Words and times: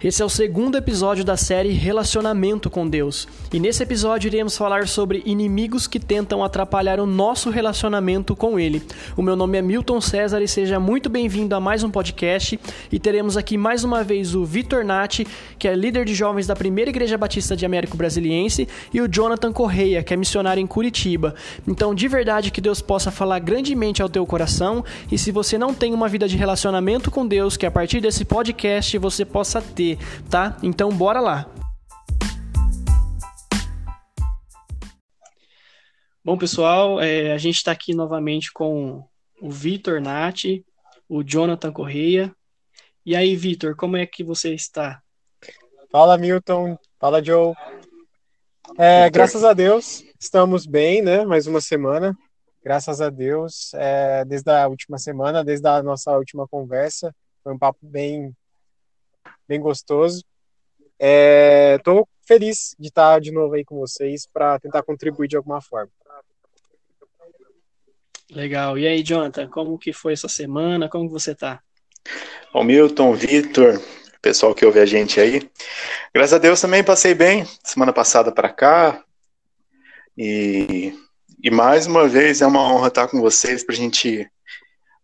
Esse 0.00 0.22
é 0.22 0.24
o 0.24 0.28
segundo 0.28 0.78
episódio 0.78 1.24
da 1.24 1.36
série 1.36 1.72
Relacionamento 1.72 2.70
com 2.70 2.88
Deus. 2.88 3.26
E 3.52 3.58
nesse 3.58 3.82
episódio 3.82 4.28
iremos 4.28 4.56
falar 4.56 4.86
sobre 4.86 5.24
inimigos 5.26 5.88
que 5.88 5.98
tentam 5.98 6.44
atrapalhar 6.44 7.00
o 7.00 7.06
nosso 7.06 7.50
relacionamento 7.50 8.36
com 8.36 8.60
Ele. 8.60 8.80
O 9.16 9.22
meu 9.22 9.34
nome 9.34 9.58
é 9.58 9.62
Milton 9.62 10.00
César 10.00 10.40
e 10.40 10.46
seja 10.46 10.78
muito 10.78 11.08
bem-vindo 11.08 11.52
a 11.52 11.58
mais 11.58 11.82
um 11.82 11.90
podcast. 11.90 12.60
E 12.92 12.98
teremos 13.00 13.36
aqui 13.36 13.58
mais 13.58 13.82
uma 13.82 14.04
vez 14.04 14.36
o 14.36 14.44
Vitor 14.44 14.84
Nati, 14.84 15.26
que 15.58 15.66
é 15.66 15.74
líder 15.74 16.04
de 16.04 16.14
jovens 16.14 16.46
da 16.46 16.54
Primeira 16.54 16.90
Igreja 16.90 17.18
Batista 17.18 17.56
de 17.56 17.66
Américo 17.66 17.96
Brasiliense, 17.96 18.68
e 18.94 19.00
o 19.00 19.08
Jonathan 19.08 19.52
Correia, 19.52 20.04
que 20.04 20.14
é 20.14 20.16
missionário 20.16 20.60
em 20.60 20.66
Curitiba. 20.68 21.34
Então, 21.66 21.92
de 21.92 22.06
verdade, 22.06 22.52
que 22.52 22.60
Deus 22.60 22.80
possa 22.80 23.10
falar 23.10 23.40
grandemente 23.40 24.00
ao 24.00 24.08
teu 24.08 24.24
coração. 24.24 24.84
E 25.10 25.18
se 25.18 25.32
você 25.32 25.58
não 25.58 25.74
tem 25.74 25.92
uma 25.92 26.06
vida 26.06 26.28
de 26.28 26.36
relacionamento 26.36 27.10
com 27.10 27.26
Deus, 27.26 27.56
que 27.56 27.66
a 27.66 27.70
partir 27.70 28.00
desse 28.00 28.24
podcast 28.24 28.96
você 28.96 29.24
possa 29.24 29.60
ter 29.60 29.87
tá? 30.28 30.56
Então 30.62 30.90
bora 30.90 31.20
lá. 31.20 31.50
Bom, 36.24 36.36
pessoal, 36.36 37.00
é, 37.00 37.32
a 37.32 37.38
gente 37.38 37.56
está 37.56 37.72
aqui 37.72 37.94
novamente 37.94 38.52
com 38.52 39.02
o 39.40 39.50
Vitor 39.50 40.00
Nati, 40.00 40.64
o 41.08 41.22
Jonathan 41.22 41.72
Correia. 41.72 42.34
E 43.06 43.16
aí, 43.16 43.34
Vitor, 43.34 43.74
como 43.74 43.96
é 43.96 44.04
que 44.04 44.22
você 44.22 44.52
está? 44.52 45.00
Fala, 45.90 46.18
Milton. 46.18 46.76
Fala, 46.98 47.24
Joe. 47.24 47.54
É, 48.76 49.08
graças 49.08 49.42
a 49.42 49.54
Deus, 49.54 50.04
estamos 50.20 50.66
bem, 50.66 51.00
né? 51.00 51.24
Mais 51.24 51.46
uma 51.46 51.60
semana. 51.60 52.14
Graças 52.62 53.00
a 53.00 53.08
Deus, 53.08 53.72
é, 53.74 54.24
desde 54.26 54.50
a 54.50 54.68
última 54.68 54.98
semana, 54.98 55.42
desde 55.42 55.66
a 55.66 55.82
nossa 55.82 56.14
última 56.18 56.46
conversa, 56.46 57.14
foi 57.42 57.54
um 57.54 57.58
papo 57.58 57.78
bem 57.80 58.36
bem 59.48 59.60
gostoso. 59.60 60.22
Estou 60.98 62.00
é, 62.00 62.04
feliz 62.26 62.74
de 62.78 62.88
estar 62.88 63.20
de 63.20 63.30
novo 63.30 63.54
aí 63.54 63.64
com 63.64 63.76
vocês 63.78 64.26
para 64.26 64.58
tentar 64.58 64.82
contribuir 64.82 65.28
de 65.28 65.36
alguma 65.36 65.60
forma. 65.60 65.90
Legal. 68.30 68.76
E 68.76 68.86
aí, 68.86 69.02
Jonathan, 69.02 69.48
como 69.48 69.78
que 69.78 69.92
foi 69.92 70.12
essa 70.12 70.28
semana? 70.28 70.88
Como 70.88 71.08
você 71.08 71.32
está? 71.32 71.62
Bom, 72.52 72.62
Milton, 72.62 73.14
Vitor, 73.14 73.80
pessoal 74.20 74.54
que 74.54 74.66
ouve 74.66 74.80
a 74.80 74.86
gente 74.86 75.18
aí. 75.18 75.48
Graças 76.14 76.34
a 76.34 76.38
Deus 76.38 76.60
também 76.60 76.84
passei 76.84 77.14
bem 77.14 77.46
semana 77.64 77.92
passada 77.92 78.30
para 78.30 78.50
cá. 78.50 79.02
E, 80.16 80.92
e 81.42 81.50
mais 81.50 81.86
uma 81.86 82.06
vez 82.06 82.42
é 82.42 82.46
uma 82.46 82.62
honra 82.62 82.88
estar 82.88 83.08
com 83.08 83.20
vocês 83.20 83.64
para 83.64 83.74
a 83.74 83.78
gente 83.78 84.28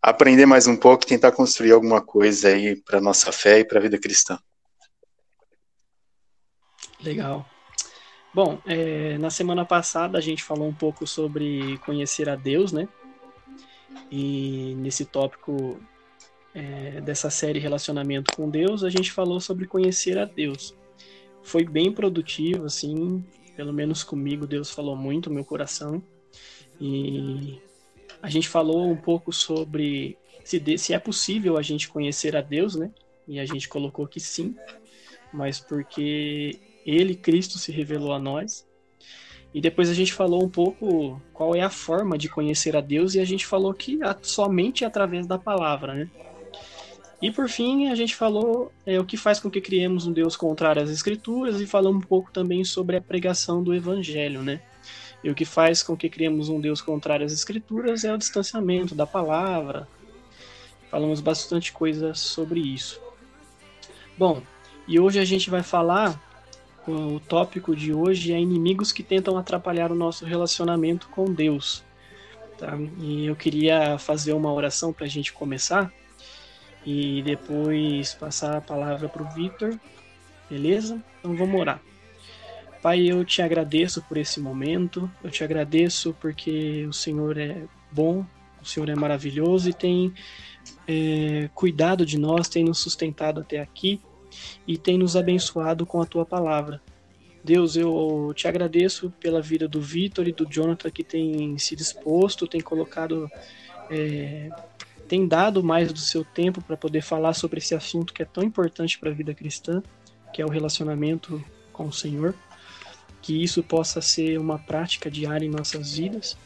aprender 0.05 0.45
mais 0.45 0.67
um 0.67 0.77
pouco 0.77 1.03
e 1.03 1.07
tentar 1.07 1.31
construir 1.31 1.71
alguma 1.71 1.99
coisa 1.99 2.49
aí 2.49 2.75
para 2.75 3.01
nossa 3.01 3.31
fé 3.31 3.59
e 3.59 3.65
para 3.65 3.79
a 3.79 3.81
vida 3.81 3.97
cristã. 3.97 4.37
Legal. 7.01 7.43
Bom, 8.31 8.61
é, 8.67 9.17
na 9.17 9.31
semana 9.31 9.65
passada 9.65 10.19
a 10.19 10.21
gente 10.21 10.43
falou 10.43 10.67
um 10.67 10.73
pouco 10.73 11.07
sobre 11.07 11.79
conhecer 11.79 12.29
a 12.29 12.35
Deus, 12.35 12.71
né? 12.71 12.87
E 14.11 14.75
nesse 14.77 15.05
tópico 15.05 15.79
é, 16.53 17.01
dessa 17.01 17.31
série 17.31 17.57
Relacionamento 17.57 18.35
com 18.35 18.47
Deus, 18.47 18.83
a 18.83 18.91
gente 18.91 19.11
falou 19.11 19.41
sobre 19.41 19.65
conhecer 19.65 20.19
a 20.19 20.25
Deus. 20.25 20.75
Foi 21.41 21.63
bem 21.63 21.91
produtivo, 21.91 22.65
assim, 22.65 23.25
pelo 23.55 23.73
menos 23.73 24.03
comigo, 24.03 24.45
Deus 24.45 24.69
falou 24.69 24.95
muito 24.95 25.29
no 25.29 25.35
meu 25.35 25.45
coração. 25.45 26.03
E 26.79 27.59
a 28.25 28.29
gente 28.29 28.49
falou 28.49 28.89
um 28.89 28.95
pouco 28.95 29.31
sobre 29.31 30.17
se, 30.43 30.59
de, 30.59 30.79
se 30.79 30.93
é 30.93 30.99
possível 30.99 31.57
a 31.57 31.61
gente 31.61 31.87
conhecer 31.87 32.35
a 32.35 32.41
Deus, 32.41 32.75
né? 32.75 32.89
E 33.27 33.39
a 33.39 33.45
gente 33.45 33.69
colocou 33.69 34.07
que 34.07 34.19
sim, 34.19 34.55
mas 35.31 35.59
porque 35.59 36.59
Ele, 36.83 37.13
Cristo, 37.13 37.59
se 37.59 37.71
revelou 37.71 38.11
a 38.13 38.19
nós. 38.19 38.67
E 39.53 39.61
depois 39.61 39.91
a 39.91 39.93
gente 39.93 40.11
falou 40.11 40.43
um 40.43 40.49
pouco 40.49 41.21
qual 41.31 41.55
é 41.55 41.61
a 41.61 41.69
forma 41.69 42.17
de 42.17 42.27
conhecer 42.27 42.75
a 42.75 42.81
Deus 42.81 43.13
e 43.13 43.19
a 43.19 43.25
gente 43.25 43.45
falou 43.45 43.71
que 43.75 43.99
somente 44.23 44.83
através 44.83 45.27
da 45.27 45.37
palavra, 45.37 45.93
né? 45.93 46.09
E 47.21 47.31
por 47.31 47.47
fim, 47.47 47.89
a 47.89 47.95
gente 47.95 48.15
falou 48.15 48.71
é, 48.87 48.99
o 48.99 49.05
que 49.05 49.17
faz 49.17 49.39
com 49.39 49.51
que 49.51 49.61
criemos 49.61 50.07
um 50.07 50.11
Deus 50.11 50.35
contrário 50.35 50.81
às 50.81 50.89
Escrituras 50.89 51.61
e 51.61 51.67
falamos 51.67 52.03
um 52.03 52.07
pouco 52.07 52.31
também 52.31 52.63
sobre 52.63 52.97
a 52.97 53.01
pregação 53.01 53.63
do 53.63 53.73
Evangelho, 53.73 54.41
né? 54.41 54.61
E 55.25 55.29
o 55.31 55.33
que 55.33 55.43
faz 55.43 55.81
com 55.81 55.97
que 55.97 56.07
criemos 56.07 56.49
um 56.49 56.61
Deus 56.61 56.81
contrário 56.81 57.25
às 57.25 57.33
Escrituras 57.33 58.03
é 58.03 58.13
o 58.13 58.17
distanciamento 58.17 58.93
da 58.93 59.07
palavra. 59.07 59.87
Falamos 60.91 61.19
bastante 61.19 61.73
coisa 61.73 62.13
sobre 62.13 62.59
isso. 62.59 63.01
Bom, 64.15 64.43
e 64.87 64.99
hoje 64.99 65.17
a 65.17 65.25
gente 65.25 65.49
vai 65.49 65.63
falar, 65.63 66.21
o 66.87 67.19
tópico 67.19 67.75
de 67.75 67.91
hoje 67.91 68.33
é 68.33 68.39
inimigos 68.39 68.91
que 68.91 69.01
tentam 69.01 69.35
atrapalhar 69.35 69.91
o 69.91 69.95
nosso 69.95 70.25
relacionamento 70.25 71.09
com 71.09 71.25
Deus. 71.25 71.83
Tá? 72.59 72.77
E 72.99 73.25
eu 73.25 73.35
queria 73.35 73.97
fazer 73.97 74.33
uma 74.33 74.53
oração 74.53 74.93
para 74.93 75.07
a 75.07 75.09
gente 75.09 75.33
começar 75.33 75.91
e 76.85 77.23
depois 77.23 78.13
passar 78.13 78.57
a 78.57 78.61
palavra 78.61 79.09
para 79.09 79.23
o 79.23 79.29
Victor, 79.33 79.75
beleza? 80.47 81.03
Então 81.19 81.35
vamos 81.35 81.59
orar. 81.59 81.81
Pai, 82.85 83.03
eu 83.03 83.25
te 83.25 83.41
agradeço 83.41 83.99
por 84.03 84.15
esse 84.15 84.39
momento, 84.39 85.09
eu 85.23 85.31
te 85.31 85.43
agradeço 85.43 86.15
porque 86.21 86.85
o 86.85 86.93
Senhor 86.93 87.35
é 87.35 87.63
bom, 87.91 88.23
o 88.61 88.63
Senhor 88.63 88.87
é 88.89 88.93
maravilhoso 88.93 89.67
e 89.67 89.73
tem 89.73 90.13
é, 90.87 91.49
cuidado 91.55 92.05
de 92.05 92.19
nós, 92.19 92.47
tem 92.47 92.63
nos 92.63 92.77
sustentado 92.77 93.41
até 93.41 93.59
aqui 93.59 93.99
e 94.67 94.77
tem 94.77 94.99
nos 94.99 95.15
abençoado 95.15 95.83
com 95.83 95.99
a 95.99 96.05
tua 96.05 96.27
palavra. 96.27 96.79
Deus, 97.43 97.75
eu 97.75 98.31
te 98.35 98.47
agradeço 98.47 99.11
pela 99.19 99.41
vida 99.41 99.67
do 99.67 99.81
Vitor 99.81 100.27
e 100.27 100.31
do 100.31 100.45
Jonathan 100.45 100.91
que 100.91 101.03
tem 101.03 101.57
se 101.57 101.75
disposto, 101.75 102.45
tem 102.47 102.61
colocado, 102.61 103.27
é, 103.89 104.51
tem 105.07 105.27
dado 105.27 105.63
mais 105.63 105.91
do 105.91 105.97
seu 105.97 106.23
tempo 106.23 106.61
para 106.61 106.77
poder 106.77 107.01
falar 107.01 107.33
sobre 107.33 107.57
esse 107.57 107.73
assunto 107.73 108.13
que 108.13 108.21
é 108.21 108.25
tão 108.25 108.43
importante 108.43 108.99
para 108.99 109.09
a 109.09 109.13
vida 109.15 109.33
cristã, 109.33 109.81
que 110.31 110.39
é 110.39 110.45
o 110.45 110.49
relacionamento 110.49 111.43
com 111.73 111.87
o 111.87 111.91
Senhor 111.91 112.35
que 113.25 113.43
isso 113.43 113.63
possa 113.63 114.01
ser 114.01 114.37
uma 114.37 114.59
prática 114.59 115.09
diária 115.09 115.43
em 115.43 115.49
nossas 115.49 115.97
vidas. 115.97 116.37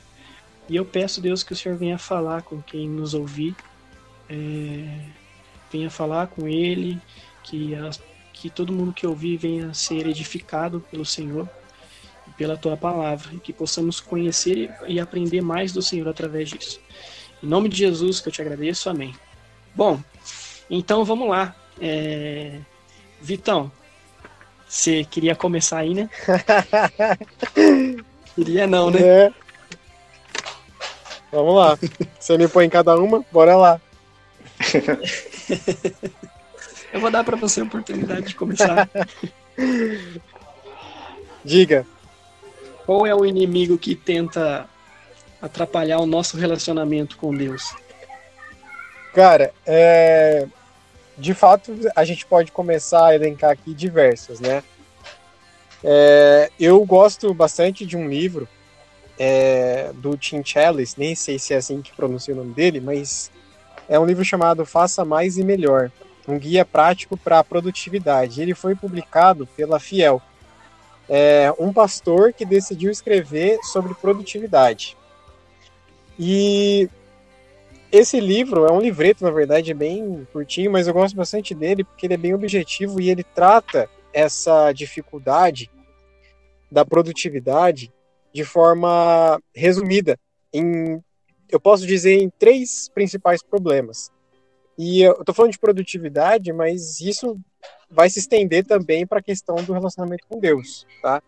E 0.70 0.78
eu 0.78 0.86
peço, 0.86 1.20
Deus, 1.20 1.44
que 1.44 1.52
o 1.52 1.56
Senhor 1.56 1.78
venha 1.78 1.98
falar 1.98 2.42
com 2.44 2.62
quem 2.62 2.88
nos 2.88 3.14
ouvir, 3.14 3.54
é, 4.30 5.02
venha 5.70 5.90
falar 5.90 6.28
com 6.28 6.48
Ele, 6.48 6.98
que, 7.44 7.76
as, 7.76 8.02
que 8.32 8.50
todo 8.50 8.72
mundo 8.72 8.94
que 8.94 9.06
ouvir 9.06 9.36
venha 9.36 9.74
ser 9.74 10.08
edificado 10.08 10.80
pelo 10.90 11.04
Senhor 11.04 11.50
e 12.26 12.32
pela 12.32 12.56
Tua 12.56 12.78
palavra, 12.78 13.34
e 13.34 13.40
que 13.40 13.52
possamos 13.52 14.00
conhecer 14.00 14.74
e 14.88 15.02
aprender 15.02 15.42
mais 15.42 15.74
do 15.74 15.82
Senhor 15.82 16.08
através 16.08 16.48
disso. 16.48 16.80
Em 17.44 17.48
nome 17.48 17.68
de 17.68 17.76
Jesus 17.76 18.22
que 18.22 18.30
eu 18.30 18.32
te 18.32 18.42
agradeço, 18.42 18.90
amém. 18.90 19.14
Bom, 19.76 20.02
então 20.70 21.04
vamos 21.04 21.28
lá. 21.28 21.54
É... 21.82 22.58
Vitão, 23.22 23.70
você 24.70 25.04
queria 25.04 25.36
começar 25.36 25.80
aí, 25.80 25.96
né? 25.96 26.08
queria 28.36 28.68
não, 28.68 28.92
né? 28.92 29.00
É. 29.02 29.34
Vamos 31.32 31.56
lá. 31.56 31.80
Você 32.20 32.38
me 32.38 32.48
põe 32.48 32.68
em 32.68 32.70
cada 32.70 32.96
uma, 32.96 33.26
bora 33.32 33.56
lá. 33.56 33.82
Eu 36.94 37.00
vou 37.00 37.10
dar 37.10 37.24
para 37.24 37.36
você 37.36 37.62
a 37.62 37.64
oportunidade 37.64 38.28
de 38.28 38.36
começar. 38.36 38.88
Diga. 41.44 41.84
Qual 42.86 43.08
é 43.08 43.16
o 43.16 43.26
inimigo 43.26 43.78
que 43.78 43.96
tenta 43.96 44.68
atrapalhar 45.42 46.00
o 46.00 46.06
nosso 46.06 46.38
relacionamento 46.38 47.18
com 47.18 47.36
Deus? 47.36 47.74
Cara, 49.14 49.52
é 49.66 50.48
de 51.20 51.34
fato, 51.34 51.78
a 51.96 52.06
gente 52.06 52.26
pode 52.26 52.52
começar 52.52 53.08
a 53.08 53.16
elencar 53.16 53.52
aqui 53.52 53.74
diversas, 53.74 54.40
né? 54.40 54.64
É, 55.84 56.50
eu 56.60 56.84
gosto 56.86 57.34
bastante 57.34 57.86
de 57.86 57.98
um 57.98 58.08
livro 58.08 58.48
é, 59.18 59.92
do 59.96 60.18
Tim 60.18 60.42
Challis, 60.44 60.96
nem 60.96 61.14
sei 61.16 61.38
se 61.38 61.54
é 61.54 61.58
assim 61.58 61.82
que 61.82 61.94
pronuncia 61.94 62.34
o 62.34 62.38
nome 62.38 62.54
dele, 62.54 62.80
mas 62.80 63.30
é 63.88 64.00
um 64.00 64.06
livro 64.06 64.24
chamado 64.24 64.66
Faça 64.66 65.04
Mais 65.04 65.38
e 65.38 65.44
Melhor, 65.44 65.92
um 66.28 66.40
guia 66.40 66.64
prático 66.64 67.18
para 67.18 67.40
a 67.40 67.44
produtividade. 67.44 68.42
Ele 68.42 68.54
foi 68.54 68.74
publicado 68.74 69.46
pela 69.58 69.80
Fiel, 69.80 70.22
é, 71.10 71.54
um 71.60 71.74
pastor 71.74 72.32
que 72.32 72.46
decidiu 72.46 72.92
escrever 72.92 73.60
sobre 73.64 73.94
produtividade. 73.94 74.96
E 76.18 76.90
esse 77.92 78.20
livro 78.20 78.66
é 78.66 78.72
um 78.72 78.80
livreto, 78.80 79.24
na 79.24 79.32
verdade, 79.32 79.74
bem 79.74 80.28
curtinho, 80.32 80.72
mas 80.72 80.88
eu 80.88 80.94
gosto 80.94 81.16
bastante 81.16 81.56
dele 81.56 81.84
porque 81.84 82.06
ele 82.06 82.14
é 82.14 82.18
bem 82.18 82.34
objetivo 82.34 83.02
e 83.02 83.10
ele 83.10 83.24
trata 83.24 83.90
essa 84.14 84.72
dificuldade 84.72 85.70
da 86.72 86.86
produtividade 86.86 87.92
de 88.34 88.44
forma 88.44 89.42
resumida 89.54 90.20
em 90.54 91.02
eu 91.52 91.60
posso 91.60 91.86
dizer 91.86 92.22
em 92.22 92.30
três 92.30 92.90
principais 92.90 93.42
problemas. 93.42 94.12
E 94.78 95.02
eu 95.02 95.14
estou 95.14 95.34
falando 95.34 95.52
de 95.52 95.60
produtividade, 95.60 96.54
mas 96.54 97.02
isso 97.02 97.40
vai 97.90 98.10
se 98.10 98.20
estender 98.20 98.66
também 98.66 99.06
para 99.06 99.20
a 99.20 99.24
questão 99.24 99.56
do 99.56 99.74
relacionamento 99.74 100.26
com 100.30 100.40
Deus, 100.40 100.86
tá? 101.02 101.22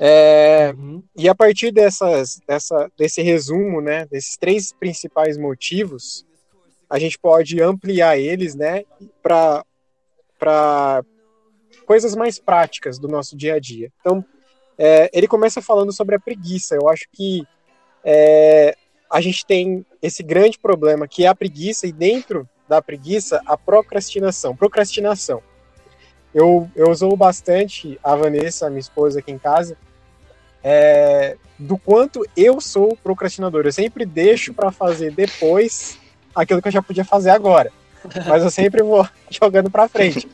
É, 0.00 0.72
uhum. 0.76 1.02
E 1.16 1.28
a 1.28 1.34
partir 1.34 1.72
dessas, 1.72 2.40
dessa, 2.46 2.90
desse 2.96 3.20
resumo, 3.22 3.80
né, 3.80 4.06
desses 4.06 4.36
três 4.36 4.72
principais 4.72 5.36
motivos, 5.36 6.24
a 6.88 6.98
gente 6.98 7.18
pode 7.18 7.60
ampliar 7.60 8.18
eles, 8.18 8.54
né, 8.54 8.84
para 9.22 9.64
coisas 11.84 12.14
mais 12.14 12.38
práticas 12.38 12.98
do 12.98 13.08
nosso 13.08 13.36
dia 13.36 13.54
a 13.54 13.58
dia. 13.58 13.90
Então, 14.00 14.24
é, 14.78 15.10
ele 15.12 15.26
começa 15.26 15.60
falando 15.60 15.92
sobre 15.92 16.14
a 16.14 16.20
preguiça. 16.20 16.76
Eu 16.76 16.88
acho 16.88 17.06
que 17.12 17.44
é, 18.04 18.76
a 19.10 19.20
gente 19.20 19.44
tem 19.44 19.84
esse 20.00 20.22
grande 20.22 20.58
problema 20.58 21.08
que 21.08 21.24
é 21.24 21.28
a 21.28 21.34
preguiça 21.34 21.86
e 21.86 21.92
dentro 21.92 22.48
da 22.68 22.80
preguiça 22.80 23.42
a 23.46 23.56
procrastinação. 23.56 24.54
Procrastinação. 24.54 25.42
Eu, 26.32 26.70
eu 26.76 26.90
uso 26.90 27.08
bastante 27.16 27.98
a 28.04 28.14
Vanessa, 28.14 28.68
minha 28.68 28.80
esposa 28.80 29.18
aqui 29.18 29.32
em 29.32 29.38
casa, 29.38 29.76
é, 30.70 31.36
do 31.58 31.78
quanto 31.78 32.22
eu 32.36 32.60
sou 32.60 32.94
procrastinador. 33.02 33.64
Eu 33.64 33.72
sempre 33.72 34.04
deixo 34.04 34.52
para 34.52 34.70
fazer 34.70 35.10
depois 35.10 35.98
aquilo 36.34 36.60
que 36.60 36.68
eu 36.68 36.72
já 36.72 36.82
podia 36.82 37.06
fazer 37.06 37.30
agora. 37.30 37.72
Mas 38.26 38.42
eu 38.42 38.50
sempre 38.50 38.82
vou 38.82 39.08
jogando 39.30 39.70
para 39.70 39.88
frente. 39.88 40.28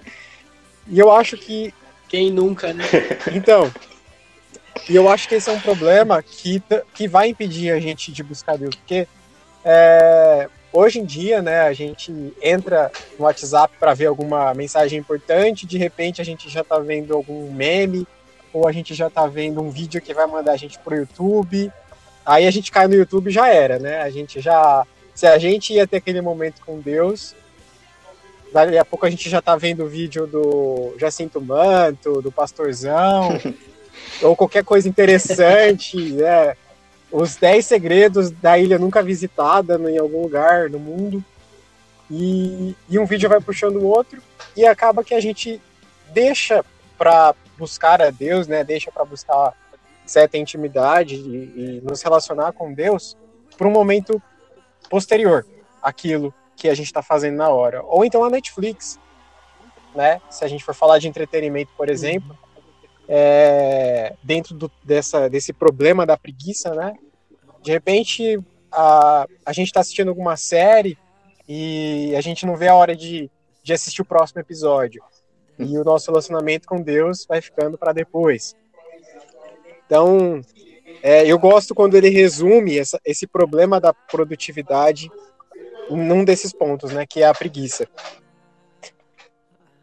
E 0.88 0.98
eu 0.98 1.12
acho 1.12 1.36
que. 1.36 1.72
Quem 2.08 2.32
nunca, 2.32 2.72
né? 2.72 2.84
Então. 3.32 3.72
E 4.88 4.96
eu 4.96 5.08
acho 5.08 5.28
que 5.28 5.36
esse 5.36 5.48
é 5.48 5.52
um 5.52 5.60
problema 5.60 6.20
que, 6.20 6.60
que 6.92 7.06
vai 7.06 7.28
impedir 7.28 7.70
a 7.70 7.78
gente 7.78 8.10
de 8.10 8.24
buscar 8.24 8.58
Deus. 8.58 8.74
Porque 8.74 9.06
é, 9.64 10.48
hoje 10.72 10.98
em 10.98 11.04
dia, 11.04 11.40
né, 11.40 11.60
a 11.60 11.72
gente 11.72 12.12
entra 12.42 12.90
no 13.16 13.24
WhatsApp 13.24 13.72
para 13.78 13.94
ver 13.94 14.06
alguma 14.06 14.52
mensagem 14.52 14.98
importante, 14.98 15.64
de 15.64 15.78
repente 15.78 16.20
a 16.20 16.24
gente 16.24 16.50
já 16.50 16.62
está 16.62 16.78
vendo 16.80 17.14
algum 17.14 17.52
meme, 17.52 18.04
ou 18.54 18.68
a 18.68 18.72
gente 18.72 18.94
já 18.94 19.08
está 19.08 19.26
vendo 19.26 19.60
um 19.60 19.68
vídeo 19.68 20.00
que 20.00 20.14
vai 20.14 20.26
mandar 20.28 20.52
a 20.52 20.56
gente 20.56 20.78
pro 20.78 20.94
YouTube. 20.94 21.70
Aí 22.24 22.46
a 22.46 22.50
gente 22.50 22.70
cai 22.70 22.86
no 22.86 22.94
YouTube 22.94 23.28
já 23.30 23.48
era, 23.48 23.80
né? 23.80 24.00
A 24.00 24.08
gente 24.08 24.40
já. 24.40 24.86
Se 25.12 25.26
a 25.26 25.36
gente 25.38 25.72
ia 25.72 25.86
ter 25.86 25.96
aquele 25.96 26.20
momento 26.20 26.62
com 26.64 26.80
Deus, 26.80 27.34
daqui 28.52 28.78
a 28.78 28.84
pouco 28.84 29.04
a 29.04 29.10
gente 29.10 29.28
já 29.28 29.42
tá 29.42 29.56
vendo 29.56 29.84
o 29.84 29.88
vídeo 29.88 30.26
do 30.26 30.94
Jacinto 30.98 31.40
Manto, 31.40 32.22
do 32.22 32.30
Pastorzão, 32.30 33.28
ou 34.22 34.36
qualquer 34.36 34.64
coisa 34.64 34.88
interessante, 34.88 36.12
né? 36.12 36.56
Os 37.10 37.36
10 37.36 37.66
segredos 37.66 38.30
da 38.30 38.56
ilha 38.56 38.78
nunca 38.78 39.02
visitada 39.02 39.78
em 39.90 39.98
algum 39.98 40.22
lugar 40.22 40.70
no 40.70 40.78
mundo. 40.78 41.24
E, 42.10 42.76
e 42.88 42.98
um 42.98 43.06
vídeo 43.06 43.28
vai 43.28 43.40
puxando 43.40 43.76
o 43.76 43.86
outro, 43.86 44.22
e 44.56 44.64
acaba 44.64 45.02
que 45.02 45.14
a 45.14 45.20
gente 45.20 45.60
deixa 46.12 46.64
para 46.98 47.34
buscar 47.56 48.02
a 48.02 48.10
Deus, 48.10 48.46
né? 48.46 48.64
Deixa 48.64 48.90
para 48.90 49.04
buscar 49.04 49.54
certa 50.06 50.36
intimidade 50.36 51.14
e, 51.14 51.78
e 51.78 51.80
nos 51.82 52.02
relacionar 52.02 52.52
com 52.52 52.72
Deus 52.72 53.16
para 53.56 53.66
um 53.66 53.70
momento 53.70 54.20
posterior 54.90 55.46
aquilo 55.82 56.34
que 56.56 56.68
a 56.68 56.74
gente 56.74 56.86
está 56.86 57.02
fazendo 57.02 57.36
na 57.36 57.48
hora. 57.48 57.82
Ou 57.84 58.04
então 58.04 58.24
a 58.24 58.30
Netflix, 58.30 58.98
né? 59.94 60.20
Se 60.30 60.44
a 60.44 60.48
gente 60.48 60.64
for 60.64 60.74
falar 60.74 60.98
de 60.98 61.08
entretenimento, 61.08 61.72
por 61.76 61.88
exemplo, 61.88 62.36
é, 63.08 64.14
dentro 64.22 64.54
do, 64.54 64.70
dessa, 64.82 65.28
desse 65.28 65.52
problema 65.52 66.06
da 66.06 66.16
preguiça, 66.16 66.74
né? 66.74 66.94
De 67.62 67.70
repente 67.70 68.38
a, 68.70 69.26
a 69.44 69.52
gente 69.52 69.68
está 69.68 69.80
assistindo 69.80 70.08
alguma 70.08 70.36
série 70.36 70.98
e 71.48 72.14
a 72.16 72.20
gente 72.20 72.44
não 72.46 72.56
vê 72.56 72.68
a 72.68 72.74
hora 72.74 72.96
de, 72.96 73.30
de 73.62 73.72
assistir 73.72 74.02
o 74.02 74.06
próximo 74.06 74.40
episódio. 74.40 75.02
E 75.58 75.78
o 75.78 75.84
nosso 75.84 76.10
relacionamento 76.10 76.66
com 76.66 76.80
Deus 76.80 77.24
vai 77.26 77.40
ficando 77.40 77.78
para 77.78 77.92
depois. 77.92 78.54
Então, 79.86 80.40
é, 81.02 81.26
eu 81.26 81.38
gosto 81.38 81.74
quando 81.74 81.94
ele 81.94 82.08
resume 82.08 82.78
essa, 82.78 83.00
esse 83.04 83.26
problema 83.26 83.80
da 83.80 83.92
produtividade 83.92 85.10
num 85.90 86.24
desses 86.24 86.52
pontos, 86.52 86.92
né, 86.92 87.04
que 87.06 87.22
é 87.22 87.26
a 87.26 87.34
preguiça. 87.34 87.86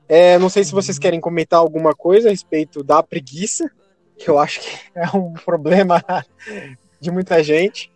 É, 0.09 0.37
não 0.37 0.49
sei 0.49 0.63
se 0.63 0.71
vocês 0.71 0.99
querem 0.99 1.21
comentar 1.21 1.59
alguma 1.59 1.95
coisa 1.95 2.27
a 2.27 2.31
respeito 2.31 2.83
da 2.83 3.01
preguiça, 3.01 3.69
que 4.17 4.29
eu 4.29 4.37
acho 4.37 4.59
que 4.59 4.67
é 4.93 5.15
um 5.15 5.33
problema 5.33 6.03
de 6.99 7.11
muita 7.11 7.41
gente, 7.43 7.91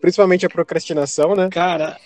principalmente 0.00 0.44
a 0.44 0.50
procrastinação, 0.50 1.34
né? 1.34 1.48
Cara, 1.50 1.98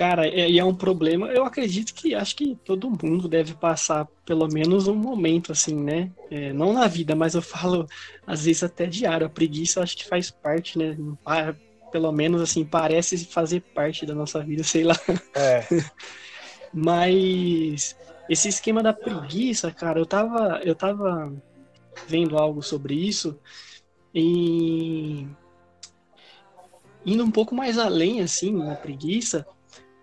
cara, 0.00 0.26
é, 0.26 0.48
e 0.50 0.58
é, 0.58 0.64
um 0.64 0.74
problema. 0.74 1.26
Eu 1.26 1.44
acredito 1.44 1.92
que 1.92 2.14
acho 2.14 2.34
que 2.34 2.56
todo 2.64 2.88
mundo 2.88 3.28
deve 3.28 3.52
passar 3.52 4.08
pelo 4.24 4.48
menos 4.48 4.88
um 4.88 4.94
momento 4.94 5.52
assim, 5.52 5.74
né? 5.74 6.10
É, 6.30 6.54
não 6.54 6.72
na 6.72 6.86
vida, 6.86 7.14
mas 7.14 7.34
eu 7.34 7.42
falo 7.44 7.86
às 8.26 8.46
vezes 8.46 8.62
até 8.62 8.86
diário. 8.86 9.26
A 9.26 9.30
preguiça 9.30 9.82
acho 9.82 9.98
que 9.98 10.08
faz 10.08 10.30
parte, 10.30 10.78
né? 10.78 10.96
pelo 11.92 12.10
menos 12.12 12.40
assim, 12.40 12.64
parece 12.64 13.26
fazer 13.26 13.60
parte 13.74 14.06
da 14.06 14.14
nossa 14.14 14.42
vida, 14.42 14.64
sei 14.64 14.84
lá. 14.84 14.96
É. 15.34 15.66
Mas 16.72 17.94
esse 18.28 18.48
esquema 18.48 18.82
da 18.82 18.94
preguiça, 18.94 19.70
cara, 19.70 19.98
eu 19.98 20.06
tava, 20.06 20.60
eu 20.64 20.74
tava 20.74 21.30
vendo 22.06 22.38
algo 22.38 22.62
sobre 22.62 22.94
isso 22.94 23.38
e 24.14 25.26
indo 27.04 27.24
um 27.24 27.30
pouco 27.30 27.54
mais 27.56 27.76
além, 27.76 28.22
assim, 28.22 28.52
na 28.52 28.76
preguiça, 28.76 29.44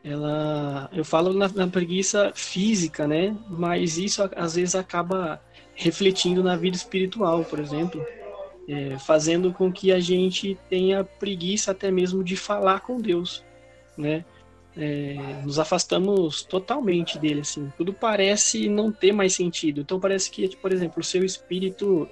ela, 0.09 0.89
eu 0.94 1.04
falo 1.04 1.33
na, 1.33 1.48
na 1.50 1.68
preguiça 1.68 2.31
física, 2.36 3.07
né? 3.07 3.36
Mas 3.50 3.98
isso 3.98 4.27
às 4.36 4.56
vezes 4.56 4.75
acaba 4.75 5.42
refletindo 5.75 6.44
na 6.44 6.56
vida 6.56 6.75
espiritual, 6.75 7.44
por 7.44 7.59
exemplo 7.59 8.04
é, 8.68 9.00
fazendo 9.00 9.54
com 9.54 9.71
que 9.71 9.92
a 9.92 10.00
gente 10.00 10.57
tenha 10.69 11.04
preguiça 11.04 11.71
até 11.71 11.89
mesmo 11.89 12.24
de 12.24 12.36
falar 12.36 12.81
com 12.81 13.00
Deus, 13.00 13.44
né? 13.98 14.25
É, 14.75 15.15
nos 15.44 15.57
afastamos 15.57 16.44
totalmente 16.44 17.18
dele, 17.18 17.42
assim. 17.42 17.71
Tudo 17.77 17.94
parece 17.94 18.69
não 18.69 18.92
ter 18.92 19.12
mais 19.12 19.33
sentido. 19.33 19.81
Então 19.81 20.00
parece 20.00 20.30
que, 20.30 20.56
por 20.57 20.71
exemplo, 20.71 21.00
o 21.00 21.03
seu 21.03 21.24
espírito 21.24 22.07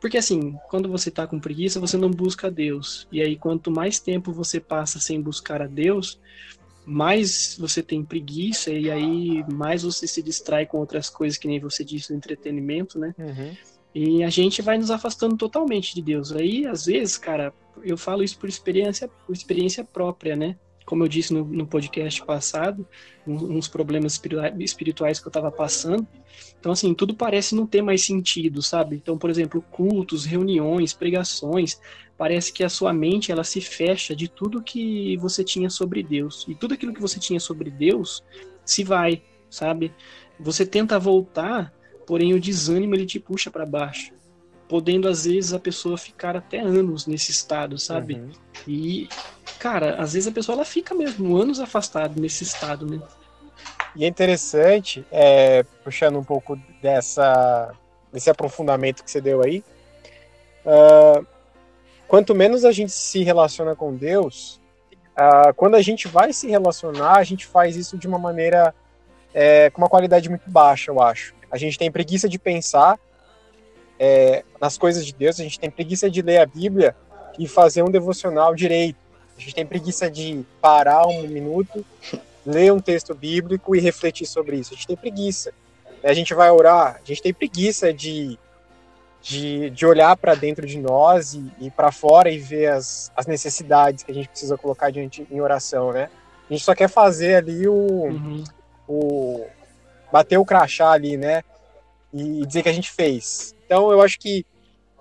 porque 0.00 0.18
assim, 0.18 0.56
quando 0.68 0.88
você 0.88 1.08
está 1.08 1.26
com 1.26 1.40
preguiça, 1.40 1.80
você 1.80 1.96
não 1.96 2.10
busca 2.10 2.50
Deus. 2.50 3.08
E 3.10 3.20
aí, 3.20 3.34
quanto 3.34 3.70
mais 3.70 3.98
tempo 3.98 4.30
você 4.30 4.60
passa 4.60 5.00
sem 5.00 5.20
buscar 5.20 5.60
a 5.60 5.66
Deus, 5.66 6.20
mais 6.86 7.56
você 7.58 7.82
tem 7.82 8.04
preguiça, 8.04 8.70
e 8.70 8.88
aí 8.90 9.44
mais 9.52 9.82
você 9.82 10.06
se 10.06 10.22
distrai 10.22 10.64
com 10.64 10.78
outras 10.78 11.10
coisas, 11.10 11.36
que 11.36 11.48
nem 11.48 11.58
você 11.58 11.84
disse 11.84 12.12
no 12.12 12.16
entretenimento, 12.16 12.98
né? 12.98 13.12
Uhum. 13.18 13.56
E 13.92 14.22
a 14.22 14.30
gente 14.30 14.62
vai 14.62 14.78
nos 14.78 14.90
afastando 14.90 15.36
totalmente 15.36 15.94
de 15.94 16.02
Deus. 16.02 16.30
Aí, 16.30 16.66
às 16.66 16.86
vezes, 16.86 17.16
cara, 17.18 17.52
eu 17.82 17.96
falo 17.96 18.22
isso 18.22 18.38
por 18.38 18.48
experiência, 18.48 19.08
por 19.26 19.32
experiência 19.32 19.82
própria, 19.82 20.36
né? 20.36 20.56
Como 20.86 21.04
eu 21.04 21.08
disse 21.08 21.34
no, 21.34 21.44
no 21.44 21.66
podcast 21.66 22.24
passado, 22.24 22.86
uns 23.26 23.68
problemas 23.68 24.18
espirituais 24.60 25.20
que 25.20 25.26
eu 25.26 25.30
estava 25.30 25.50
passando. 25.50 26.06
Então, 26.58 26.72
assim, 26.72 26.94
tudo 26.94 27.14
parece 27.14 27.54
não 27.54 27.66
ter 27.66 27.82
mais 27.82 28.06
sentido, 28.06 28.62
sabe? 28.62 28.96
Então, 28.96 29.18
por 29.18 29.28
exemplo, 29.28 29.60
cultos, 29.70 30.24
reuniões, 30.24 30.94
pregações, 30.94 31.78
parece 32.16 32.52
que 32.52 32.64
a 32.64 32.68
sua 32.68 32.92
mente 32.92 33.32
ela 33.32 33.44
se 33.44 33.60
fecha 33.60 34.16
de 34.16 34.28
tudo 34.28 34.62
que 34.62 35.16
você 35.18 35.42
tinha 35.42 35.68
sobre 35.68 36.02
Deus. 36.02 36.46
E 36.48 36.54
tudo 36.54 36.74
aquilo 36.74 36.94
que 36.94 37.02
você 37.02 37.18
tinha 37.18 37.40
sobre 37.40 37.68
Deus 37.68 38.22
se 38.64 38.84
vai, 38.84 39.22
sabe? 39.50 39.92
Você 40.38 40.64
tenta 40.64 40.98
voltar 40.98 41.74
porém 42.06 42.32
o 42.32 42.40
desânimo 42.40 42.94
ele 42.94 43.04
te 43.04 43.18
puxa 43.18 43.50
para 43.50 43.66
baixo, 43.66 44.12
podendo 44.68 45.08
às 45.08 45.24
vezes 45.24 45.52
a 45.52 45.58
pessoa 45.58 45.96
ficar 45.96 46.36
até 46.36 46.58
anos 46.60 47.06
nesse 47.06 47.30
estado, 47.30 47.78
sabe? 47.78 48.14
Uhum. 48.14 48.30
E 48.66 49.08
cara, 49.58 49.96
às 49.96 50.12
vezes 50.12 50.28
a 50.28 50.32
pessoa 50.32 50.56
ela 50.56 50.64
fica 50.64 50.94
mesmo 50.94 51.36
anos 51.36 51.60
afastada 51.60 52.20
nesse 52.20 52.44
estado, 52.44 52.86
né? 52.86 53.00
E 53.94 54.04
é 54.04 54.08
interessante, 54.08 55.04
é, 55.10 55.62
puxando 55.82 56.18
um 56.18 56.24
pouco 56.24 56.58
dessa 56.82 57.72
desse 58.12 58.30
aprofundamento 58.30 59.04
que 59.04 59.10
você 59.10 59.20
deu 59.20 59.42
aí, 59.42 59.62
uh, 60.64 61.26
quanto 62.08 62.34
menos 62.34 62.64
a 62.64 62.72
gente 62.72 62.92
se 62.92 63.22
relaciona 63.22 63.74
com 63.74 63.94
Deus, 63.94 64.60
uh, 65.18 65.52
quando 65.54 65.74
a 65.74 65.82
gente 65.82 66.08
vai 66.08 66.32
se 66.32 66.48
relacionar, 66.48 67.18
a 67.18 67.24
gente 67.24 67.46
faz 67.46 67.76
isso 67.76 67.98
de 67.98 68.06
uma 68.06 68.18
maneira 68.18 68.74
é, 69.34 69.68
com 69.68 69.82
uma 69.82 69.88
qualidade 69.88 70.30
muito 70.30 70.48
baixa, 70.48 70.90
eu 70.90 71.02
acho. 71.02 71.34
A 71.50 71.58
gente 71.58 71.78
tem 71.78 71.92
preguiça 71.92 72.26
de 72.26 72.38
pensar 72.38 72.98
é, 73.98 74.44
nas 74.60 74.76
coisas 74.76 75.04
de 75.04 75.12
Deus, 75.12 75.40
a 75.40 75.42
gente 75.42 75.58
tem 75.58 75.70
preguiça 75.70 76.10
de 76.10 76.22
ler 76.22 76.38
a 76.38 76.46
Bíblia 76.46 76.94
e 77.38 77.46
fazer 77.46 77.82
um 77.82 77.90
devocional 77.90 78.54
direito. 78.54 78.98
A 79.36 79.40
gente 79.40 79.54
tem 79.54 79.66
preguiça 79.66 80.10
de 80.10 80.44
parar 80.60 81.06
um 81.06 81.22
minuto, 81.28 81.84
ler 82.44 82.72
um 82.72 82.80
texto 82.80 83.14
bíblico 83.14 83.74
e 83.74 83.80
refletir 83.80 84.26
sobre 84.26 84.56
isso. 84.56 84.72
A 84.72 84.76
gente 84.76 84.86
tem 84.86 84.96
preguiça. 84.96 85.52
A 86.02 86.14
gente 86.14 86.34
vai 86.34 86.50
orar, 86.50 87.00
a 87.02 87.06
gente 87.06 87.22
tem 87.22 87.34
preguiça 87.34 87.92
de, 87.92 88.38
de, 89.20 89.70
de 89.70 89.86
olhar 89.86 90.16
para 90.16 90.34
dentro 90.34 90.64
de 90.66 90.78
nós 90.78 91.34
e, 91.34 91.50
e 91.60 91.70
para 91.70 91.90
fora 91.90 92.30
e 92.30 92.38
ver 92.38 92.70
as, 92.70 93.10
as 93.16 93.26
necessidades 93.26 94.04
que 94.04 94.12
a 94.12 94.14
gente 94.14 94.28
precisa 94.28 94.56
colocar 94.56 94.90
diante 94.90 95.26
em 95.30 95.40
oração, 95.40 95.92
né? 95.92 96.08
A 96.48 96.52
gente 96.52 96.64
só 96.64 96.76
quer 96.76 96.88
fazer 96.88 97.34
ali 97.36 97.66
o, 97.66 97.74
uhum 97.74 98.44
o 98.88 99.46
bater 100.12 100.38
o 100.38 100.44
crachá 100.44 100.90
ali, 100.92 101.16
né? 101.16 101.42
E 102.12 102.46
dizer 102.46 102.62
que 102.62 102.68
a 102.68 102.72
gente 102.72 102.90
fez. 102.90 103.54
Então 103.66 103.90
eu 103.92 104.00
acho 104.00 104.18
que 104.18 104.46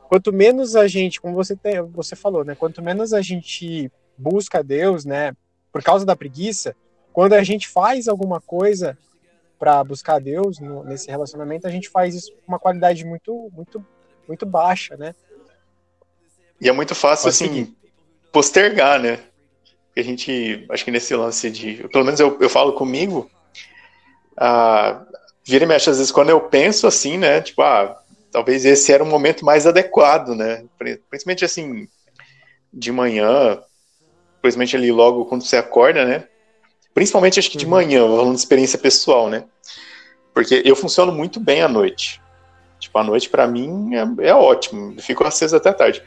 quanto 0.10 0.34
menos 0.34 0.76
a 0.76 0.88
gente, 0.88 1.22
como 1.22 1.34
você 1.34 1.56
tem, 1.56 1.82
você 1.82 2.16
falou, 2.16 2.44
né? 2.44 2.56
Quanto 2.56 2.82
menos 2.82 3.14
a 3.14 3.22
gente 3.22 3.90
busca 4.18 4.64
Deus, 4.64 5.06
né? 5.06 5.34
Por 5.72 5.82
causa 5.82 6.06
da 6.06 6.16
preguiça, 6.16 6.76
quando 7.14 7.34
a 7.34 7.44
gente 7.44 7.68
faz 7.68 8.08
alguma 8.08 8.42
coisa 8.42 8.98
para 9.58 9.84
buscar 9.84 10.20
Deus 10.20 10.60
no, 10.60 10.84
nesse 10.84 11.10
relacionamento, 11.10 11.68
a 11.68 11.72
gente 11.72 11.90
faz 11.90 12.14
isso 12.14 12.32
com 12.32 12.52
uma 12.52 12.60
qualidade 12.60 13.06
muito, 13.06 13.50
muito, 13.54 13.86
muito 14.28 14.46
baixa, 14.46 14.98
né? 14.98 15.16
E 16.60 16.68
é 16.68 16.72
muito 16.72 16.94
fácil, 16.94 17.26
Pode 17.26 17.36
assim, 17.36 17.48
seguir. 17.48 17.78
postergar, 18.32 19.00
né? 19.00 19.20
a 19.98 20.04
gente, 20.04 20.66
acho 20.70 20.84
que 20.84 20.92
nesse 20.92 21.16
lance 21.16 21.50
de, 21.50 21.88
pelo 21.88 22.04
menos 22.04 22.20
eu, 22.20 22.38
eu 22.42 22.50
falo 22.50 22.74
comigo, 22.74 23.30
ah, 24.36 25.06
vira 25.44 25.64
e 25.64 25.68
mexe, 25.68 25.90
às 25.90 25.98
vezes 25.98 26.12
quando 26.12 26.30
eu 26.30 26.42
penso 26.42 26.86
assim, 26.86 27.18
né, 27.18 27.42
tipo, 27.42 27.62
ah, 27.62 27.98
talvez 28.36 28.66
esse 28.66 28.92
era 28.92 29.02
o 29.02 29.08
momento 29.08 29.46
mais 29.46 29.66
adequado, 29.66 30.36
né, 30.36 30.66
principalmente 30.78 31.46
assim, 31.46 31.88
de 32.74 32.92
manhã, 32.92 33.62
principalmente 34.42 34.76
ali 34.76 34.92
logo 34.92 35.24
quando 35.24 35.46
você 35.46 35.56
acorda, 35.56 36.04
né, 36.04 36.28
principalmente 36.94 37.40
acho 37.40 37.50
que 37.50 37.58
de 37.58 37.64
uhum. 37.64 37.72
manhã, 37.72 38.02
falando 38.02 38.34
de 38.34 38.40
experiência 38.40 38.78
pessoal, 38.78 39.30
né, 39.30 39.46
porque 40.34 40.62
eu 40.66 40.76
funciono 40.76 41.14
muito 41.14 41.40
bem 41.40 41.62
à 41.62 41.70
noite, 41.70 42.22
tipo, 42.78 42.98
a 42.98 43.06
noite 43.06 43.30
para 43.30 43.48
mim 43.48 43.92
é, 43.96 44.28
é 44.28 44.36
ótimo, 44.36 44.94
eu 44.98 45.02
fico 45.02 45.26
aceso 45.26 45.56
até 45.56 45.72
tarde, 45.72 46.04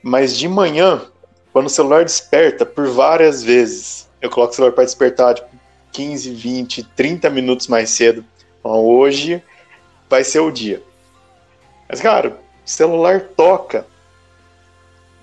mas 0.00 0.38
de 0.38 0.46
manhã, 0.46 1.04
quando 1.52 1.66
o 1.66 1.70
celular 1.70 2.04
desperta 2.04 2.64
por 2.64 2.86
várias 2.86 3.42
vezes, 3.42 4.08
eu 4.22 4.30
coloco 4.30 4.52
o 4.52 4.54
celular 4.54 4.72
para 4.72 4.84
despertar, 4.84 5.34
tipo, 5.34 5.48
15, 5.90 6.30
20, 6.30 6.84
30 6.94 7.28
minutos 7.28 7.66
mais 7.66 7.90
cedo. 7.90 8.24
Então, 8.60 8.84
hoje 8.84 9.42
vai 10.08 10.22
ser 10.22 10.40
o 10.40 10.50
dia. 10.50 10.82
Mas, 11.88 12.00
cara, 12.00 12.30
o 12.30 12.68
celular 12.68 13.20
toca. 13.36 13.86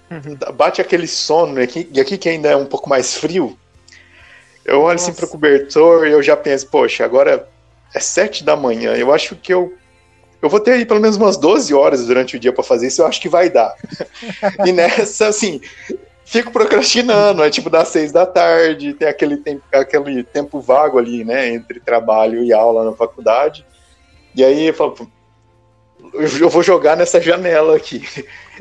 Uhum. 0.09 0.37
Bate 0.53 0.81
aquele 0.81 1.07
sono, 1.07 1.59
e 1.59 1.63
aqui, 1.63 1.89
e 1.91 1.99
aqui 1.99 2.17
que 2.17 2.29
ainda 2.29 2.49
é 2.49 2.55
um 2.55 2.65
pouco 2.65 2.89
mais 2.89 3.15
frio. 3.15 3.57
Eu 4.63 4.81
olho 4.81 4.93
Nossa. 4.93 5.09
assim 5.09 5.13
pro 5.13 5.27
cobertor 5.27 6.07
e 6.07 6.11
eu 6.11 6.21
já 6.21 6.37
penso, 6.37 6.67
poxa, 6.67 7.03
agora 7.03 7.49
é 7.93 7.99
sete 7.99 8.43
da 8.43 8.55
manhã. 8.55 8.95
Eu 8.95 9.13
acho 9.13 9.35
que 9.35 9.53
eu 9.53 9.73
eu 10.43 10.49
vou 10.49 10.59
ter 10.59 10.73
aí 10.73 10.85
pelo 10.85 10.99
menos 10.99 11.15
umas 11.15 11.37
12 11.37 11.73
horas 11.73 12.05
durante 12.05 12.35
o 12.35 12.39
dia 12.39 12.51
para 12.51 12.65
fazer 12.65 12.87
isso, 12.87 13.01
eu 13.01 13.07
acho 13.07 13.21
que 13.21 13.29
vai 13.29 13.49
dar. 13.49 13.73
e 14.67 14.73
nessa, 14.73 15.27
assim, 15.27 15.61
fico 16.25 16.51
procrastinando, 16.51 17.41
é 17.41 17.49
tipo 17.49 17.69
das 17.69 17.87
seis 17.87 18.11
da 18.11 18.25
tarde, 18.25 18.93
tem 18.93 19.07
aquele 19.07 19.37
tempo, 19.37 19.63
aquele 19.71 20.21
tempo 20.21 20.59
vago 20.59 20.99
ali, 20.99 21.23
né, 21.23 21.47
entre 21.47 21.79
trabalho 21.79 22.43
e 22.43 22.51
aula 22.51 22.83
na 22.83 22.91
faculdade. 22.91 23.65
E 24.35 24.43
aí 24.43 24.67
eu 24.67 24.73
falo, 24.73 25.09
eu 26.39 26.49
vou 26.49 26.63
jogar 26.63 26.97
nessa 26.97 27.21
janela 27.21 27.75
aqui. 27.75 28.03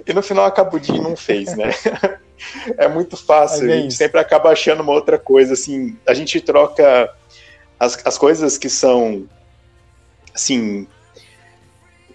E 0.07 0.13
no 0.13 0.23
final 0.23 0.45
acaba 0.45 0.77
o 0.77 0.81
dia 0.81 0.97
e 0.97 1.01
não 1.01 1.17
fez, 1.17 1.57
né? 1.57 1.71
É 2.77 2.89
muito 2.89 3.17
fácil, 3.17 3.71
a 3.71 3.77
gente 3.77 3.95
sempre 3.95 4.19
acaba 4.21 4.51
achando 4.51 4.83
uma 4.83 4.93
outra 4.93 5.17
coisa, 5.19 5.53
assim, 5.53 5.97
a 6.07 6.13
gente 6.13 6.41
troca 6.41 7.09
as, 7.79 7.99
as 8.05 8.19
coisas 8.19 8.59
que 8.59 8.69
são, 8.69 9.29
assim, 10.35 10.87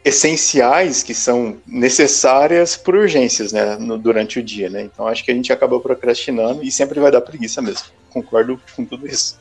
essenciais 0.04 1.04
que 1.04 1.14
são 1.14 1.58
necessárias 1.66 2.76
por 2.76 2.96
urgências, 2.96 3.52
né, 3.52 3.76
no, 3.78 3.98
durante 3.98 4.40
o 4.40 4.44
dia, 4.44 4.70
né? 4.70 4.82
Então 4.82 5.08
acho 5.08 5.24
que 5.24 5.32
a 5.32 5.34
gente 5.34 5.52
acaba 5.52 5.80
procrastinando 5.80 6.64
e 6.64 6.72
sempre 6.72 7.00
vai 7.00 7.12
dar 7.12 7.22
preguiça 7.22 7.62
mesmo. 7.62 7.88
Concordo 8.10 8.60
com 8.76 8.86
tudo 8.86 9.08
isso. 9.08 9.38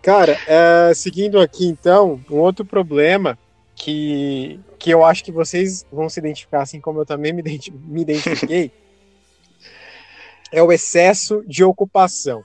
Cara, 0.00 0.38
é, 0.46 0.92
seguindo 0.94 1.40
aqui 1.40 1.66
então, 1.66 2.20
um 2.30 2.36
outro 2.36 2.64
problema 2.64 3.38
que, 3.84 4.58
que 4.78 4.90
eu 4.90 5.04
acho 5.04 5.22
que 5.22 5.30
vocês 5.30 5.84
vão 5.92 6.08
se 6.08 6.18
identificar, 6.18 6.62
assim 6.62 6.80
como 6.80 7.00
eu 7.00 7.04
também 7.04 7.34
me, 7.34 7.42
me 7.42 8.00
identifiquei, 8.00 8.72
é 10.50 10.62
o 10.62 10.72
excesso 10.72 11.44
de 11.46 11.62
ocupação. 11.62 12.42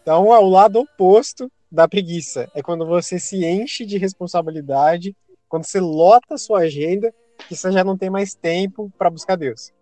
Então 0.00 0.32
é 0.32 0.38
o 0.38 0.48
lado 0.48 0.78
oposto 0.78 1.50
da 1.72 1.88
preguiça. 1.88 2.48
É 2.54 2.62
quando 2.62 2.86
você 2.86 3.18
se 3.18 3.44
enche 3.44 3.84
de 3.84 3.98
responsabilidade 3.98 5.16
quando 5.48 5.64
você 5.64 5.80
lota 5.80 6.34
a 6.34 6.38
sua 6.38 6.60
agenda, 6.60 7.12
que 7.48 7.56
você 7.56 7.70
já 7.70 7.82
não 7.84 7.96
tem 7.96 8.10
mais 8.10 8.34
tempo 8.34 8.92
para 8.96 9.10
buscar 9.10 9.36
Deus. 9.36 9.72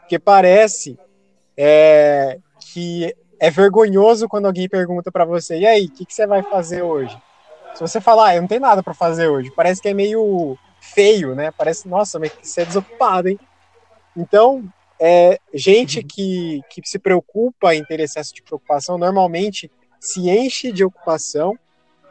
Porque 0.00 0.18
parece 0.18 0.98
é, 1.56 2.38
que 2.72 3.14
é 3.38 3.50
vergonhoso 3.50 4.28
quando 4.28 4.46
alguém 4.46 4.68
pergunta 4.68 5.10
para 5.10 5.24
você: 5.24 5.58
e 5.58 5.66
aí, 5.66 5.86
o 5.86 5.90
que, 5.90 6.06
que, 6.06 6.14
você 6.14 6.26
vai 6.26 6.42
fazer 6.42 6.82
hoje? 6.82 7.16
Se 7.76 7.80
você 7.80 8.00
falar, 8.00 8.28
ah, 8.28 8.36
eu 8.36 8.40
não 8.40 8.48
tenho 8.48 8.62
nada 8.62 8.82
para 8.82 8.94
fazer 8.94 9.28
hoje, 9.28 9.52
parece 9.54 9.82
que 9.82 9.88
é 9.90 9.92
meio 9.92 10.56
feio, 10.80 11.34
né? 11.34 11.50
Parece, 11.50 11.86
nossa, 11.86 12.18
mas 12.18 12.32
você 12.40 12.62
é 12.62 12.64
desocupado, 12.64 13.28
hein? 13.28 13.38
Então, 14.16 14.64
é, 14.98 15.38
gente 15.52 16.02
que, 16.02 16.62
que 16.70 16.80
se 16.88 16.98
preocupa 16.98 17.74
em 17.74 17.84
ter 17.84 18.00
excesso 18.00 18.32
de 18.34 18.42
preocupação 18.42 18.96
normalmente 18.96 19.70
se 20.00 20.30
enche 20.30 20.72
de 20.72 20.82
ocupação 20.82 21.54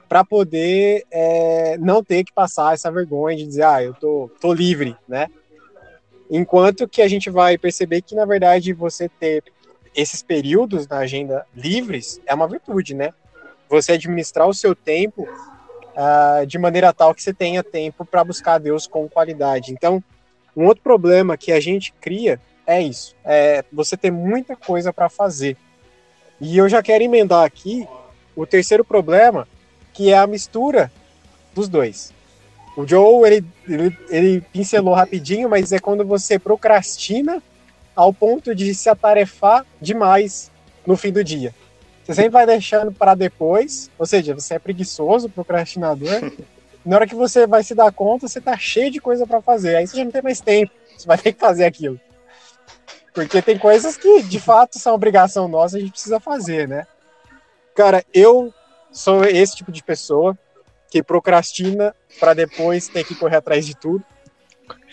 para 0.07 0.24
poder 0.24 1.03
é, 1.10 1.79
não 1.79 2.03
ter 2.03 2.24
que 2.24 2.31
passar 2.31 2.75
essa 2.75 2.91
vergonha 2.91 3.36
de 3.36 3.48
dizer, 3.48 3.63
ah, 3.63 3.81
eu 3.81 3.95
tô, 3.95 4.29
tô 4.39 4.53
livre, 4.53 4.95
né? 5.07 5.25
Enquanto 6.29 6.88
que 6.88 7.01
a 7.01 7.07
gente 7.07 7.31
vai 7.31 7.57
perceber 7.57 8.03
que, 8.03 8.13
na 8.13 8.25
verdade, 8.25 8.72
você 8.72 9.10
ter 9.10 9.43
esses 9.95 10.22
períodos 10.22 10.88
na 10.88 11.00
agenda 11.00 11.43
livres 11.55 12.22
é 12.27 12.36
uma 12.36 12.48
virtude, 12.48 12.93
né? 12.93 13.12
Você 13.67 13.93
administrar 13.93 14.48
o 14.48 14.53
seu 14.53 14.75
tempo 14.75 15.27
uh, 15.95 16.45
de 16.45 16.57
maneira 16.57 16.93
tal 16.93 17.13
que 17.13 17.23
você 17.23 17.33
tenha 17.33 17.63
tempo 17.63 18.05
para 18.05 18.23
buscar 18.23 18.57
Deus 18.57 18.85
com 18.85 19.07
qualidade. 19.07 19.71
Então, 19.71 20.03
um 20.55 20.65
outro 20.65 20.83
problema 20.83 21.37
que 21.37 21.51
a 21.51 21.59
gente 21.59 21.93
cria 21.99 22.39
é 22.67 22.81
isso: 22.81 23.15
é 23.23 23.63
você 23.71 23.97
ter 23.97 24.11
muita 24.11 24.55
coisa 24.55 24.93
para 24.93 25.09
fazer. 25.09 25.57
E 26.39 26.57
eu 26.57 26.67
já 26.67 26.83
quero 26.83 27.03
emendar 27.03 27.43
aqui 27.43 27.87
o 28.35 28.45
terceiro 28.45 28.83
problema, 28.83 29.47
que 29.93 30.11
é 30.11 30.17
a 30.17 30.27
mistura 30.27 30.91
dos 31.53 31.69
dois. 31.69 32.13
O 32.75 32.85
Joe, 32.85 33.25
ele, 33.25 33.45
ele, 33.67 33.97
ele 34.09 34.41
pincelou 34.41 34.93
rapidinho, 34.93 35.49
mas 35.49 35.71
é 35.71 35.79
quando 35.79 36.03
você 36.03 36.37
procrastina 36.37 37.41
ao 37.95 38.13
ponto 38.13 38.53
de 38.53 38.75
se 38.75 38.89
atarefar 38.89 39.65
demais 39.81 40.51
no 40.85 40.97
fim 40.97 41.11
do 41.11 41.23
dia. 41.23 41.55
Você 42.05 42.13
sempre 42.13 42.31
vai 42.31 42.45
deixando 42.45 42.91
para 42.91 43.15
depois, 43.15 43.89
ou 43.97 44.05
seja, 44.05 44.35
você 44.35 44.53
é 44.53 44.59
preguiçoso, 44.59 45.27
procrastinador. 45.27 46.31
Na 46.85 46.97
hora 46.97 47.07
que 47.07 47.15
você 47.15 47.47
vai 47.47 47.63
se 47.63 47.74
dar 47.74 47.91
conta, 47.91 48.27
você 48.27 48.39
tá 48.39 48.55
cheio 48.55 48.91
de 48.91 49.01
coisa 49.01 49.25
para 49.25 49.41
fazer. 49.41 49.75
Aí 49.75 49.88
você 49.88 49.97
já 49.97 50.03
não 50.03 50.12
tem 50.12 50.21
mais 50.21 50.39
tempo, 50.39 50.71
você 50.95 51.07
vai 51.07 51.17
ter 51.17 51.33
que 51.33 51.39
fazer 51.39 51.65
aquilo. 51.65 52.00
Porque 53.12 53.41
tem 53.41 53.57
coisas 53.57 53.97
que, 53.97 54.21
de 54.21 54.39
fato, 54.39 54.77
são 54.77 54.93
obrigação 54.93 55.47
nossa, 55.47 55.77
a 55.77 55.79
gente 55.79 55.93
precisa 55.93 56.19
fazer, 56.19 56.67
né? 56.67 56.85
Cara, 57.74 58.05
eu 58.13 58.53
sou 58.91 59.25
esse 59.25 59.55
tipo 59.55 59.71
de 59.71 59.81
pessoa 59.81 60.38
que 60.91 61.01
procrastina 61.01 61.95
para 62.19 62.35
depois 62.35 62.88
ter 62.88 63.03
que 63.03 63.15
correr 63.15 63.38
atrás 63.38 63.65
de 63.65 63.75
tudo. 63.75 64.05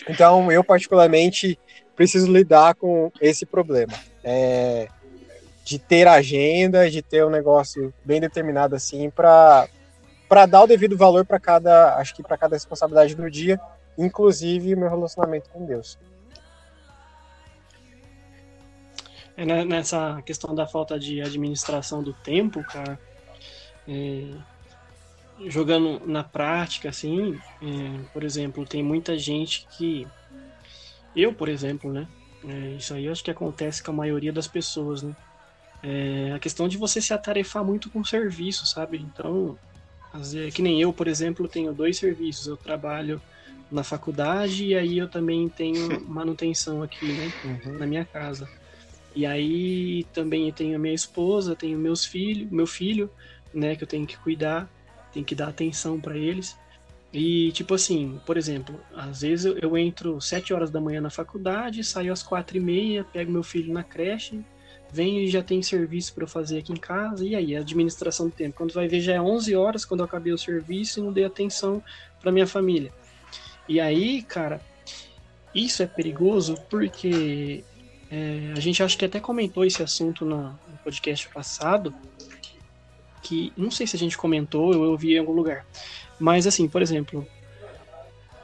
Então, 0.09 0.51
eu 0.51 0.63
particularmente 0.63 1.59
preciso 1.95 2.31
lidar 2.31 2.73
com 2.73 3.11
esse 3.21 3.45
problema. 3.45 3.93
É, 4.23 4.87
de 5.63 5.79
ter 5.79 6.07
agenda, 6.07 6.89
de 6.89 7.01
ter 7.01 7.25
um 7.25 7.29
negócio 7.29 7.93
bem 8.03 8.19
determinado 8.19 8.75
assim 8.75 9.09
para 9.09 9.67
para 10.27 10.45
dar 10.47 10.63
o 10.63 10.67
devido 10.67 10.97
valor 10.97 11.25
para 11.25 11.39
cada, 11.39 11.95
acho 11.97 12.15
que 12.15 12.23
para 12.23 12.37
cada 12.37 12.55
responsabilidade 12.55 13.13
do 13.13 13.29
dia, 13.29 13.59
inclusive 13.95 14.75
meu 14.75 14.89
relacionamento 14.89 15.47
com 15.49 15.63
Deus. 15.63 15.99
É 19.37 19.45
né, 19.45 19.63
nessa 19.63 20.21
questão 20.23 20.55
da 20.55 20.65
falta 20.65 20.97
de 20.97 21.21
administração 21.21 22.01
do 22.01 22.13
tempo, 22.13 22.63
cara, 22.63 22.99
é, 23.87 24.29
jogando 25.45 26.01
na 26.05 26.23
prática, 26.23 26.89
assim, 26.89 27.39
é, 27.61 28.03
por 28.11 28.23
exemplo, 28.23 28.65
tem 28.65 28.83
muita 28.83 29.17
gente 29.17 29.67
que. 29.77 30.07
Eu, 31.15 31.33
por 31.33 31.49
exemplo, 31.49 31.91
né? 31.91 32.07
É, 32.47 32.69
isso 32.71 32.93
aí 32.93 33.07
acho 33.07 33.23
que 33.23 33.31
acontece 33.31 33.83
com 33.83 33.91
a 33.91 33.95
maioria 33.95 34.33
das 34.33 34.47
pessoas, 34.47 35.03
né? 35.03 35.15
É, 35.83 36.31
a 36.33 36.39
questão 36.39 36.67
de 36.67 36.77
você 36.77 37.01
se 37.01 37.13
atarefar 37.13 37.63
muito 37.63 37.89
com 37.91 37.99
o 37.99 38.05
serviço, 38.05 38.65
sabe? 38.65 38.97
Então, 38.97 39.57
que 40.53 40.61
nem 40.61 40.81
eu, 40.81 40.93
por 40.93 41.07
exemplo, 41.07 41.47
tenho 41.47 41.73
dois 41.73 41.97
serviços. 41.97 42.47
Eu 42.47 42.55
trabalho 42.57 43.21
na 43.69 43.83
faculdade 43.83 44.65
e 44.65 44.75
aí 44.75 44.97
eu 44.97 45.09
também 45.09 45.49
tenho 45.49 45.75
manutenção 46.07 46.81
aqui, 46.81 47.11
né? 47.11 47.33
Uhum. 47.43 47.77
Na 47.77 47.85
minha 47.85 48.05
casa. 48.05 48.47
E 49.15 49.25
aí 49.25 50.05
também 50.13 50.51
tenho 50.51 50.75
a 50.75 50.79
minha 50.79 50.95
esposa, 50.95 51.55
tenho 51.55 51.77
meus 51.77 52.05
filhos, 52.05 52.49
meu 52.49 52.65
filho 52.65 53.09
né, 53.53 53.75
que 53.75 53.83
eu 53.83 53.87
tenho 53.87 54.07
que 54.07 54.17
cuidar, 54.17 54.67
tenho 55.11 55.25
que 55.25 55.35
dar 55.35 55.49
atenção 55.49 55.99
para 55.99 56.17
eles. 56.17 56.57
E, 57.13 57.51
tipo 57.51 57.75
assim, 57.75 58.19
por 58.25 58.37
exemplo, 58.37 58.79
às 58.95 59.21
vezes 59.21 59.45
eu, 59.45 59.57
eu 59.59 59.77
entro 59.77 60.19
sete 60.19 60.51
horas 60.51 60.71
da 60.71 60.81
manhã 60.81 60.99
na 60.99 61.11
faculdade, 61.11 61.83
saio 61.83 62.11
às 62.11 62.23
quatro 62.23 62.57
e 62.57 62.59
meia, 62.59 63.03
pego 63.03 63.31
meu 63.31 63.43
filho 63.43 63.71
na 63.71 63.83
creche, 63.83 64.43
venho 64.93 65.19
e 65.21 65.27
já 65.27 65.41
tem 65.41 65.61
serviço 65.63 66.13
para 66.13 66.23
eu 66.23 66.27
fazer 66.27 66.59
aqui 66.59 66.71
em 66.71 66.77
casa, 66.77 67.25
e 67.25 67.35
aí, 67.35 67.55
administração 67.55 68.27
do 68.27 68.31
tempo. 68.31 68.55
Quando 68.55 68.73
vai 68.73 68.87
ver, 68.87 69.01
já 69.01 69.13
é 69.13 69.21
11 69.21 69.55
horas, 69.55 69.83
quando 69.83 70.01
eu 70.01 70.05
acabei 70.05 70.31
o 70.31 70.37
serviço 70.37 70.99
e 70.99 71.03
não 71.03 71.11
dei 71.11 71.25
atenção 71.25 71.83
para 72.21 72.31
minha 72.31 72.45
família. 72.45 72.93
E 73.67 73.79
aí, 73.79 74.21
cara, 74.21 74.61
isso 75.53 75.81
é 75.81 75.87
perigoso 75.87 76.55
porque 76.69 77.63
é, 78.11 78.53
a 78.55 78.59
gente 78.59 78.83
acho 78.83 78.97
que 78.97 79.05
até 79.05 79.19
comentou 79.19 79.65
esse 79.65 79.81
assunto 79.81 80.23
no, 80.23 80.43
no, 80.43 80.77
podcast 80.83 81.27
passado, 81.29 81.93
que 83.21 83.51
não 83.57 83.71
sei 83.71 83.87
se 83.87 83.95
a 83.95 83.99
gente 83.99 84.17
comentou, 84.17 84.73
eu 84.73 84.83
ouvi 84.83 85.15
em 85.15 85.19
algum 85.19 85.33
lugar. 85.33 85.65
Mas 86.19 86.45
assim, 86.45 86.67
por 86.67 86.81
exemplo, 86.81 87.25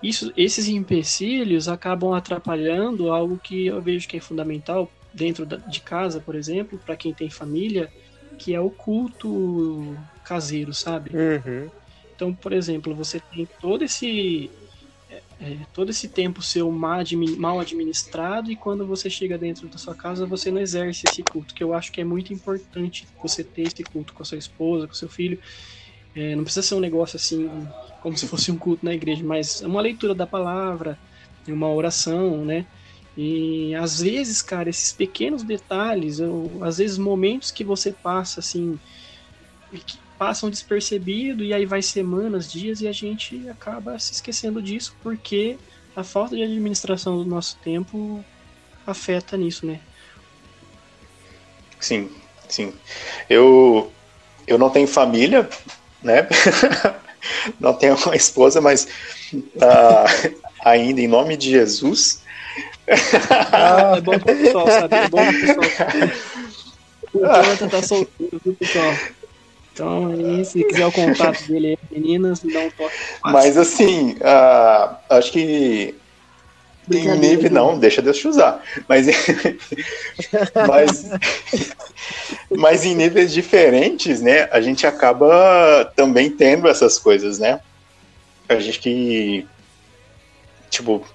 isso, 0.01 0.33
esses 0.35 0.67
empecilhos 0.67 1.67
acabam 1.67 2.13
atrapalhando 2.13 3.11
algo 3.11 3.37
que 3.37 3.67
eu 3.67 3.81
vejo 3.81 4.07
que 4.07 4.17
é 4.17 4.21
fundamental 4.21 4.89
dentro 5.13 5.45
de 5.45 5.81
casa, 5.81 6.21
por 6.21 6.35
exemplo, 6.35 6.79
para 6.79 6.97
quem 6.97 7.13
tem 7.13 7.29
família, 7.29 7.91
que 8.37 8.53
é 8.53 8.59
o 8.59 8.71
culto 8.71 9.97
caseiro, 10.23 10.73
sabe? 10.73 11.11
Uhum. 11.13 11.69
Então, 12.15 12.35
por 12.35 12.53
exemplo, 12.53 12.95
você 12.95 13.19
tem 13.19 13.47
todo 13.59 13.83
esse 13.83 14.53
é, 15.39 15.65
todo 15.73 15.89
esse 15.89 16.09
tempo 16.09 16.41
seu 16.41 16.71
mal 16.71 17.59
administrado 17.59 18.51
e 18.51 18.57
quando 18.57 18.85
você 18.85 19.09
chega 19.09 19.37
dentro 19.37 19.69
da 19.69 19.77
sua 19.77 19.95
casa 19.95 20.27
você 20.27 20.51
não 20.51 20.61
exerce 20.61 21.05
esse 21.05 21.23
culto, 21.23 21.53
que 21.53 21.63
eu 21.63 21.73
acho 21.73 21.91
que 21.91 22.01
é 22.01 22.03
muito 22.03 22.33
importante 22.33 23.07
você 23.21 23.43
ter 23.43 23.63
esse 23.63 23.83
culto 23.85 24.13
com 24.13 24.21
a 24.23 24.25
sua 24.25 24.37
esposa, 24.37 24.87
com 24.87 24.93
seu 24.93 25.09
filho. 25.09 25.39
É, 26.15 26.35
não 26.35 26.43
precisa 26.43 26.65
ser 26.67 26.75
um 26.75 26.79
negócio 26.79 27.17
assim, 27.17 27.73
como 27.99 28.17
se 28.17 28.27
fosse 28.27 28.51
um 28.51 28.57
culto 28.59 28.85
na 28.85 28.93
igreja, 28.93 29.23
mas 29.25 29.61
é 29.61 29.67
uma 29.67 29.81
leitura 29.81 30.15
da 30.15 30.27
palavra, 30.27 30.99
uma 31.47 31.71
oração, 31.73 32.45
né? 32.45 32.67
E 33.21 33.75
às 33.75 33.99
vezes, 33.99 34.41
cara, 34.41 34.69
esses 34.69 34.93
pequenos 34.93 35.43
detalhes, 35.43 36.21
ou, 36.21 36.63
às 36.63 36.77
vezes 36.77 36.97
momentos 36.97 37.51
que 37.51 37.65
você 37.65 37.91
passa 37.91 38.39
assim, 38.39 38.79
que 39.85 39.99
passam 40.17 40.49
despercebido 40.49 41.43
e 41.43 41.53
aí 41.53 41.65
vai 41.65 41.81
semanas, 41.81 42.49
dias 42.49 42.79
e 42.79 42.87
a 42.87 42.93
gente 42.93 43.49
acaba 43.49 43.99
se 43.99 44.13
esquecendo 44.13 44.61
disso 44.61 44.95
porque 45.03 45.57
a 45.93 46.01
falta 46.01 46.33
de 46.33 46.43
administração 46.43 47.17
do 47.17 47.25
nosso 47.25 47.57
tempo 47.61 48.23
afeta 48.87 49.35
nisso, 49.35 49.65
né? 49.65 49.81
Sim, 51.77 52.09
sim. 52.47 52.73
Eu 53.29 53.91
eu 54.47 54.57
não 54.57 54.69
tenho 54.69 54.87
família, 54.87 55.49
né? 56.01 56.25
não 57.59 57.73
tenho 57.73 57.97
uma 57.97 58.15
esposa, 58.15 58.61
mas 58.61 58.87
uh, 59.33 60.35
ainda 60.63 61.01
em 61.01 61.07
nome 61.07 61.35
de 61.35 61.49
Jesus. 61.49 62.28
Ah, 63.51 63.93
é 63.97 64.01
bom 64.01 64.19
pro 64.19 64.35
pessoal, 64.35 64.67
sabe? 64.67 64.95
É 64.95 65.07
bom 65.09 65.25
pro 65.25 65.39
pessoal. 65.39 65.89
O 67.11 67.19
Jonathan 67.19 67.67
tá 67.69 67.81
solteiro, 67.81 68.39
viu, 68.45 68.53
pessoal? 68.53 68.93
Então, 69.73 70.11
aí, 70.11 70.45
se 70.45 70.63
quiser 70.63 70.85
o 70.85 70.91
contato 70.91 71.41
dele, 71.47 71.75
meninas, 71.89 72.43
me 72.43 72.53
dá 72.53 72.59
um 72.59 72.69
toque. 72.69 72.95
Mas, 73.23 73.57
assim, 73.57 74.11
uh, 74.13 74.95
acho 75.09 75.31
que 75.31 75.95
em 76.91 77.17
nível 77.17 77.51
não, 77.51 77.77
deixa 77.77 78.01
Deus 78.01 78.17
te 78.17 78.27
usar. 78.27 78.63
Mas, 78.87 79.07
mas, 80.67 81.09
mas 82.49 82.85
em 82.85 82.95
níveis 82.95 83.31
diferentes, 83.31 84.21
né? 84.21 84.49
A 84.51 84.59
gente 84.59 84.87
acaba 84.87 85.91
também 85.95 86.29
tendo 86.29 86.67
essas 86.67 86.97
coisas, 86.97 87.37
né? 87.39 87.61
A 88.47 88.55
gente 88.55 88.79
que. 88.79 89.47
Tipo, 90.69 91.05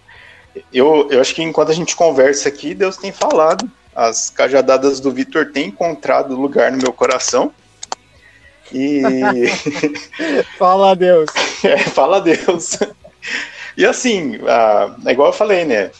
eu, 0.72 1.08
eu 1.10 1.20
acho 1.20 1.34
que 1.34 1.42
enquanto 1.42 1.70
a 1.70 1.74
gente 1.74 1.96
conversa 1.96 2.48
aqui, 2.48 2.74
Deus 2.74 2.96
tem 2.96 3.12
falado. 3.12 3.70
As 3.94 4.30
cajadadas 4.30 5.00
do 5.00 5.12
Vitor 5.12 5.52
têm 5.52 5.68
encontrado 5.68 6.34
lugar 6.34 6.72
no 6.72 6.78
meu 6.78 6.92
coração. 6.92 7.52
E. 8.72 9.02
fala 10.58 10.92
a 10.92 10.94
Deus. 10.94 11.30
É, 11.64 11.78
fala 11.78 12.18
a 12.18 12.20
Deus. 12.20 12.78
E 13.74 13.86
assim, 13.86 14.38
a, 14.46 14.94
é 15.06 15.12
igual 15.12 15.28
eu 15.28 15.32
falei, 15.32 15.64
né? 15.64 15.90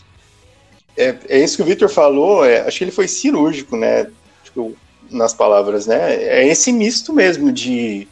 É, 0.95 1.17
é 1.27 1.39
isso 1.39 1.57
que 1.57 1.63
o 1.63 1.65
Victor 1.65 1.89
falou, 1.89 2.45
é, 2.45 2.61
acho 2.61 2.77
que 2.77 2.85
ele 2.85 2.91
foi 2.91 3.09
cirúrgico, 3.09 3.75
né? 3.75 4.07
Tipo, 4.45 4.77
nas 5.11 5.33
palavras, 5.33 5.87
né? 5.87 6.17
É 6.17 6.47
esse 6.47 6.71
misto 6.71 7.15
mesmo 7.15 7.51
de, 7.51 8.07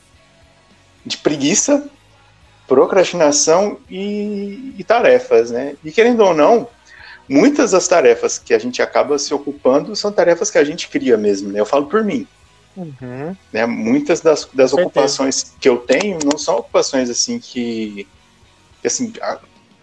de 1.04 1.18
preguiça, 1.18 1.86
procrastinação 2.72 3.76
e, 3.90 4.74
e 4.78 4.82
tarefas, 4.82 5.50
né? 5.50 5.76
E 5.84 5.92
querendo 5.92 6.20
ou 6.20 6.32
não, 6.32 6.66
muitas 7.28 7.72
das 7.72 7.86
tarefas 7.86 8.38
que 8.38 8.54
a 8.54 8.58
gente 8.58 8.80
acaba 8.80 9.18
se 9.18 9.34
ocupando 9.34 9.94
são 9.94 10.10
tarefas 10.10 10.50
que 10.50 10.56
a 10.56 10.64
gente 10.64 10.88
cria 10.88 11.18
mesmo, 11.18 11.52
né? 11.52 11.60
Eu 11.60 11.66
falo 11.66 11.84
por 11.84 12.02
mim. 12.02 12.26
Uhum. 12.74 13.36
Né? 13.52 13.66
Muitas 13.66 14.22
das, 14.22 14.48
das 14.54 14.72
ocupações 14.72 15.54
que 15.60 15.68
eu 15.68 15.76
tenho 15.76 16.18
não 16.24 16.38
são 16.38 16.56
ocupações 16.56 17.10
assim 17.10 17.38
que, 17.38 18.08
que 18.80 18.86
assim, 18.86 19.12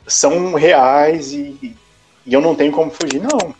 são 0.07 0.55
reais 0.55 1.31
e, 1.31 1.77
e 2.25 2.33
eu 2.33 2.41
não 2.41 2.55
tenho 2.55 2.71
como 2.71 2.89
fugir, 2.89 3.21
não. 3.21 3.53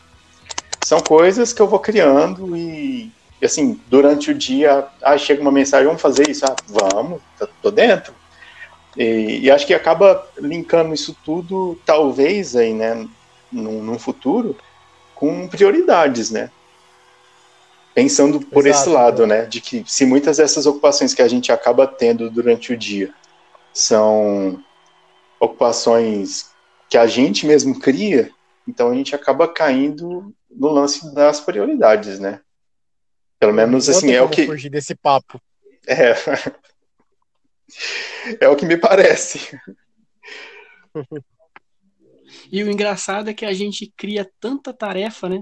São 0.84 1.00
coisas 1.02 1.54
que 1.54 1.62
eu 1.62 1.68
vou 1.68 1.78
criando 1.78 2.58
e, 2.58 3.12
assim, 3.44 3.80
durante 3.88 4.32
o 4.32 4.34
dia, 4.34 4.88
ah, 5.04 5.20
chega 5.20 5.40
uma 5.40 5.52
mensagem, 5.52 5.86
vamos 5.86 6.02
fazer 6.02 6.28
isso? 6.28 6.44
Ah, 6.46 6.56
vamos, 6.68 7.22
tá, 7.38 7.48
tô 7.62 7.70
dentro. 7.70 8.18
E, 9.00 9.46
e, 9.46 9.50
acho 9.50 9.66
que 9.66 9.74
acaba 9.74 10.28
linkando 10.38 10.94
isso 10.94 11.16
tudo, 11.24 11.80
talvez, 11.86 12.54
aí, 12.54 12.74
né, 12.74 13.08
num, 13.50 13.82
num 13.82 13.98
futuro, 13.98 14.58
com 15.16 15.48
prioridades, 15.48 16.30
né? 16.30 16.52
Pensando 17.96 18.42
por 18.42 18.68
Exato, 18.68 18.82
esse 18.82 18.90
lado, 18.90 19.26
né? 19.26 19.46
De 19.46 19.62
que 19.62 19.86
se 19.88 20.06
muitas 20.06 20.36
dessas 20.36 20.66
ocupações 20.66 21.14
que 21.14 21.22
a 21.22 21.30
gente 21.30 21.50
acaba 21.50 21.88
tendo 21.88 22.30
durante 22.30 22.74
o 22.74 22.78
dia 22.78 23.14
são 23.74 24.62
ocupações 25.40 26.50
que 26.90 26.98
a 26.98 27.08
gente 27.08 27.46
mesmo 27.46 27.80
cria, 27.80 28.30
então 28.68 28.92
a 28.92 28.94
gente 28.94 29.16
acaba 29.16 29.48
caindo 29.48 30.36
no 30.52 30.68
lance 30.68 31.14
das 31.16 31.40
prioridades, 31.40 32.20
né? 32.20 32.42
Pelo 33.40 33.54
menos 33.54 33.88
assim 33.88 34.12
é 34.12 34.22
o 34.22 34.28
que 34.28 34.46
fugir 34.46 34.70
desse 34.70 34.94
papo. 34.94 35.42
É. 35.88 36.14
É 38.40 38.48
o 38.48 38.56
que 38.56 38.66
me 38.66 38.78
parece. 38.78 39.58
E 42.52 42.64
o 42.64 42.70
engraçado 42.70 43.30
é 43.30 43.34
que 43.34 43.46
a 43.46 43.54
gente 43.54 43.92
cria 43.96 44.30
tanta 44.40 44.74
tarefa, 44.74 45.28
né? 45.28 45.42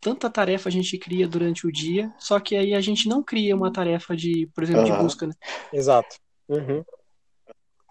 Tanta 0.00 0.28
tarefa 0.28 0.68
a 0.68 0.72
gente 0.72 0.98
cria 0.98 1.28
durante 1.28 1.66
o 1.66 1.72
dia, 1.72 2.12
só 2.18 2.40
que 2.40 2.56
aí 2.56 2.74
a 2.74 2.80
gente 2.80 3.08
não 3.08 3.22
cria 3.22 3.54
uma 3.54 3.72
tarefa 3.72 4.16
de, 4.16 4.48
por 4.52 4.64
exemplo, 4.64 4.82
uhum. 4.82 4.96
de 4.96 5.02
busca, 5.02 5.26
né? 5.26 5.34
Exato. 5.72 6.16
Uhum. 6.48 6.84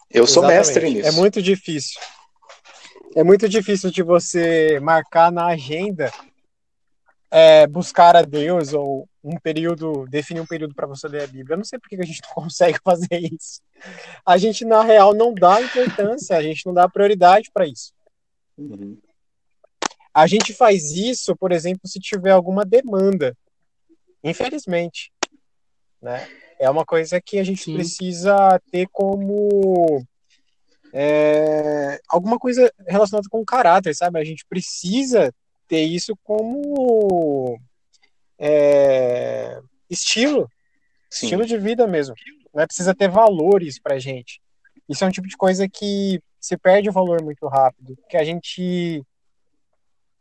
Eu 0.09 0.27
sou 0.27 0.43
Exatamente. 0.43 0.57
mestre 0.57 0.89
nisso. 0.89 1.07
É 1.07 1.11
muito 1.11 1.41
difícil. 1.41 2.01
É 3.15 3.23
muito 3.23 3.47
difícil 3.47 3.91
de 3.91 4.03
você 4.03 4.79
marcar 4.81 5.31
na 5.31 5.47
agenda 5.47 6.11
é, 7.29 7.65
buscar 7.65 8.15
a 8.15 8.21
Deus 8.21 8.73
ou 8.73 9.07
um 9.23 9.37
período, 9.37 10.05
definir 10.07 10.41
um 10.41 10.45
período 10.45 10.73
para 10.73 10.87
você 10.87 11.07
ler 11.07 11.23
a 11.23 11.27
Bíblia. 11.27 11.53
Eu 11.53 11.57
não 11.57 11.65
sei 11.65 11.77
por 11.77 11.87
que 11.87 11.95
a 11.95 12.05
gente 12.05 12.21
não 12.23 12.33
consegue 12.43 12.79
fazer 12.83 13.19
isso. 13.19 13.61
A 14.25 14.37
gente, 14.37 14.65
na 14.65 14.81
real, 14.81 15.13
não 15.13 15.33
dá 15.33 15.61
importância, 15.61 16.35
a 16.35 16.41
gente 16.41 16.65
não 16.65 16.73
dá 16.73 16.87
prioridade 16.89 17.49
para 17.53 17.67
isso. 17.67 17.93
Uhum. 18.57 18.97
A 20.13 20.27
gente 20.27 20.53
faz 20.53 20.91
isso, 20.91 21.35
por 21.35 21.51
exemplo, 21.51 21.87
se 21.87 21.99
tiver 21.99 22.31
alguma 22.31 22.65
demanda. 22.65 23.35
Infelizmente. 24.23 25.11
Né? 26.01 26.27
é 26.61 26.69
uma 26.69 26.85
coisa 26.85 27.19
que 27.19 27.39
a 27.39 27.43
gente 27.43 27.63
Sim. 27.63 27.73
precisa 27.73 28.61
ter 28.71 28.87
como 28.91 30.05
é, 30.93 31.99
alguma 32.07 32.37
coisa 32.37 32.71
relacionada 32.87 33.27
com 33.27 33.41
o 33.41 33.45
caráter, 33.45 33.95
sabe? 33.95 34.19
A 34.19 34.23
gente 34.23 34.45
precisa 34.45 35.33
ter 35.67 35.81
isso 35.81 36.15
como 36.23 37.59
é, 38.37 38.80
estilo, 39.91 40.49
Sim. 41.09 41.25
estilo 41.25 41.45
de 41.45 41.57
vida 41.57 41.85
mesmo. 41.85 42.15
Né? 42.53 42.65
Precisa 42.65 42.95
ter 42.95 43.09
valores 43.09 43.79
pra 43.79 43.99
gente. 43.99 44.41
Isso 44.87 45.03
é 45.03 45.07
um 45.07 45.11
tipo 45.11 45.27
de 45.27 45.37
coisa 45.37 45.67
que 45.69 46.21
se 46.39 46.57
perde 46.57 46.89
o 46.89 46.93
valor 46.93 47.23
muito 47.23 47.47
rápido, 47.47 47.97
que 48.09 48.17
a 48.17 48.23
gente 48.23 49.03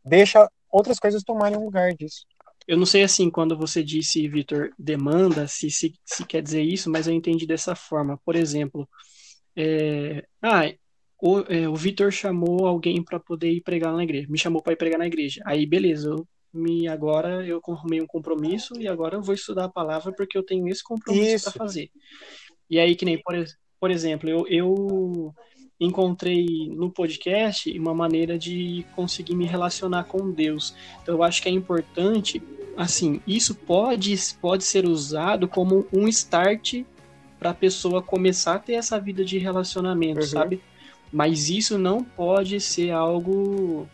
deixa 0.05 0.49
outras 0.69 0.99
coisas 0.99 1.23
tomarem 1.23 1.57
lugar 1.57 1.93
disso. 1.93 2.25
Eu 2.67 2.77
não 2.77 2.85
sei 2.85 3.03
assim, 3.03 3.29
quando 3.29 3.57
você 3.57 3.83
disse, 3.83 4.27
Vitor, 4.27 4.71
demanda, 4.77 5.47
se, 5.47 5.69
se, 5.71 5.93
se, 6.05 6.25
quer 6.25 6.43
dizer 6.43 6.61
isso, 6.61 6.89
mas 6.89 7.07
eu 7.07 7.13
entendi 7.13 7.47
dessa 7.47 7.75
forma. 7.75 8.19
Por 8.23 8.35
exemplo, 8.35 8.87
é, 9.55 10.23
ah, 10.41 10.71
o, 11.19 11.39
é, 11.39 11.67
o 11.67 11.75
Vitor 11.75 12.11
chamou 12.11 12.67
alguém 12.67 13.03
para 13.03 13.19
poder 13.19 13.51
ir 13.51 13.61
pregar 13.61 13.93
na 13.93 14.03
igreja, 14.03 14.27
me 14.29 14.37
chamou 14.37 14.61
para 14.61 14.73
ir 14.73 14.77
pregar 14.77 14.99
na 14.99 15.07
igreja. 15.07 15.41
Aí, 15.45 15.65
beleza, 15.65 16.09
eu 16.09 16.27
me 16.53 16.87
agora 16.87 17.45
eu 17.45 17.61
arrumei 17.69 18.01
um 18.01 18.07
compromisso 18.07 18.73
e 18.79 18.87
agora 18.87 19.15
eu 19.15 19.21
vou 19.21 19.33
estudar 19.33 19.65
a 19.65 19.69
palavra 19.69 20.11
porque 20.11 20.37
eu 20.37 20.43
tenho 20.43 20.67
esse 20.67 20.83
compromisso 20.83 21.51
para 21.51 21.65
fazer. 21.65 21.89
E 22.69 22.79
aí, 22.79 22.95
que 22.95 23.05
nem, 23.05 23.21
por, 23.21 23.35
por 23.79 23.91
exemplo, 23.91 24.29
eu, 24.29 24.45
eu 24.47 25.33
encontrei 25.79 26.69
no 26.69 26.91
podcast 26.91 27.77
uma 27.77 27.93
maneira 27.93 28.37
de 28.37 28.85
conseguir 28.95 29.35
me 29.35 29.45
relacionar 29.45 30.03
com 30.03 30.31
Deus. 30.31 30.75
Então 31.01 31.15
eu 31.15 31.23
acho 31.23 31.41
que 31.41 31.49
é 31.49 31.51
importante, 31.51 32.41
assim, 32.77 33.19
isso 33.25 33.55
pode, 33.55 34.15
pode 34.39 34.63
ser 34.63 34.85
usado 34.85 35.47
como 35.47 35.87
um 35.91 36.07
start 36.07 36.83
para 37.39 37.49
a 37.49 37.55
pessoa 37.55 38.03
começar 38.03 38.55
a 38.55 38.59
ter 38.59 38.73
essa 38.73 38.99
vida 38.99 39.25
de 39.25 39.39
relacionamento, 39.39 40.19
uhum. 40.19 40.27
sabe? 40.27 40.61
Mas 41.11 41.49
isso 41.49 41.77
não 41.77 42.03
pode 42.03 42.59
ser 42.59 42.91
algo 42.91 43.89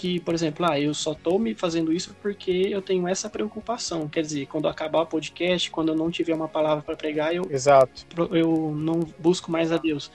que, 0.00 0.18
por 0.18 0.32
exemplo, 0.32 0.64
ah, 0.64 0.80
eu 0.80 0.94
só 0.94 1.12
tô 1.12 1.38
me 1.38 1.54
fazendo 1.54 1.92
isso 1.92 2.16
porque 2.22 2.68
eu 2.70 2.80
tenho 2.80 3.06
essa 3.06 3.28
preocupação. 3.28 4.08
Quer 4.08 4.22
dizer, 4.22 4.46
quando 4.46 4.66
acabar 4.66 5.02
o 5.02 5.06
podcast, 5.06 5.70
quando 5.70 5.90
eu 5.90 5.94
não 5.94 6.10
tiver 6.10 6.34
uma 6.34 6.48
palavra 6.48 6.82
para 6.82 6.96
pregar, 6.96 7.34
eu, 7.34 7.46
Exato. 7.50 8.06
eu 8.34 8.72
não 8.74 9.00
busco 9.18 9.52
mais 9.52 9.70
a 9.70 9.76
Deus. 9.76 10.10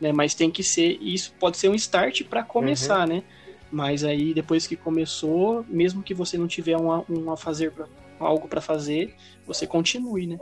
Né? 0.00 0.10
Mas 0.10 0.34
tem 0.34 0.50
que 0.50 0.64
ser, 0.64 0.98
isso 1.00 1.32
pode 1.38 1.56
ser 1.56 1.68
um 1.68 1.74
start 1.76 2.24
para 2.24 2.42
começar, 2.42 3.02
uhum. 3.02 3.14
né? 3.14 3.22
Mas 3.70 4.02
aí 4.02 4.34
depois 4.34 4.66
que 4.66 4.74
começou, 4.74 5.64
mesmo 5.68 6.02
que 6.02 6.14
você 6.14 6.36
não 6.36 6.48
tiver 6.48 6.76
um, 6.76 7.04
um 7.08 7.30
a 7.30 7.36
fazer 7.36 7.70
pra, 7.70 7.86
algo 8.18 8.48
para 8.48 8.60
fazer, 8.60 9.14
você 9.46 9.68
continue, 9.68 10.26
né? 10.26 10.40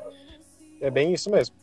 É 0.81 0.91
bem 0.91 1.13
isso 1.13 1.31
mesmo. 1.31 1.55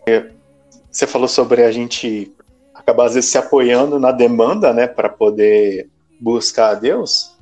Você 0.92 1.08
falou 1.08 1.28
sobre 1.28 1.64
a 1.64 1.72
gente 1.72 2.32
acabar 2.76 3.06
às 3.06 3.16
vezes 3.16 3.32
se 3.32 3.40
apoiando 3.40 3.98
na 3.98 4.12
demanda, 4.12 4.72
né, 4.72 4.86
para 4.86 5.10
poder 5.10 5.90
buscar 6.24 6.70
a 6.70 6.76
Deus. 6.76 7.36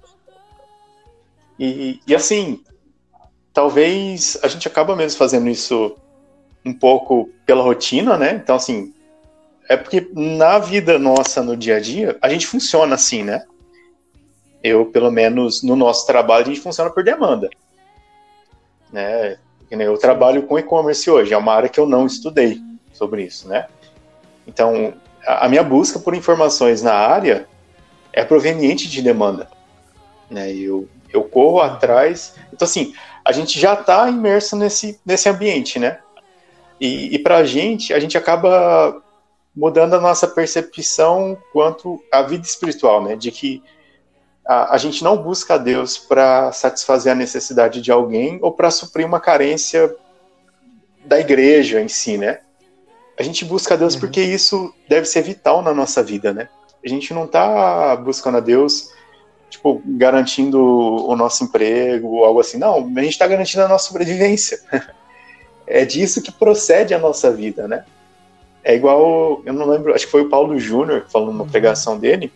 E, 1.59 1.99
e 2.07 2.15
assim, 2.15 2.63
talvez 3.53 4.39
a 4.41 4.47
gente 4.47 4.67
acaba 4.67 4.95
mesmo 4.95 5.19
fazendo 5.19 5.47
isso 5.47 5.95
um 6.65 6.73
pouco 6.73 7.29
pela 7.45 7.63
rotina, 7.63 8.17
né? 8.17 8.33
Então, 8.33 8.55
assim, 8.55 8.91
é 9.69 9.77
porque 9.77 10.09
na 10.13 10.57
vida 10.57 10.97
nossa, 10.97 11.43
no 11.43 11.55
dia 11.55 11.77
a 11.77 11.79
dia, 11.79 12.17
a 12.21 12.27
gente 12.29 12.47
funciona 12.47 12.95
assim, 12.95 13.23
né? 13.23 13.45
Eu, 14.63 14.87
pelo 14.87 15.11
menos 15.11 15.61
no 15.61 15.75
nosso 15.75 16.05
trabalho, 16.07 16.45
a 16.45 16.47
gente 16.47 16.61
funciona 16.61 16.89
por 16.89 17.03
demanda. 17.03 17.49
Né? 18.91 19.37
Eu 19.69 19.97
trabalho 19.97 20.43
com 20.43 20.59
e-commerce 20.59 21.09
hoje, 21.09 21.33
é 21.33 21.37
uma 21.37 21.53
área 21.53 21.69
que 21.69 21.79
eu 21.79 21.87
não 21.87 22.05
estudei 22.05 22.59
sobre 22.91 23.23
isso, 23.23 23.47
né? 23.47 23.67
Então, 24.45 24.93
a 25.25 25.47
minha 25.47 25.63
busca 25.63 25.97
por 25.97 26.13
informações 26.13 26.81
na 26.81 26.93
área 26.93 27.47
é 28.13 28.23
proveniente 28.23 28.89
de 28.89 29.01
demanda. 29.01 29.49
Né? 30.29 30.51
Eu, 30.53 30.87
eu 31.11 31.23
corro 31.23 31.61
atrás. 31.61 32.35
Então, 32.53 32.65
assim, 32.65 32.93
a 33.23 33.31
gente 33.31 33.59
já 33.59 33.73
está 33.73 34.09
imerso 34.09 34.55
nesse, 34.55 34.99
nesse 35.05 35.29
ambiente, 35.29 35.79
né? 35.79 35.99
E, 36.79 37.15
e 37.15 37.19
para 37.19 37.37
a 37.37 37.43
gente, 37.43 37.93
a 37.93 37.99
gente 37.99 38.17
acaba 38.17 39.01
mudando 39.55 39.93
a 39.93 40.01
nossa 40.01 40.27
percepção 40.27 41.37
quanto 41.51 42.01
à 42.11 42.21
vida 42.21 42.45
espiritual, 42.45 43.03
né? 43.03 43.15
De 43.15 43.31
que 43.31 43.61
a, 44.45 44.75
a 44.75 44.77
gente 44.77 45.03
não 45.03 45.17
busca 45.17 45.55
a 45.55 45.57
Deus 45.57 45.97
para 45.97 46.51
satisfazer 46.51 47.11
a 47.11 47.15
necessidade 47.15 47.81
de 47.81 47.91
alguém 47.91 48.39
ou 48.41 48.51
para 48.51 48.71
suprir 48.71 49.05
uma 49.05 49.19
carência 49.19 49.93
da 51.05 51.19
igreja 51.19 51.81
em 51.81 51.87
si, 51.87 52.17
né? 52.17 52.39
A 53.19 53.23
gente 53.23 53.45
busca 53.45 53.75
a 53.75 53.77
Deus 53.77 53.93
uhum. 53.93 53.99
porque 53.99 54.21
isso 54.21 54.73
deve 54.89 55.05
ser 55.05 55.21
vital 55.21 55.61
na 55.61 55.73
nossa 55.73 56.01
vida, 56.01 56.33
né? 56.33 56.49
A 56.83 56.89
gente 56.89 57.13
não 57.13 57.25
está 57.25 57.95
buscando 57.95 58.37
a 58.37 58.41
Deus, 58.41 58.89
tipo, 59.49 59.81
garantindo 59.85 60.59
o 60.59 61.15
nosso 61.15 61.43
emprego 61.43 62.07
ou 62.07 62.25
algo 62.25 62.39
assim. 62.39 62.57
Não, 62.57 62.77
a 62.77 63.01
gente 63.01 63.13
está 63.13 63.27
garantindo 63.27 63.63
a 63.63 63.67
nossa 63.67 63.87
sobrevivência. 63.87 64.59
é 65.67 65.85
disso 65.85 66.21
que 66.21 66.31
procede 66.31 66.93
a 66.93 66.99
nossa 66.99 67.31
vida, 67.31 67.67
né? 67.67 67.85
É 68.63 68.75
igual, 68.75 69.41
eu 69.45 69.53
não 69.53 69.65
lembro, 69.65 69.93
acho 69.93 70.05
que 70.05 70.11
foi 70.11 70.21
o 70.21 70.29
Paulo 70.29 70.59
Júnior 70.59 71.05
falando 71.09 71.33
na 71.33 71.43
uhum. 71.43 71.49
pregação 71.49 71.97
dele, 71.97 72.31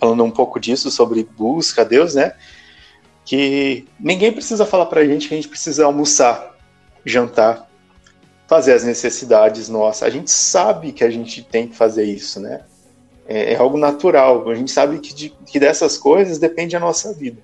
falando 0.00 0.24
um 0.24 0.30
pouco 0.30 0.58
disso 0.58 0.90
sobre 0.90 1.24
busca 1.36 1.82
a 1.82 1.84
Deus, 1.84 2.14
né? 2.14 2.34
Que 3.24 3.86
ninguém 3.98 4.32
precisa 4.32 4.64
falar 4.64 4.86
pra 4.86 5.04
gente 5.04 5.28
que 5.28 5.34
a 5.34 5.36
gente 5.36 5.48
precisa 5.48 5.84
almoçar, 5.84 6.56
jantar, 7.04 7.68
fazer 8.46 8.72
as 8.72 8.84
necessidades 8.84 9.68
nossas. 9.68 10.02
A 10.02 10.10
gente 10.10 10.30
sabe 10.30 10.92
que 10.92 11.04
a 11.04 11.10
gente 11.10 11.42
tem 11.42 11.68
que 11.68 11.76
fazer 11.76 12.04
isso, 12.04 12.40
né? 12.40 12.64
É, 13.28 13.54
é 13.54 13.56
algo 13.56 13.76
natural. 13.76 14.48
A 14.48 14.54
gente 14.54 14.70
sabe 14.70 14.98
que, 14.98 15.14
de, 15.14 15.30
que 15.30 15.58
dessas 15.58 15.98
coisas 15.98 16.38
depende 16.38 16.76
a 16.76 16.80
nossa 16.80 17.12
vida. 17.12 17.40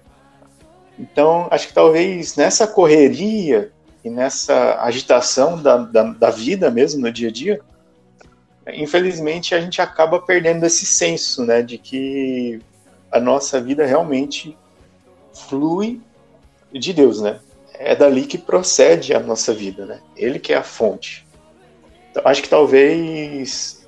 Então, 0.99 1.49
acho 1.51 1.69
que 1.69 1.75
talvez 1.75 2.37
nessa 2.37 2.67
correria 2.67 3.73
e 4.05 4.11
nessa 4.11 4.81
agitação 4.83 5.61
da, 5.61 5.79
da, 5.79 6.03
da, 6.05 6.31
vida 6.31 6.71
mesmo 6.71 7.01
no 7.01 7.13
dia 7.13 7.29
a 7.29 7.33
dia, 7.33 7.61
infelizmente 8.75 9.55
a 9.55 9.61
gente 9.61 9.81
acaba 9.81 10.21
perdendo 10.21 10.65
esse 10.67 10.85
senso, 10.85 11.45
né, 11.45 11.63
de 11.63 11.79
que 11.79 12.61
a 13.11 13.19
nossa 13.19 13.61
vida 13.61 13.87
realmente 13.87 14.57
flui 15.33 16.01
de 16.73 16.93
Deus, 16.93 17.21
né? 17.21 17.41
É 17.75 17.97
dali 17.97 18.27
que 18.27 18.39
procede 18.39 19.15
a 19.15 19.21
nossa 19.21 19.53
vida, 19.53 19.85
né? 19.85 20.01
Ele 20.17 20.39
que 20.39 20.53
é 20.53 20.57
a 20.57 20.63
fonte. 20.63 21.27
Então, 22.11 22.23
acho 22.25 22.43
que 22.43 22.49
talvez 22.49 23.82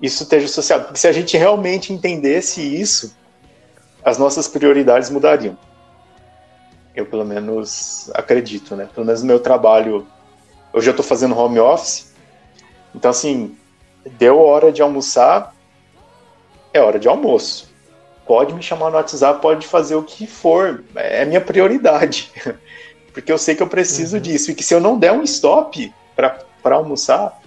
isso 0.00 0.22
esteja 0.22 0.46
associado. 0.46 0.84
Porque 0.84 0.98
se 0.98 1.08
a 1.08 1.12
gente 1.12 1.36
realmente 1.36 1.92
entendesse 1.92 2.60
isso, 2.60 3.16
as 4.04 4.18
nossas 4.18 4.48
prioridades 4.48 5.10
mudariam. 5.10 5.56
Eu, 6.94 7.06
pelo 7.06 7.24
menos, 7.24 8.10
acredito, 8.14 8.74
né? 8.74 8.88
Pelo 8.92 9.06
menos 9.06 9.22
no 9.22 9.28
meu 9.28 9.38
trabalho, 9.38 10.06
hoje 10.72 10.88
eu 10.88 10.92
estou 10.92 11.04
fazendo 11.04 11.36
home 11.38 11.60
office, 11.60 12.08
então, 12.94 13.10
assim, 13.10 13.56
deu 14.18 14.40
hora 14.40 14.72
de 14.72 14.82
almoçar, 14.82 15.54
é 16.72 16.80
hora 16.80 16.98
de 16.98 17.08
almoço. 17.08 17.68
Pode 18.26 18.52
me 18.52 18.62
chamar 18.62 18.90
no 18.90 18.96
WhatsApp, 18.96 19.40
pode 19.40 19.66
fazer 19.66 19.94
o 19.94 20.02
que 20.02 20.26
for, 20.26 20.84
é 20.94 21.24
minha 21.24 21.40
prioridade. 21.40 22.30
Porque 23.12 23.32
eu 23.32 23.38
sei 23.38 23.54
que 23.54 23.62
eu 23.62 23.68
preciso 23.68 24.16
uhum. 24.16 24.22
disso. 24.22 24.50
E 24.50 24.54
que 24.54 24.62
se 24.62 24.74
eu 24.74 24.80
não 24.80 24.98
der 24.98 25.12
um 25.12 25.22
stop 25.22 25.92
para 26.14 26.74
almoçar 26.74 27.40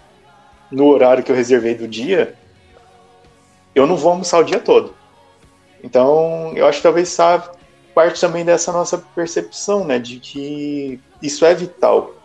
no 0.71 0.87
horário 0.87 1.23
que 1.23 1.31
eu 1.31 1.35
reservei 1.35 1.75
do 1.75 1.87
dia, 1.87 2.35
eu 3.73 3.87
não 3.87 3.95
vou 3.95 4.11
almoçar 4.11 4.39
o 4.39 4.43
dia 4.43 4.59
todo. 4.59 4.93
Então, 5.83 6.53
eu 6.55 6.65
acho 6.65 6.77
que 6.79 6.83
talvez 6.83 7.09
essa 7.09 7.51
parte 7.93 8.21
também 8.21 8.45
dessa 8.45 8.71
nossa 8.71 8.97
percepção, 8.97 9.83
né, 9.85 9.99
de 9.99 10.19
que 10.19 10.99
isso 11.21 11.45
é 11.45 11.53
vital. 11.53 12.15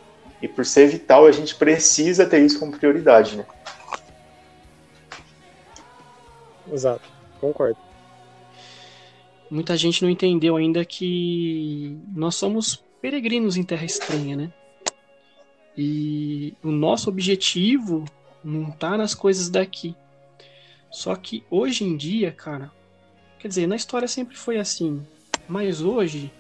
E 0.41 0.47
por 0.47 0.65
ser 0.65 0.89
vital, 0.89 1.27
a 1.27 1.33
gente 1.33 1.55
precisa 1.55 2.27
ter 2.27 2.45
isso 2.45 2.59
como 2.61 2.77
prioridade, 2.77 3.37
né? 3.37 3.47
Exato, 6.71 7.09
concordo. 7.41 7.79
Muita 9.51 9.77
gente 9.77 10.03
não 10.03 10.11
entendeu 10.11 10.57
ainda 10.57 10.85
que 10.85 11.97
nós 12.15 12.35
somos 12.35 12.85
peregrinos 13.01 13.57
em 13.57 13.63
terra 13.63 13.85
estranha, 13.85 14.37
né? 14.37 14.53
E 15.77 16.55
o 16.63 16.71
nosso 16.71 17.09
objetivo 17.09 18.05
não 18.43 18.71
está 18.71 18.97
nas 18.97 19.15
coisas 19.15 19.49
daqui. 19.49 19.95
Só 20.97 21.15
que 21.15 21.45
hoje 21.51 21.85
em 21.85 21.95
dia, 21.95 22.33
cara, 22.33 22.73
quer 23.39 23.49
dizer, 23.49 23.67
na 23.67 23.77
história 23.77 24.09
sempre 24.09 24.35
foi 24.35 24.57
assim, 24.57 25.07
mas 25.47 25.83
hoje 25.83 26.33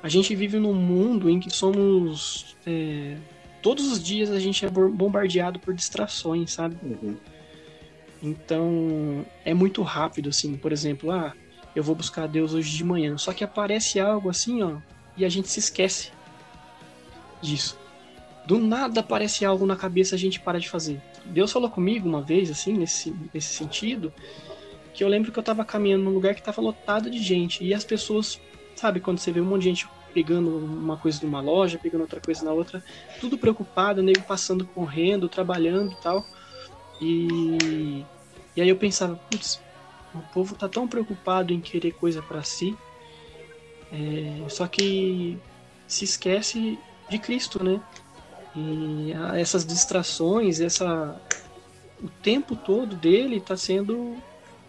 a 0.00 0.08
gente 0.08 0.36
vive 0.36 0.56
num 0.56 0.72
mundo 0.72 1.28
em 1.28 1.40
que 1.40 1.50
somos. 1.50 2.54
É, 2.64 3.16
todos 3.60 3.90
os 3.90 4.00
dias 4.00 4.30
a 4.30 4.38
gente 4.38 4.64
é 4.64 4.70
bombardeado 4.70 5.58
por 5.58 5.74
distrações, 5.74 6.52
sabe? 6.52 6.76
Uhum. 6.80 7.16
Então 8.22 9.26
é 9.44 9.52
muito 9.52 9.82
rápido, 9.82 10.28
assim. 10.28 10.56
Por 10.56 10.70
exemplo, 10.70 11.10
ah, 11.10 11.34
eu 11.74 11.82
vou 11.82 11.96
buscar 11.96 12.28
Deus 12.28 12.54
hoje 12.54 12.70
de 12.70 12.84
manhã. 12.84 13.18
Só 13.18 13.32
que 13.32 13.42
aparece 13.42 13.98
algo 13.98 14.30
assim, 14.30 14.62
ó, 14.62 14.76
e 15.16 15.24
a 15.24 15.28
gente 15.28 15.48
se 15.48 15.58
esquece 15.58 16.12
disso. 17.42 17.76
Do 18.46 18.60
nada 18.60 19.00
aparece 19.00 19.44
algo 19.44 19.66
na 19.66 19.74
cabeça 19.74 20.14
a 20.14 20.18
gente 20.18 20.38
para 20.38 20.60
de 20.60 20.68
fazer. 20.68 21.02
Deus 21.26 21.52
falou 21.52 21.70
comigo 21.70 22.08
uma 22.08 22.22
vez, 22.22 22.50
assim, 22.50 22.74
nesse, 22.74 23.14
nesse 23.32 23.54
sentido, 23.54 24.12
que 24.92 25.02
eu 25.02 25.08
lembro 25.08 25.32
que 25.32 25.38
eu 25.38 25.42
tava 25.42 25.64
caminhando 25.64 26.04
num 26.04 26.12
lugar 26.12 26.34
que 26.34 26.42
tava 26.42 26.60
lotado 26.60 27.10
de 27.10 27.18
gente. 27.18 27.64
E 27.64 27.74
as 27.74 27.84
pessoas, 27.84 28.40
sabe, 28.76 29.00
quando 29.00 29.18
você 29.18 29.32
vê 29.32 29.40
um 29.40 29.44
monte 29.44 29.62
de 29.62 29.68
gente 29.68 29.88
pegando 30.12 30.56
uma 30.56 30.96
coisa 30.96 31.20
numa 31.22 31.40
loja, 31.40 31.78
pegando 31.78 32.02
outra 32.02 32.20
coisa 32.20 32.44
na 32.44 32.52
outra, 32.52 32.84
tudo 33.20 33.36
preocupado, 33.36 34.02
nego 34.02 34.22
passando 34.22 34.64
correndo, 34.66 35.28
trabalhando 35.28 35.92
e 35.92 35.96
tal. 35.96 36.24
E, 37.00 38.04
e 38.54 38.62
aí 38.62 38.68
eu 38.68 38.76
pensava, 38.76 39.16
putz, 39.16 39.60
o 40.14 40.22
povo 40.32 40.54
tá 40.54 40.68
tão 40.68 40.86
preocupado 40.86 41.52
em 41.52 41.60
querer 41.60 41.92
coisa 41.92 42.22
para 42.22 42.42
si, 42.44 42.76
é, 43.92 44.48
só 44.48 44.66
que 44.68 45.36
se 45.86 46.04
esquece 46.04 46.78
de 47.08 47.18
Cristo, 47.18 47.62
né? 47.62 47.80
E 48.56 49.12
essas 49.36 49.64
distrações, 49.64 50.60
essa 50.60 51.20
o 52.02 52.08
tempo 52.22 52.54
todo 52.54 52.94
dele 52.94 53.36
está 53.36 53.56
sendo 53.56 54.16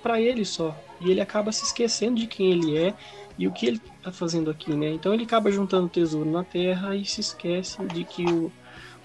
para 0.02 0.20
ele 0.22 0.46
só. 0.46 0.76
E 1.02 1.12
ele 1.12 1.22
acaba 1.22 1.52
se 1.52 1.66
esquecendo 1.66 2.20
de 2.20 2.28
quem 2.28 2.52
ele 2.52 2.78
é 2.78 2.94
e 3.38 3.48
o 3.48 3.52
que 3.52 3.68
ele 3.68 3.82
está 3.98 4.12
fazendo 4.12 4.50
aqui, 4.50 4.74
né? 4.74 4.90
Então 4.90 5.14
ele 5.14 5.24
acaba 5.24 5.52
juntando 5.52 5.90
tesouro 5.90 6.30
na 6.30 6.44
terra 6.44 6.96
e 6.96 7.06
se 7.06 7.22
esquece 7.22 7.84
de 7.86 8.04
que 8.04 8.26
o 8.26 8.52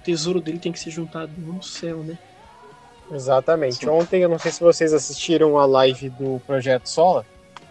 tesouro 0.04 0.40
dele 0.40 0.58
tem 0.58 0.72
que 0.72 0.78
ser 0.78 0.90
juntado 0.90 1.32
no 1.36 1.62
céu, 1.62 1.98
né? 1.98 2.18
Exatamente. 3.10 3.76
Sim. 3.76 3.88
Ontem, 3.88 4.22
eu 4.22 4.28
não 4.28 4.38
sei 4.38 4.52
se 4.52 4.60
vocês 4.60 4.92
assistiram 4.92 5.58
a 5.58 5.66
live 5.66 6.10
do 6.10 6.40
Projeto 6.46 6.88
Sola, 6.88 7.26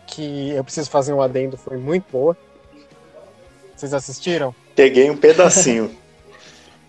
que 0.05 0.49
eu 0.49 0.63
preciso 0.63 0.89
fazer 0.89 1.13
um 1.13 1.21
adendo, 1.21 1.55
foi 1.55 1.77
muito 1.77 2.05
boa. 2.11 2.35
Vocês 3.75 3.93
assistiram? 3.93 4.53
Peguei 4.75 5.09
um 5.09 5.15
pedacinho. 5.15 5.95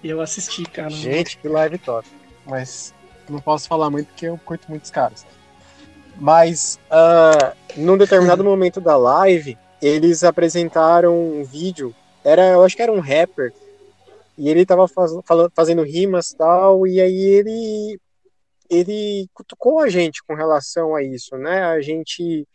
eu 0.02 0.20
assisti, 0.20 0.62
cara. 0.64 0.90
Gente, 0.90 1.38
que 1.38 1.48
live 1.48 1.78
top. 1.78 2.08
Mas 2.46 2.94
não 3.28 3.40
posso 3.40 3.68
falar 3.68 3.90
muito 3.90 4.08
porque 4.08 4.26
eu 4.26 4.38
curto 4.38 4.66
muitos 4.68 4.90
caras. 4.90 5.26
Mas 6.16 6.78
uh, 6.90 7.56
num 7.76 7.96
determinado 7.96 8.44
momento 8.44 8.80
da 8.80 8.96
live, 8.96 9.56
eles 9.80 10.24
apresentaram 10.24 11.16
um 11.16 11.44
vídeo. 11.44 11.94
Era, 12.24 12.48
eu 12.50 12.62
acho 12.62 12.76
que 12.76 12.82
era 12.82 12.92
um 12.92 13.00
rapper. 13.00 13.52
E 14.36 14.48
ele 14.48 14.66
tava 14.66 14.88
faz, 14.88 15.12
fazendo 15.54 15.82
rimas 15.82 16.32
tal. 16.32 16.86
E 16.86 17.00
aí 17.00 17.20
ele 17.20 17.98
ele 18.68 19.28
cutucou 19.34 19.80
a 19.80 19.88
gente 19.88 20.22
com 20.22 20.34
relação 20.34 20.94
a 20.94 21.02
isso, 21.02 21.36
né? 21.36 21.64
A 21.64 21.80
gente 21.80 22.46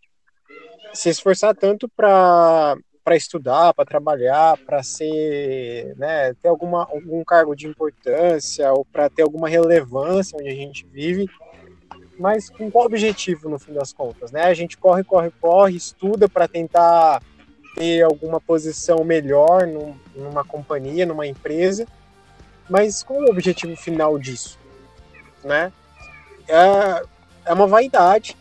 se 0.93 1.09
esforçar 1.09 1.53
tanto 1.53 1.89
para 1.89 2.77
para 3.05 3.15
estudar, 3.15 3.71
para 3.75 3.85
trabalhar, 3.85 4.57
para 4.65 4.81
ser, 4.81 5.95
né, 5.95 6.33
ter 6.41 6.47
alguma 6.47 6.87
algum 6.91 7.23
cargo 7.23 7.55
de 7.55 7.67
importância 7.67 8.73
ou 8.73 8.83
para 8.83 9.07
ter 9.11 9.21
alguma 9.21 9.47
relevância 9.47 10.35
onde 10.39 10.49
a 10.49 10.55
gente 10.55 10.87
vive, 10.91 11.29
mas 12.17 12.49
com 12.49 12.71
qual 12.71 12.87
objetivo 12.87 13.47
no 13.47 13.59
fim 13.59 13.73
das 13.73 13.93
contas, 13.93 14.31
né? 14.31 14.45
A 14.45 14.53
gente 14.55 14.75
corre, 14.75 15.03
corre, 15.03 15.29
corre, 15.39 15.75
estuda 15.75 16.27
para 16.27 16.47
tentar 16.47 17.21
ter 17.75 18.01
alguma 18.01 18.41
posição 18.41 19.03
melhor 19.03 19.67
num, 19.67 19.95
numa 20.15 20.43
companhia, 20.43 21.05
numa 21.05 21.27
empresa, 21.27 21.85
mas 22.67 23.03
qual 23.03 23.19
o 23.19 23.29
objetivo 23.29 23.75
final 23.75 24.17
disso, 24.17 24.57
né? 25.43 25.71
É, 26.47 27.03
é 27.45 27.53
uma 27.53 27.67
vaidade, 27.67 28.35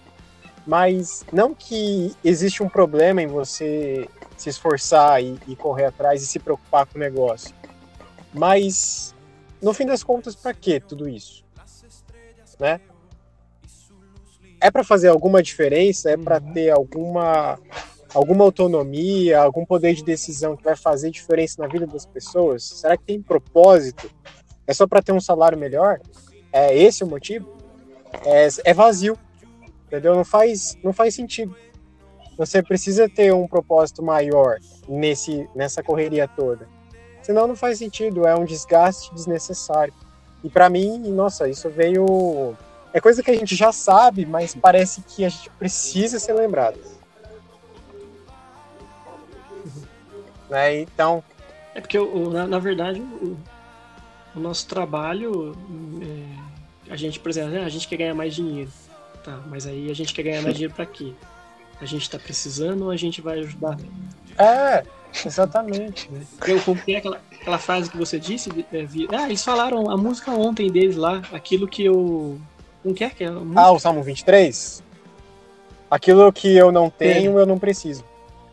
mas 0.66 1.22
não 1.31 1.55
que 1.55 2.16
existe 2.24 2.62
um 2.62 2.68
problema 2.68 3.20
em 3.20 3.27
você 3.27 4.09
se 4.37 4.51
esforçar 4.51 5.23
e, 5.23 5.38
e 5.49 5.57
correr 5.57 5.87
atrás 5.87 6.23
e 6.23 6.27
se 6.27 6.38
preocupar 6.38 6.87
com 6.87 6.97
o 6.97 7.01
negócio. 7.01 7.55
Mas, 8.33 9.14
no 9.62 9.73
fim 9.73 9.87
das 9.87 10.03
contas, 10.03 10.35
para 10.35 10.53
que 10.53 10.81
tudo 10.81 11.09
isso? 11.09 11.44
Né? 12.59 12.81
É 14.61 14.70
para 14.70 14.85
fazer 14.85 15.09
alguma 15.09 15.42
diferença? 15.42 16.11
É 16.11 16.16
para 16.16 16.40
uhum. 16.40 16.53
ter 16.53 16.70
alguma 16.70 17.59
alguma 18.14 18.44
autonomia, 18.44 19.40
algum 19.40 19.66
poder 19.66 19.94
de 19.94 20.05
decisão 20.05 20.57
que 20.57 20.62
vai 20.62 20.77
fazer 20.77 21.11
diferença 21.11 21.61
na 21.61 21.66
vida 21.66 21.87
das 21.87 22.07
pessoas? 22.07 22.62
Será 22.62 22.97
que 22.97 23.03
tem 23.03 23.20
propósito? 23.20 24.09
É 24.66 24.73
só 24.73 24.87
para 24.87 25.03
ter 25.03 25.12
um 25.12 25.20
salário 25.20 25.59
melhor? 25.59 26.01
É 26.53 26.77
esse 26.77 27.03
o 27.03 27.07
motivo? 27.07 27.53
É, 28.25 28.47
é 28.64 28.73
vazio, 28.73 29.18
entendeu? 29.87 30.14
Não 30.14 30.25
faz, 30.25 30.79
não 30.83 30.92
faz 30.92 31.14
sentido. 31.14 31.55
Você 32.37 32.62
precisa 32.62 33.09
ter 33.09 33.33
um 33.33 33.47
propósito 33.47 34.03
maior 34.03 34.59
nesse, 34.88 35.49
nessa 35.55 35.83
correria 35.83 36.27
toda. 36.27 36.68
Senão 37.23 37.47
não 37.47 37.57
faz 37.57 37.79
sentido, 37.79 38.27
é 38.27 38.35
um 38.35 38.44
desgaste 38.44 39.14
desnecessário. 39.14 39.94
E 40.42 40.51
para 40.51 40.68
mim, 40.68 40.99
nossa, 41.11 41.49
isso 41.49 41.70
veio. 41.70 42.55
É 42.92 43.01
coisa 43.01 43.23
que 43.23 43.31
a 43.31 43.35
gente 43.35 43.57
já 43.57 43.73
sabe, 43.73 44.27
mas 44.27 44.55
parece 44.55 45.01
que 45.01 45.25
a 45.25 45.29
gente 45.29 45.49
precisa 45.51 46.18
ser 46.18 46.35
lembrado. 46.35 46.79
Né? 50.51 50.81
Então. 50.81 51.25
É 51.75 51.81
porque, 51.81 51.99
na, 51.99 52.47
na 52.47 52.59
verdade, 52.59 53.01
o, 53.01 53.37
o, 54.37 54.40
nosso 54.40 54.68
trabalho. 54.68 55.57
É, 56.03 56.92
a 56.92 56.97
gente, 56.97 57.18
por 57.18 57.31
exemplo, 57.31 57.51
né, 57.51 57.64
a 57.64 57.68
gente 57.68 57.88
quer 57.88 57.97
ganhar 57.97 58.14
mais 58.14 58.35
dinheiro. 58.35 58.70
Tá, 59.25 59.40
mas 59.49 59.66
aí 59.66 59.90
a 59.90 59.94
gente 59.94 60.12
quer 60.12 60.25
ganhar 60.25 60.42
mais 60.42 60.55
dinheiro 60.55 60.75
para 60.75 60.85
quê? 60.85 61.14
A 61.80 61.87
gente 61.87 62.02
está 62.02 62.18
precisando 62.18 62.84
ou 62.84 62.90
a 62.90 62.96
gente 62.96 63.20
vai 63.20 63.40
ajudar? 63.40 63.76
É, 64.38 64.84
exatamente. 65.24 66.10
Eu 66.46 66.60
comprei 66.60 66.96
aquela, 66.96 67.20
aquela 67.40 67.58
frase 67.58 67.90
que 67.90 67.96
você 67.96 68.18
disse. 68.18 68.50
É, 68.72 68.84
vi, 68.84 69.08
ah, 69.12 69.24
eles 69.24 69.44
falaram 69.44 69.90
a 69.90 69.96
música 69.96 70.30
ontem 70.30 70.70
deles 70.70 70.96
lá, 70.96 71.22
aquilo 71.32 71.68
que 71.68 71.84
eu. 71.84 72.38
Não 72.84 72.92
quer 72.92 73.14
que 73.14 73.24
é? 73.24 73.28
Ah, 73.54 73.70
o 73.70 73.78
Salmo 73.78 74.02
23? 74.02 74.82
Aquilo 75.90 76.32
que 76.32 76.54
eu 76.54 76.72
não 76.72 76.90
tenho, 76.90 77.38
é. 77.38 77.42
eu 77.42 77.46
não 77.46 77.58
preciso. 77.58 78.04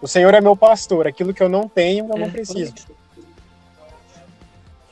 O 0.01 0.07
Senhor 0.07 0.33
é 0.33 0.41
meu 0.41 0.55
pastor, 0.55 1.07
aquilo 1.07 1.33
que 1.33 1.43
eu 1.43 1.49
não 1.49 1.67
tenho, 1.67 2.07
eu 2.07 2.15
é, 2.15 2.19
não 2.19 2.31
preciso. 2.31 2.73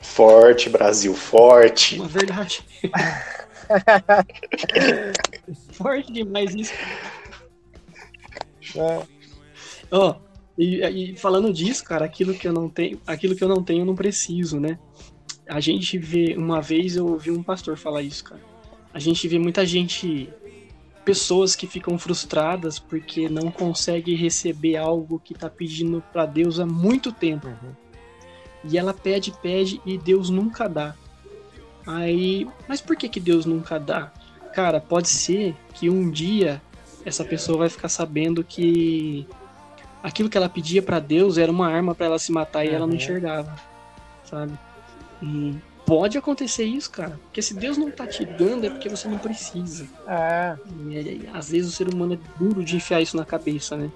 Forte, 0.02 0.70
Brasil, 0.70 1.14
forte. 1.14 1.96
Uma 1.96 2.08
verdade. 2.08 2.64
forte 5.72 6.12
demais 6.12 6.54
isso. 6.54 6.74
É. 8.76 9.04
Ó, 9.92 10.16
e, 10.58 10.82
e, 11.12 11.16
falando 11.16 11.54
disso, 11.54 11.84
cara, 11.84 12.06
aquilo 12.06 12.34
que 12.34 12.48
eu 12.48 12.52
não 12.52 12.68
tenho, 12.70 13.00
aquilo 13.08 13.36
que 13.36 13.44
eu 13.44 13.48
não 13.48 13.64
tenho, 13.64 13.82
eu 13.82 13.86
não 13.86 13.96
preciso, 13.96 14.60
né? 14.60 14.78
A 15.48 15.60
gente 15.60 15.98
vê, 15.98 16.36
uma 16.38 16.62
vez 16.62 16.96
eu 16.96 17.08
ouvi 17.08 17.32
um 17.32 17.42
pastor 17.42 17.78
falar 17.78 18.02
isso, 18.02 18.26
cara. 18.26 18.42
A 18.94 19.00
gente 19.00 19.28
vê 19.28 19.40
muita 19.40 19.66
gente, 19.66 20.30
pessoas 21.06 21.56
que 21.56 21.66
ficam 21.66 21.98
frustradas 21.98 22.78
porque 22.78 23.30
não 23.30 23.50
consegue 23.50 24.14
receber 24.16 24.76
algo 24.76 25.20
que 25.20 25.34
tá 25.34 25.50
pedindo 25.50 26.04
para 26.12 26.26
Deus 26.26 26.60
há 26.60 26.66
muito 26.66 27.12
tempo. 27.12 27.48
Uhum. 27.48 27.72
E 28.66 28.78
ela 28.78 28.94
pede, 28.94 29.32
pede 29.42 29.82
e 29.86 29.98
Deus 29.98 30.30
nunca 30.30 30.68
dá. 30.68 30.96
Aí, 31.88 32.46
mas 32.68 32.82
por 32.82 32.96
que 32.98 33.08
que 33.08 33.20
Deus 33.20 33.46
nunca 33.46 33.80
dá? 33.80 34.12
Cara, 34.54 34.82
pode 34.82 35.08
ser 35.08 35.56
que 35.74 35.90
um 35.90 36.12
dia 36.12 36.62
essa 37.06 37.24
pessoa 37.24 37.60
vai 37.60 37.70
ficar 37.70 37.90
sabendo 37.90 38.44
que 38.44 39.28
aquilo 40.04 40.30
que 40.30 40.38
ela 40.38 40.50
pedia 40.50 40.82
para 40.82 41.00
Deus 41.00 41.38
era 41.38 41.52
uma 41.52 41.68
arma 41.68 41.94
para 41.94 42.06
ela 42.06 42.20
se 42.20 42.32
matar 42.32 42.66
e 42.66 42.70
ela 42.70 42.88
não 42.88 42.96
enxergava, 42.96 43.56
sabe? 44.24 44.54
E 45.22 45.56
pode 45.86 46.18
acontecer 46.18 46.66
isso, 46.66 46.90
cara. 46.92 47.20
Porque 47.26 47.42
se 47.42 47.54
Deus 47.54 47.78
não 47.78 47.92
tá 47.92 48.06
te 48.08 48.24
dando 48.26 48.66
é 48.66 48.70
porque 48.70 48.90
você 48.90 49.08
não 49.08 49.18
precisa. 49.18 49.88
É. 50.08 50.56
E, 50.90 51.30
às 51.34 51.50
vezes 51.50 51.70
o 51.70 51.76
ser 51.76 51.94
humano 51.94 52.14
é 52.14 52.20
duro 52.38 52.64
de 52.64 52.76
enfiar 52.76 53.02
isso 53.02 53.18
na 53.18 53.26
cabeça, 53.26 53.76
né? 53.76 53.90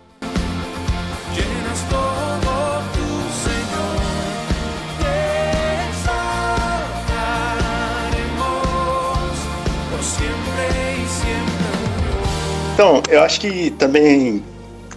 Então, 12.73 13.03
eu 13.07 13.21
acho 13.21 13.39
que 13.39 13.69
também 13.69 14.43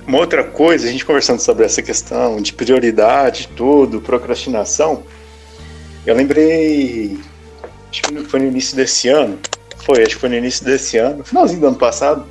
uma 0.07 0.19
outra 0.19 0.43
coisa, 0.43 0.89
a 0.89 0.91
gente 0.91 1.05
conversando 1.05 1.41
sobre 1.41 1.67
essa 1.67 1.83
questão 1.83 2.41
de 2.41 2.55
prioridade, 2.55 3.51
tudo, 3.55 4.01
procrastinação, 4.01 5.03
eu 6.07 6.15
lembrei, 6.15 7.19
acho 7.91 8.03
que 8.03 8.25
foi 8.25 8.41
no 8.41 8.47
início 8.47 8.75
desse 8.75 9.11
ano, 9.11 9.39
foi, 9.85 10.03
acho 10.03 10.15
que 10.15 10.21
foi 10.21 10.31
no 10.31 10.37
início 10.37 10.65
desse 10.65 10.97
ano, 10.97 11.23
finalzinho 11.23 11.61
do 11.61 11.67
ano 11.67 11.77
passado, 11.77 12.27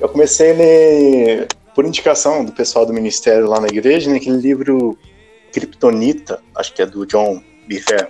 eu 0.00 0.08
comecei 0.08 0.50
a 0.50 0.54
ler, 0.54 1.46
por 1.76 1.84
indicação 1.86 2.44
do 2.44 2.50
pessoal 2.50 2.84
do 2.84 2.92
ministério 2.92 3.46
lá 3.46 3.60
na 3.60 3.68
igreja, 3.68 4.10
naquele 4.10 4.38
livro 4.38 4.98
Kryptonita, 5.52 6.40
acho 6.56 6.74
que 6.74 6.82
é 6.82 6.86
do 6.86 7.06
John 7.06 7.40
Biffer, 7.68 8.08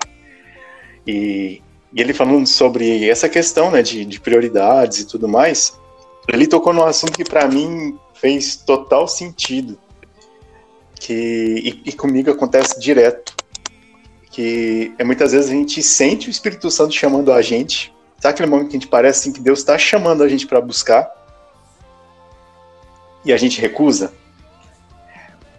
e, 1.06 1.60
e 1.92 2.00
ele 2.00 2.14
falando 2.14 2.46
sobre 2.46 3.06
essa 3.06 3.28
questão 3.28 3.70
né, 3.70 3.82
de, 3.82 4.06
de 4.06 4.18
prioridades 4.18 5.00
e 5.00 5.06
tudo 5.06 5.28
mais, 5.28 5.81
ele 6.28 6.46
tocou 6.46 6.72
num 6.72 6.84
assunto 6.84 7.12
que 7.12 7.24
para 7.24 7.48
mim 7.48 7.98
fez 8.14 8.56
total 8.56 9.08
sentido. 9.08 9.78
Que, 10.94 11.82
e, 11.84 11.90
e, 11.90 11.92
comigo 11.92 12.30
acontece 12.30 12.78
direto. 12.78 13.34
Que 14.30 14.94
é 14.98 15.04
muitas 15.04 15.32
vezes 15.32 15.50
a 15.50 15.52
gente 15.52 15.82
sente 15.82 16.28
o 16.28 16.30
Espírito 16.30 16.70
Santo 16.70 16.94
chamando 16.94 17.32
a 17.32 17.42
gente. 17.42 17.92
Sabe 18.20 18.34
aquele 18.34 18.48
momento 18.48 18.68
que 18.68 18.76
a 18.76 18.80
gente 18.80 18.88
parece 18.88 19.20
assim 19.20 19.32
que 19.32 19.40
Deus 19.40 19.58
está 19.58 19.76
chamando 19.76 20.22
a 20.22 20.28
gente 20.28 20.46
para 20.46 20.60
buscar? 20.60 21.10
E 23.24 23.32
a 23.32 23.36
gente 23.36 23.60
recusa? 23.60 24.12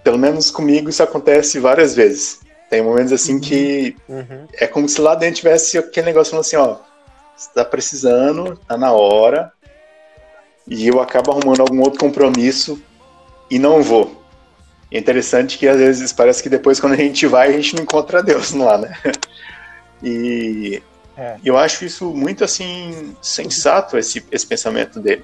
Pelo 0.02 0.18
menos 0.18 0.50
comigo 0.50 0.90
isso 0.90 1.04
acontece 1.04 1.60
várias 1.60 1.94
vezes. 1.94 2.40
Tem 2.70 2.82
momentos 2.82 3.12
assim 3.12 3.36
uhum. 3.36 3.40
que 3.40 3.96
uhum. 4.08 4.48
é 4.54 4.66
como 4.66 4.88
se 4.88 5.00
lá 5.00 5.14
dentro 5.14 5.36
tivesse 5.36 5.78
aquele 5.78 6.08
negócio 6.08 6.32
falando 6.32 6.46
assim, 6.46 6.56
ó, 6.56 6.78
você 7.36 7.50
tá 7.54 7.66
precisando, 7.66 8.58
tá 8.68 8.78
na 8.78 8.94
hora, 8.94 9.52
e 10.68 10.88
eu 10.88 11.02
acabo 11.02 11.32
arrumando 11.32 11.62
algum 11.62 11.82
outro 11.82 12.00
compromisso 12.00 12.82
e 13.50 13.60
não 13.60 13.82
vou. 13.82 14.24
É 14.92 14.98
interessante 14.98 15.58
que 15.58 15.68
às 15.68 15.78
vezes 15.78 16.14
parece 16.14 16.42
que 16.42 16.50
depois 16.50 16.80
quando 16.80 16.94
a 16.94 16.98
gente 16.98 17.26
vai 17.26 17.50
a 17.50 17.52
gente 17.54 17.76
não 17.76 17.84
encontra 17.84 18.24
Deus 18.24 18.52
lá, 18.52 18.78
né? 18.78 18.94
E 20.06 20.84
é. 21.16 21.38
eu 21.46 21.58
acho 21.58 21.86
isso 21.86 22.14
muito 22.14 22.44
assim 22.44 23.16
sensato 23.22 23.98
esse, 23.98 24.22
esse 24.30 24.46
pensamento 24.46 25.00
dele. 25.00 25.24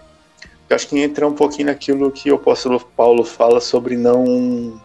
Eu 0.70 0.76
acho 0.78 0.88
que 0.88 0.98
entra 0.98 1.28
um 1.28 1.34
pouquinho 1.34 1.68
naquilo 1.68 2.10
que 2.12 2.32
o 2.32 2.36
apóstolo 2.36 2.80
Paulo 2.80 3.26
fala 3.26 3.60
sobre 3.60 3.98
não 3.98 4.82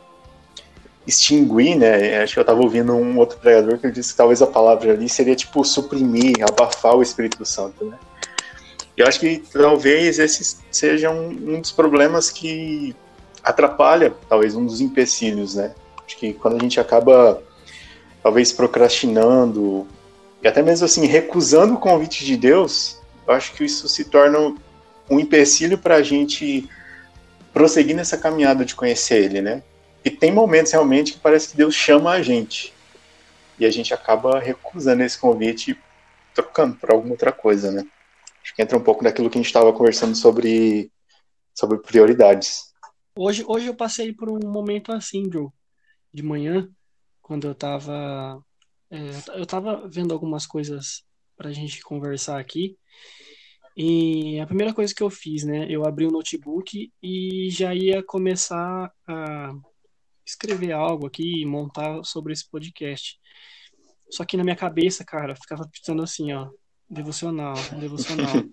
extinguir, 1.07 1.77
né? 1.77 2.23
Acho 2.23 2.35
que 2.35 2.39
eu 2.41 2.43
estava 2.43 2.61
ouvindo 2.61 2.93
um 2.95 3.19
outro 3.19 3.39
pregador 3.39 3.79
que 3.79 3.91
disse 3.91 4.13
que 4.13 4.17
talvez 4.17 4.41
a 4.41 4.47
palavra 4.47 4.93
ali 4.93 5.09
seria 5.09 5.37
tipo 5.37 5.63
suprimir, 5.65 6.37
abafar 6.43 6.97
o 6.97 7.03
Espírito 7.03 7.45
Santo, 7.45 7.85
né? 7.85 7.99
Eu 8.97 9.07
acho 9.07 9.19
que 9.19 9.43
talvez 9.53 10.19
esse 10.19 10.59
seja 10.71 11.11
um, 11.11 11.29
um 11.29 11.61
dos 11.61 11.73
problemas 11.73 12.31
que 12.31 12.95
atrapalha, 13.43 14.15
talvez 14.29 14.55
um 14.55 14.65
dos 14.65 14.81
empecilhos, 14.81 15.57
né? 15.57 15.75
Acho 16.07 16.17
que 16.17 16.33
quando 16.33 16.57
a 16.57 16.61
gente 16.61 16.79
acaba, 16.79 17.43
talvez 18.23 18.53
procrastinando 18.53 19.87
e 20.43 20.49
até 20.49 20.63
mesmo 20.63 20.85
assim 20.85 21.07
recusando 21.07 21.75
o 21.75 21.79
convite 21.79 22.25
de 22.25 22.37
Deus, 22.37 23.01
eu 23.27 23.33
acho 23.33 23.55
que 23.55 23.65
isso 23.65 23.89
se 23.89 24.05
torna 24.05 24.55
um 25.11 25.19
empecilho 25.19 25.79
para 25.79 25.97
a 25.97 26.03
gente 26.03 26.69
prosseguir 27.53 27.97
nessa 27.97 28.19
caminhada 28.19 28.65
de 28.65 28.75
conhecer 28.75 29.25
Ele, 29.25 29.41
né? 29.41 29.63
E 30.05 30.11
tem 30.11 30.31
momentos 30.31 30.73
realmente 30.73 31.15
que 31.15 31.19
parece 31.19 31.49
que 31.49 31.57
Deus 31.57 31.75
chama 31.75 32.11
a 32.11 32.23
gente 32.23 32.75
e 33.59 33.65
a 33.65 33.71
gente 33.71 33.95
acaba 33.95 34.39
recusando 34.39 35.03
esse 35.03 35.19
convite 35.19 35.79
trocando 36.35 36.77
por 36.77 36.91
alguma 36.91 37.13
outra 37.13 37.33
coisa, 37.33 37.71
né? 37.71 37.87
Acho 38.45 38.55
que 38.55 38.63
entra 38.63 38.77
um 38.77 38.85
pouco 38.85 39.03
naquilo 39.03 39.31
que 39.31 39.39
a 39.39 39.41
gente 39.41 39.47
estava 39.47 39.73
conversando 39.73 40.15
sobre, 40.15 40.93
sobre 41.55 41.79
prioridades. 41.79 42.75
Hoje, 43.17 43.43
hoje 43.49 43.69
eu 43.69 43.75
passei 43.75 44.13
por 44.13 44.29
um 44.29 44.39
momento 44.47 44.93
assim, 44.93 45.31
Joe, 45.33 45.49
de 46.13 46.23
manhã, 46.23 46.69
quando 47.23 47.47
eu 47.47 47.53
estava 47.53 48.45
é, 48.91 49.41
eu 49.41 49.47
tava 49.47 49.89
vendo 49.89 50.13
algumas 50.13 50.47
coisas 50.47 51.05
para 51.37 51.49
a 51.49 51.53
gente 51.53 51.83
conversar 51.83 52.39
aqui. 52.39 52.77
E 53.77 54.39
a 54.39 54.47
primeira 54.47 54.73
coisa 54.73 54.95
que 54.95 55.03
eu 55.03 55.11
fiz, 55.11 55.43
né? 55.43 55.67
Eu 55.69 55.85
abri 55.85 56.07
o 56.07 56.11
notebook 56.11 56.93
e 57.03 57.49
já 57.51 57.75
ia 57.75 58.05
começar 58.05 58.93
a 59.09 59.53
escrever 60.25 60.73
algo 60.73 61.07
aqui, 61.07 61.45
montar 61.45 62.05
sobre 62.05 62.33
esse 62.33 62.49
podcast. 62.49 63.19
Só 64.11 64.25
que 64.25 64.37
na 64.37 64.45
minha 64.45 64.55
cabeça, 64.55 65.05
cara, 65.05 65.35
ficava 65.35 65.69
pensando 65.69 66.03
assim, 66.03 66.33
ó, 66.33 66.49
devocional, 66.89 67.55
devocional. 67.79 68.45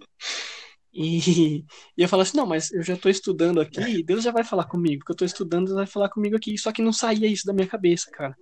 E, 0.93 1.63
e 1.97 2.03
eu 2.03 2.09
falava 2.09 2.27
assim, 2.27 2.37
não, 2.37 2.45
mas 2.45 2.71
eu 2.71 2.83
já 2.83 2.95
estou 2.95 3.09
estudando 3.09 3.61
aqui, 3.61 4.03
Deus 4.03 4.23
já 4.23 4.31
vai 4.31 4.43
falar 4.43 4.65
comigo, 4.65 4.99
porque 4.99 5.11
eu 5.11 5.15
estou 5.15 5.25
estudando, 5.25 5.65
Deus 5.65 5.77
vai 5.77 5.87
falar 5.87 6.09
comigo 6.09 6.35
aqui. 6.35 6.57
Só 6.57 6.71
que 6.71 6.81
não 6.81 6.91
saía 6.91 7.27
isso 7.27 7.45
da 7.45 7.53
minha 7.53 7.67
cabeça, 7.67 8.11
cara. 8.11 8.35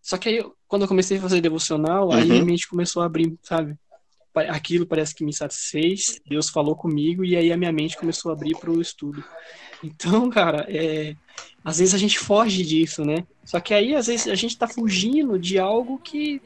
Só 0.00 0.16
que 0.16 0.28
aí, 0.28 0.44
quando 0.66 0.82
eu 0.82 0.88
comecei 0.88 1.18
a 1.18 1.20
fazer 1.20 1.40
devocional, 1.40 2.08
uhum. 2.08 2.12
aí 2.12 2.24
minha 2.24 2.44
mente 2.44 2.68
começou 2.68 3.02
a 3.02 3.06
abrir, 3.06 3.36
sabe? 3.42 3.76
Aquilo 4.34 4.86
parece 4.86 5.14
que 5.14 5.24
me 5.24 5.32
satisfez, 5.32 6.18
Deus 6.26 6.48
falou 6.48 6.74
comigo, 6.74 7.24
e 7.24 7.36
aí 7.36 7.52
a 7.52 7.56
minha 7.56 7.72
mente 7.72 7.98
começou 7.98 8.30
a 8.30 8.34
abrir 8.34 8.56
para 8.56 8.70
o 8.70 8.80
estudo. 8.80 9.22
Então, 9.84 10.30
cara, 10.30 10.64
é, 10.68 11.14
às 11.64 11.78
vezes 11.78 11.94
a 11.94 11.98
gente 11.98 12.18
foge 12.18 12.64
disso, 12.64 13.04
né? 13.04 13.26
Só 13.44 13.60
que 13.60 13.74
aí, 13.74 13.94
às 13.94 14.06
vezes, 14.06 14.28
a 14.28 14.34
gente 14.34 14.52
está 14.52 14.66
fugindo 14.66 15.38
de 15.38 15.58
algo 15.58 15.98
que 15.98 16.40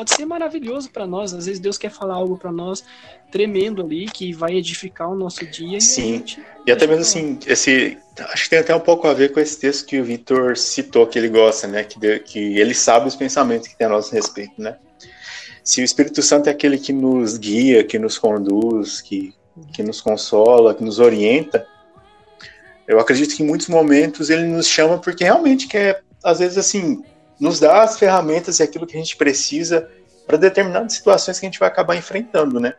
pode 0.00 0.14
ser 0.14 0.24
maravilhoso 0.24 0.90
para 0.90 1.06
nós. 1.06 1.34
Às 1.34 1.44
vezes 1.44 1.60
Deus 1.60 1.76
quer 1.76 1.90
falar 1.90 2.14
algo 2.14 2.38
para 2.38 2.50
nós 2.50 2.82
tremendo 3.30 3.82
ali 3.82 4.06
que 4.06 4.32
vai 4.32 4.56
edificar 4.56 5.10
o 5.10 5.14
nosso 5.14 5.46
dia. 5.46 5.78
Sim. 5.78 6.24
E, 6.66 6.70
e 6.70 6.72
até 6.72 6.86
mesmo 6.86 7.02
assim, 7.02 7.38
esse 7.46 7.98
acho 8.18 8.44
que 8.44 8.50
tem 8.50 8.58
até 8.60 8.74
um 8.74 8.80
pouco 8.80 9.06
a 9.06 9.12
ver 9.12 9.30
com 9.30 9.40
esse 9.40 9.60
texto 9.60 9.86
que 9.86 10.00
o 10.00 10.04
Vitor 10.04 10.56
citou 10.56 11.06
que 11.06 11.18
ele 11.18 11.28
gosta, 11.28 11.66
né? 11.66 11.84
Que, 11.84 12.18
que 12.20 12.58
ele 12.58 12.72
sabe 12.72 13.08
os 13.08 13.14
pensamentos 13.14 13.68
que 13.68 13.76
tem 13.76 13.86
a 13.86 13.90
nosso 13.90 14.14
respeito, 14.14 14.54
né? 14.56 14.76
Se 15.62 15.82
o 15.82 15.84
Espírito 15.84 16.22
Santo 16.22 16.48
é 16.48 16.52
aquele 16.52 16.78
que 16.78 16.94
nos 16.94 17.36
guia, 17.36 17.84
que 17.84 17.98
nos 17.98 18.16
conduz, 18.16 19.02
que, 19.02 19.34
que 19.74 19.82
nos 19.82 20.00
consola, 20.00 20.74
que 20.74 20.82
nos 20.82 20.98
orienta, 20.98 21.66
eu 22.88 22.98
acredito 22.98 23.36
que 23.36 23.42
em 23.42 23.46
muitos 23.46 23.68
momentos 23.68 24.30
ele 24.30 24.44
nos 24.44 24.66
chama 24.66 24.98
porque 24.98 25.24
realmente 25.24 25.68
quer, 25.68 26.02
às 26.24 26.38
vezes 26.38 26.56
assim, 26.56 27.04
nos 27.40 27.58
dá 27.58 27.82
as 27.82 27.98
ferramentas 27.98 28.60
e 28.60 28.62
aquilo 28.62 28.86
que 28.86 28.94
a 28.94 29.00
gente 29.00 29.16
precisa 29.16 29.88
para 30.26 30.36
determinadas 30.36 30.92
situações 30.92 31.40
que 31.40 31.46
a 31.46 31.48
gente 31.48 31.58
vai 31.58 31.68
acabar 31.68 31.96
enfrentando, 31.96 32.60
né? 32.60 32.74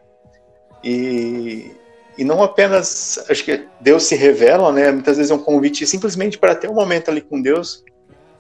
E, 0.84 1.71
e 2.17 2.24
não 2.24 2.43
apenas, 2.43 3.24
acho 3.30 3.43
que 3.43 3.67
Deus 3.80 4.04
se 4.04 4.15
revela, 4.15 4.71
né? 4.71 4.91
Muitas 4.91 5.17
vezes 5.17 5.32
é 5.32 5.36
um 5.36 5.43
convite 5.43 5.86
simplesmente 5.86 6.38
para 6.38 6.56
ter 6.56 6.69
um 6.69 6.74
momento 6.74 7.10
ali 7.10 7.21
com 7.21 7.41
Deus, 7.41 7.84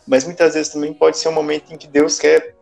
mas 0.07 0.23
muitas 0.23 0.53
vezes 0.53 0.71
também 0.71 0.93
pode 0.93 1.17
ser 1.17 1.27
um 1.29 1.33
momento 1.33 1.73
em 1.73 1.77
que 1.77 1.87
Deus 1.87 2.19
quer, 2.19 2.55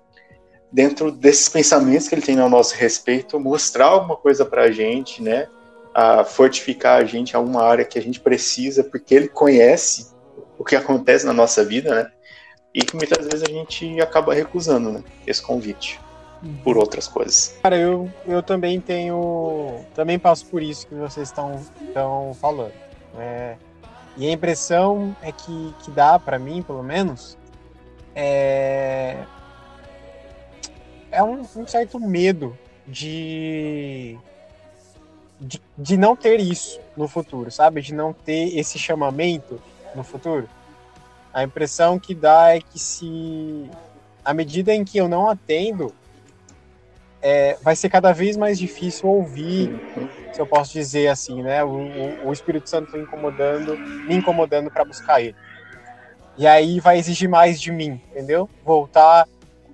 dentro 0.72 1.12
desses 1.12 1.50
pensamentos 1.50 2.08
que 2.08 2.16
Ele 2.16 2.22
tem 2.22 2.40
ao 2.40 2.50
nosso 2.50 2.76
respeito, 2.76 3.40
mostrar 3.40 3.86
alguma 3.86 4.16
coisa 4.16 4.46
para 4.46 4.64
a 4.64 4.72
gente, 4.72 5.22
né? 5.22 5.48
A 5.94 6.24
fortificar 6.24 7.02
a 7.02 7.06
gente 7.06 7.32
em 7.32 7.36
alguma 7.36 7.64
área 7.64 7.84
que 7.84 8.00
a 8.00 8.02
gente 8.02 8.20
precisa, 8.20 8.84
porque 8.84 9.14
Ele 9.14 9.28
conhece 9.28 10.08
o 10.58 10.64
que 10.64 10.76
acontece 10.76 11.26
na 11.26 11.34
nossa 11.34 11.64
vida, 11.64 11.94
né? 11.94 12.12
E 12.74 12.84
que 12.84 12.96
muitas 12.96 13.26
vezes 13.26 13.44
a 13.44 13.50
gente 13.50 14.00
acaba 14.02 14.34
recusando 14.34 14.92
né, 14.92 15.04
esse 15.26 15.42
convite 15.42 16.00
uhum. 16.44 16.58
por 16.64 16.78
outras 16.78 17.08
coisas. 17.08 17.58
Cara, 17.62 17.78
eu, 17.78 18.12
eu 18.28 18.44
também 18.44 18.80
tenho. 18.80 19.84
Também 19.96 20.20
passo 20.20 20.46
por 20.46 20.62
isso 20.62 20.88
que 20.88 20.96
vocês 20.96 21.30
estão 21.30 21.62
falando. 22.40 22.74
É, 23.18 23.56
e 24.18 24.28
a 24.28 24.32
impressão 24.32 25.16
é 25.22 25.32
que, 25.32 25.74
que 25.84 25.92
dá 25.92 26.20
para 26.20 26.38
mim, 26.38 26.62
pelo 26.62 26.84
menos, 26.84 27.38
é, 28.16 29.24
é 31.12 31.24
um, 31.24 31.42
um 31.42 31.68
certo 31.68 32.00
medo 32.00 32.58
de, 32.88 34.18
de, 35.40 35.62
de 35.78 35.98
não 35.98 36.16
ter 36.16 36.40
isso 36.40 36.80
no 36.98 37.08
futuro, 37.08 37.52
sabe? 37.52 37.82
De 37.82 37.94
não 37.94 38.12
ter 38.12 38.58
esse 38.58 38.78
chamamento 38.78 39.62
no 39.96 40.04
futuro. 40.04 40.50
A 41.34 41.44
impressão 41.44 42.00
que 42.00 42.16
dá 42.16 42.56
é 42.56 42.60
que 42.60 42.80
se 42.80 43.70
à 44.24 44.34
medida 44.34 44.74
em 44.74 44.84
que 44.84 44.98
eu 44.98 45.08
não 45.08 45.30
atendo, 45.30 45.94
é, 47.22 47.58
vai 47.62 47.76
ser 47.76 47.90
cada 47.90 48.12
vez 48.12 48.38
mais 48.38 48.58
difícil 48.58 49.10
ouvir, 49.10 49.72
se 50.32 50.42
eu 50.42 50.48
posso 50.48 50.72
dizer 50.74 51.08
assim, 51.08 51.42
né? 51.42 51.64
O, 51.64 51.70
o, 51.70 52.28
o 52.28 52.34
Espírito 52.34 52.70
Santo 52.70 52.96
incomodando, 52.98 53.78
me 54.08 54.16
incomodando 54.16 54.70
para 54.70 54.86
buscar 54.86 55.22
ele. 55.22 55.36
E 56.38 56.48
aí 56.48 56.80
vai 56.80 56.98
exigir 56.98 57.28
mais 57.28 57.60
de 57.60 57.72
mim, 57.72 58.02
entendeu? 58.12 58.50
Voltar 58.64 59.28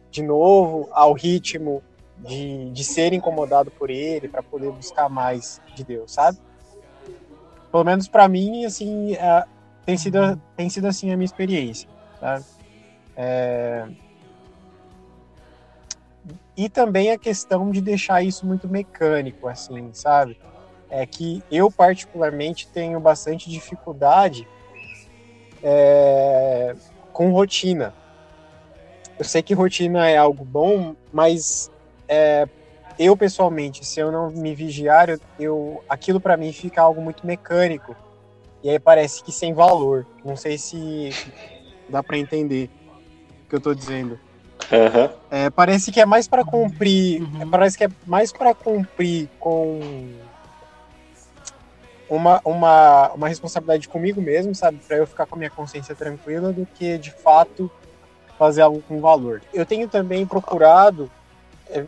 de 0.10 0.24
novo 0.24 0.88
ao 0.92 1.14
ritmo 1.14 1.84
de, 2.18 2.72
de 2.72 2.84
ser 2.84 3.14
incomodado 3.14 3.70
por 3.70 3.90
ele 3.90 4.28
para 4.28 4.42
poder 4.42 4.72
buscar 4.72 5.10
mais 5.10 5.62
de 5.76 5.84
Deus, 5.84 6.14
sabe? 6.14 6.40
Pelo 7.72 7.84
menos 7.84 8.08
para 8.08 8.28
mim, 8.28 8.66
assim, 8.66 9.16
tem 9.86 9.98
sido, 9.98 10.42
tem 10.58 10.70
sido 10.70 10.88
assim 10.88 11.12
a 11.12 11.18
minha 11.18 11.26
experiência, 11.26 11.88
sabe? 12.20 12.44
É... 13.16 13.88
E 16.58 16.70
também 16.70 17.12
a 17.12 17.18
questão 17.18 17.70
de 17.70 17.82
deixar 17.82 18.24
isso 18.24 18.46
muito 18.46 18.68
mecânico, 18.68 19.48
assim, 19.48 19.92
sabe? 19.94 20.40
É 20.90 21.06
que 21.06 21.44
eu, 21.52 21.70
particularmente, 21.70 22.68
tenho 22.68 23.00
bastante 23.00 23.50
dificuldade 23.50 24.48
é... 25.62 26.76
com 27.14 27.32
rotina. 27.32 27.94
Eu 29.20 29.26
sei 29.26 29.44
que 29.44 29.54
rotina 29.54 30.10
é 30.10 30.18
algo 30.18 30.44
bom, 30.44 30.96
mas 31.14 31.72
é, 32.08 32.48
eu 33.00 33.16
pessoalmente, 33.16 33.86
se 33.86 34.00
eu 34.00 34.12
não 34.12 34.30
me 34.30 34.54
vigiar, 34.54 35.10
eu, 35.10 35.20
eu 35.40 35.84
aquilo 35.88 36.20
para 36.20 36.36
mim 36.36 36.52
fica 36.52 36.82
algo 36.82 37.02
muito 37.02 37.26
mecânico 37.26 37.96
e 38.66 38.70
aí 38.72 38.80
parece 38.80 39.24
que 39.24 39.32
sem 39.32 39.54
valor. 39.54 40.08
Não 40.24 40.36
sei 40.36 40.58
se 40.58 41.12
dá 41.88 42.02
para 42.02 42.18
entender 42.18 42.68
o 43.46 43.50
que 43.50 43.56
eu 43.56 43.62
tô 43.62 43.76
dizendo. 43.76 44.20
Uhum. 44.72 45.10
É, 45.30 45.52
parece 45.52 45.92
que 45.92 46.02
é 46.02 46.06
mais 46.06 46.28
para 46.28 46.44
cumprir. 46.44 47.22
Uhum. 47.22 47.52
Parece 47.52 47.78
que 47.78 47.84
é 47.84 47.90
mais 48.08 48.32
para 48.34 48.56
cumprir 48.56 49.30
com 49.40 49.80
uma, 52.10 52.42
uma, 52.44 53.12
uma 53.14 53.28
responsabilidade 53.28 53.88
comigo 53.88 54.20
mesmo, 54.20 54.56
sabe? 54.56 54.80
Para 54.88 54.98
eu 54.98 55.06
ficar 55.06 55.28
com 55.28 55.36
a 55.36 55.38
minha 55.38 55.52
consciência 55.52 55.94
tranquila, 55.94 56.52
do 56.52 56.66
que 56.66 56.98
de 56.98 57.12
fato 57.12 57.70
fazer 58.36 58.64
algo 58.64 58.82
com 58.88 59.00
valor. 59.00 59.44
Eu 59.54 59.64
tenho 59.64 59.88
também 59.88 60.26
procurado 60.26 61.12
é, 61.70 61.86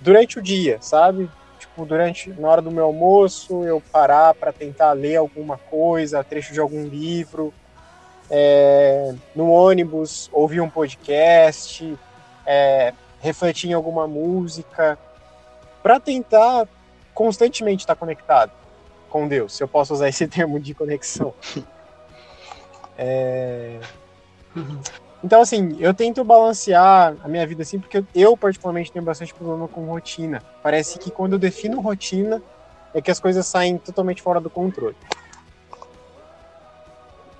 durante 0.00 0.38
o 0.38 0.42
dia, 0.42 0.78
sabe? 0.80 1.28
Tipo, 1.74 1.84
durante, 1.84 2.30
na 2.30 2.48
hora 2.48 2.62
do 2.62 2.70
meu 2.70 2.84
almoço, 2.84 3.64
eu 3.64 3.82
parar 3.92 4.32
para 4.34 4.52
tentar 4.52 4.92
ler 4.92 5.16
alguma 5.16 5.58
coisa, 5.58 6.22
trecho 6.22 6.52
de 6.52 6.60
algum 6.60 6.86
livro, 6.86 7.52
é, 8.30 9.12
no 9.34 9.50
ônibus, 9.50 10.30
ouvir 10.32 10.60
um 10.60 10.70
podcast, 10.70 11.98
é, 12.46 12.94
refletir 13.20 13.70
em 13.70 13.74
alguma 13.74 14.06
música, 14.06 14.96
para 15.82 15.98
tentar 15.98 16.68
constantemente 17.12 17.82
estar 17.82 17.96
conectado 17.96 18.52
com 19.10 19.26
Deus, 19.28 19.56
se 19.56 19.62
eu 19.62 19.68
posso 19.68 19.92
usar 19.94 20.08
esse 20.08 20.26
termo 20.28 20.60
de 20.60 20.72
conexão. 20.72 21.34
É... 22.96 23.80
Então, 25.24 25.40
assim, 25.40 25.74
eu 25.80 25.94
tento 25.94 26.22
balancear 26.22 27.16
a 27.24 27.28
minha 27.28 27.46
vida 27.46 27.62
assim, 27.62 27.80
porque 27.80 28.04
eu, 28.14 28.36
particularmente, 28.36 28.92
tenho 28.92 29.02
bastante 29.02 29.32
problema 29.32 29.66
com 29.66 29.86
rotina. 29.86 30.42
Parece 30.62 30.98
que 30.98 31.10
quando 31.10 31.32
eu 31.32 31.38
defino 31.38 31.80
rotina, 31.80 32.42
é 32.92 33.00
que 33.00 33.10
as 33.10 33.18
coisas 33.18 33.46
saem 33.46 33.78
totalmente 33.78 34.20
fora 34.20 34.38
do 34.38 34.50
controle. 34.50 34.94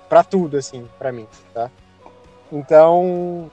Para 0.09 0.23
tudo, 0.23 0.57
assim, 0.57 0.89
para 0.97 1.11
mim, 1.11 1.27
tá? 1.53 1.69
Então, 2.51 3.51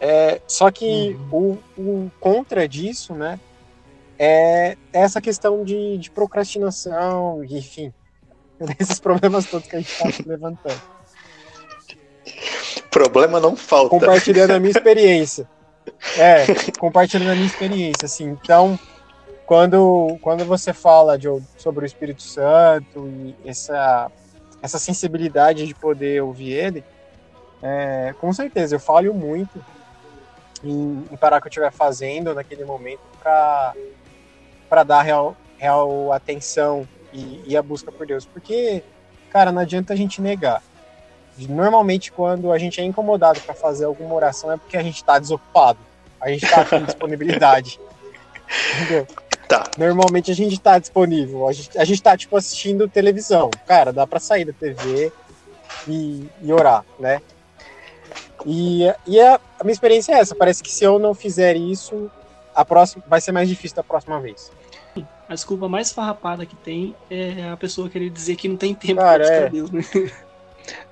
é, 0.00 0.40
só 0.46 0.70
que 0.70 1.18
uhum. 1.30 1.60
o, 1.76 1.82
o 1.82 2.10
contra 2.18 2.66
disso, 2.66 3.12
né, 3.12 3.38
é 4.18 4.78
essa 4.94 5.20
questão 5.20 5.62
de, 5.62 5.98
de 5.98 6.10
procrastinação, 6.10 7.44
enfim, 7.44 7.92
esses 8.80 8.98
problemas 8.98 9.44
todos 9.44 9.68
que 9.68 9.76
a 9.76 9.78
gente 9.78 9.92
está 9.92 10.24
levantando. 10.24 10.97
Problema 12.98 13.38
não 13.38 13.54
falta. 13.54 13.90
Compartilhando 13.90 14.50
a 14.50 14.58
minha 14.58 14.70
experiência. 14.76 15.48
É, 16.16 16.44
compartilhando 16.78 17.30
a 17.30 17.34
minha 17.34 17.46
experiência, 17.46 18.06
assim. 18.06 18.24
Então, 18.24 18.78
quando, 19.46 20.18
quando 20.20 20.44
você 20.44 20.72
fala 20.72 21.16
de, 21.16 21.28
sobre 21.56 21.84
o 21.84 21.86
Espírito 21.86 22.22
Santo 22.22 23.08
e 23.08 23.36
essa, 23.44 24.10
essa 24.60 24.78
sensibilidade 24.78 25.66
de 25.66 25.74
poder 25.74 26.22
ouvir 26.22 26.52
ele, 26.52 26.84
é, 27.62 28.14
com 28.20 28.32
certeza, 28.32 28.74
eu 28.74 28.80
falho 28.80 29.14
muito 29.14 29.64
em, 30.62 31.04
em 31.10 31.16
parar 31.16 31.38
o 31.38 31.40
que 31.40 31.46
eu 31.46 31.50
estiver 31.50 31.72
fazendo 31.72 32.34
naquele 32.34 32.64
momento 32.64 33.00
para 33.20 34.82
dar 34.84 35.02
real, 35.02 35.36
real 35.56 36.12
atenção 36.12 36.86
e, 37.12 37.42
e 37.46 37.56
a 37.56 37.62
busca 37.62 37.90
por 37.90 38.06
Deus. 38.06 38.26
Porque, 38.26 38.82
cara, 39.30 39.52
não 39.52 39.62
adianta 39.62 39.92
a 39.92 39.96
gente 39.96 40.20
negar. 40.20 40.62
Normalmente, 41.46 42.10
quando 42.10 42.50
a 42.50 42.58
gente 42.58 42.80
é 42.80 42.84
incomodado 42.84 43.40
para 43.40 43.54
fazer 43.54 43.84
alguma 43.84 44.14
oração, 44.14 44.50
é 44.50 44.56
porque 44.56 44.76
a 44.76 44.82
gente 44.82 44.96
está 44.96 45.18
desocupado. 45.18 45.78
A 46.20 46.30
gente 46.30 46.44
está 46.44 46.64
com 46.64 46.82
disponibilidade. 46.82 47.78
Entendeu? 48.82 49.06
Tá. 49.46 49.64
Normalmente 49.78 50.30
a 50.30 50.34
gente 50.34 50.54
está 50.54 50.78
disponível. 50.78 51.48
A 51.48 51.52
gente, 51.52 51.78
a 51.78 51.84
gente 51.84 52.02
tá, 52.02 52.16
tipo, 52.16 52.36
assistindo 52.36 52.88
televisão. 52.88 53.50
Cara, 53.66 53.92
dá 53.92 54.06
para 54.06 54.20
sair 54.20 54.44
da 54.44 54.52
TV 54.52 55.12
e, 55.86 56.28
e 56.42 56.52
orar, 56.52 56.84
né? 56.98 57.22
E, 58.44 58.82
e 59.06 59.20
a, 59.20 59.40
a, 59.58 59.64
minha 59.64 59.72
experiência 59.72 60.12
é 60.12 60.18
essa. 60.18 60.34
Parece 60.34 60.62
que 60.62 60.70
se 60.70 60.84
eu 60.84 60.98
não 60.98 61.14
fizer 61.14 61.56
isso, 61.56 62.10
a 62.54 62.64
próxima 62.64 63.02
vai 63.06 63.20
ser 63.20 63.32
mais 63.32 63.48
difícil 63.48 63.76
da 63.76 63.82
próxima 63.82 64.20
vez. 64.20 64.52
A 65.28 65.34
desculpa 65.34 65.68
mais 65.68 65.92
farrapada 65.92 66.46
que 66.46 66.56
tem 66.56 66.94
é 67.10 67.50
a 67.50 67.56
pessoa 67.56 67.88
querer 67.88 68.10
dizer 68.10 68.36
que 68.36 68.48
não 68.48 68.56
tem 68.56 68.74
tempo 68.74 69.00
Cara, 69.00 69.24
pra 69.24 69.34
é. 69.34 69.48
Deus, 69.50 69.70
né? 69.70 69.82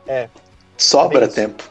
É. 0.07 0.29
Sobra 0.77 1.25
é 1.25 1.29
tempo. 1.29 1.63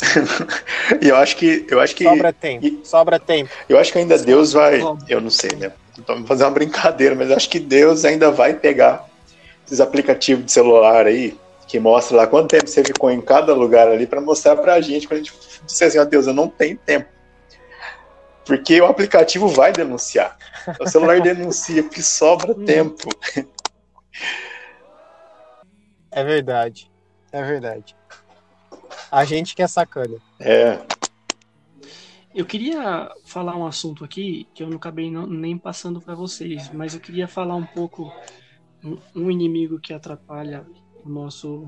e 1.00 1.08
eu 1.08 1.16
acho 1.16 1.36
que. 1.36 1.66
Eu 1.68 1.80
acho 1.80 1.94
que 1.94 2.04
sobra 2.04 2.32
tempo. 2.32 2.66
E, 2.66 2.80
sobra 2.84 3.18
tempo. 3.18 3.50
Eu 3.68 3.78
acho 3.78 3.92
que 3.92 3.98
ainda 3.98 4.16
sobra 4.16 4.32
Deus 4.32 4.52
vai. 4.52 4.80
Eu 5.08 5.20
não 5.20 5.30
sei, 5.30 5.50
né? 5.56 5.72
Vamos 6.06 6.26
fazer 6.26 6.44
uma 6.44 6.50
brincadeira, 6.50 7.14
mas 7.14 7.30
eu 7.30 7.36
acho 7.36 7.48
que 7.48 7.58
Deus 7.58 8.04
ainda 8.04 8.30
vai 8.30 8.54
pegar 8.54 9.06
esses 9.66 9.80
aplicativos 9.80 10.46
de 10.46 10.52
celular 10.52 11.06
aí 11.06 11.36
que 11.70 11.78
mostra 11.78 12.16
lá 12.16 12.26
quanto 12.26 12.48
tempo 12.48 12.68
você 12.68 12.82
ficou 12.82 13.12
em 13.12 13.20
cada 13.20 13.54
lugar 13.54 13.86
ali 13.86 14.04
para 14.04 14.20
mostrar 14.20 14.56
para 14.56 14.74
a 14.74 14.80
gente, 14.80 15.06
quando 15.06 15.20
a 15.20 15.22
gente 15.22 15.32
disser 15.64 15.86
assim, 15.86 15.98
ó 16.00 16.02
oh, 16.02 16.04
Deus, 16.04 16.26
eu 16.26 16.34
não 16.34 16.48
tenho 16.48 16.76
tempo. 16.76 17.08
Porque 18.44 18.80
o 18.80 18.86
aplicativo 18.86 19.46
vai 19.46 19.72
denunciar. 19.72 20.36
O 20.80 20.88
celular 20.88 21.20
denuncia 21.22 21.84
porque 21.84 22.02
sobra 22.02 22.52
hum. 22.52 22.64
tempo. 22.64 23.08
É 26.10 26.24
verdade. 26.24 26.89
É 27.32 27.42
verdade. 27.42 27.96
A 29.10 29.24
gente 29.24 29.54
que 29.54 29.62
é 29.62 29.66
sacana. 29.66 30.16
É. 30.38 30.78
Eu 32.34 32.46
queria 32.46 33.10
falar 33.24 33.56
um 33.56 33.66
assunto 33.66 34.04
aqui 34.04 34.46
que 34.54 34.62
eu 34.62 34.68
não 34.68 34.76
acabei 34.76 35.10
não, 35.10 35.26
nem 35.26 35.58
passando 35.58 36.00
para 36.00 36.14
vocês, 36.14 36.70
mas 36.72 36.94
eu 36.94 37.00
queria 37.00 37.26
falar 37.26 37.56
um 37.56 37.66
pouco 37.66 38.12
um, 38.84 38.98
um 39.14 39.30
inimigo 39.30 39.80
que 39.80 39.92
atrapalha 39.92 40.64
o 41.04 41.08
nosso 41.08 41.66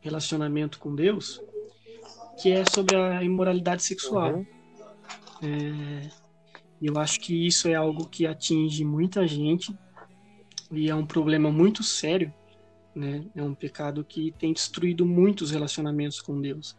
relacionamento 0.00 0.78
com 0.78 0.94
Deus, 0.94 1.40
que 2.40 2.52
é 2.52 2.64
sobre 2.72 2.96
a 2.96 3.22
imoralidade 3.22 3.82
sexual. 3.82 4.34
Uhum. 4.34 4.46
É, 5.42 6.10
eu 6.80 6.98
acho 6.98 7.20
que 7.20 7.46
isso 7.46 7.68
é 7.68 7.74
algo 7.74 8.08
que 8.08 8.26
atinge 8.26 8.84
muita 8.84 9.26
gente 9.26 9.76
e 10.70 10.88
é 10.88 10.94
um 10.94 11.04
problema 11.04 11.50
muito 11.50 11.82
sério, 11.82 12.32
né? 12.94 13.24
É 13.34 13.42
um 13.42 13.54
pecado 13.54 14.04
que 14.04 14.32
tem 14.38 14.52
destruído 14.52 15.04
muitos 15.06 15.50
relacionamentos 15.50 16.20
com 16.20 16.40
Deus, 16.40 16.76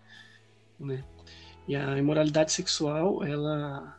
né? 0.79 1.03
E 1.67 1.75
a 1.75 1.97
imoralidade 1.97 2.51
sexual, 2.51 3.23
ela 3.23 3.97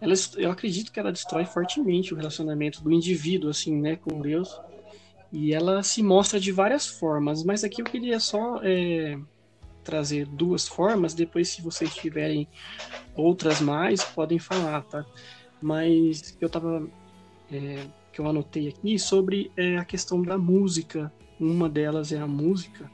ela, 0.00 0.14
eu 0.36 0.50
acredito 0.50 0.92
que 0.92 1.00
ela 1.00 1.10
destrói 1.10 1.46
fortemente 1.46 2.12
o 2.12 2.16
relacionamento 2.16 2.82
do 2.82 2.92
indivíduo, 2.92 3.48
assim, 3.48 3.74
né, 3.80 3.96
com 3.96 4.20
Deus. 4.20 4.60
E 5.32 5.54
ela 5.54 5.82
se 5.82 6.02
mostra 6.02 6.38
de 6.38 6.52
várias 6.52 6.86
formas, 6.86 7.42
mas 7.42 7.64
aqui 7.64 7.80
eu 7.80 7.86
queria 7.86 8.20
só 8.20 8.60
é, 8.62 9.18
trazer 9.82 10.26
duas 10.26 10.68
formas, 10.68 11.14
depois 11.14 11.48
se 11.48 11.62
vocês 11.62 11.92
tiverem 11.94 12.46
outras 13.16 13.60
mais, 13.60 14.04
podem 14.04 14.38
falar, 14.38 14.82
tá? 14.82 15.04
Mas 15.60 16.36
eu 16.40 16.48
tava 16.48 16.86
é, 17.50 17.86
que 18.14 18.20
eu 18.20 18.28
anotei 18.28 18.68
aqui 18.68 18.96
sobre 18.96 19.50
é, 19.56 19.76
a 19.76 19.84
questão 19.84 20.22
da 20.22 20.38
música. 20.38 21.12
Uma 21.38 21.68
delas 21.68 22.12
é 22.12 22.18
a 22.18 22.26
música. 22.26 22.88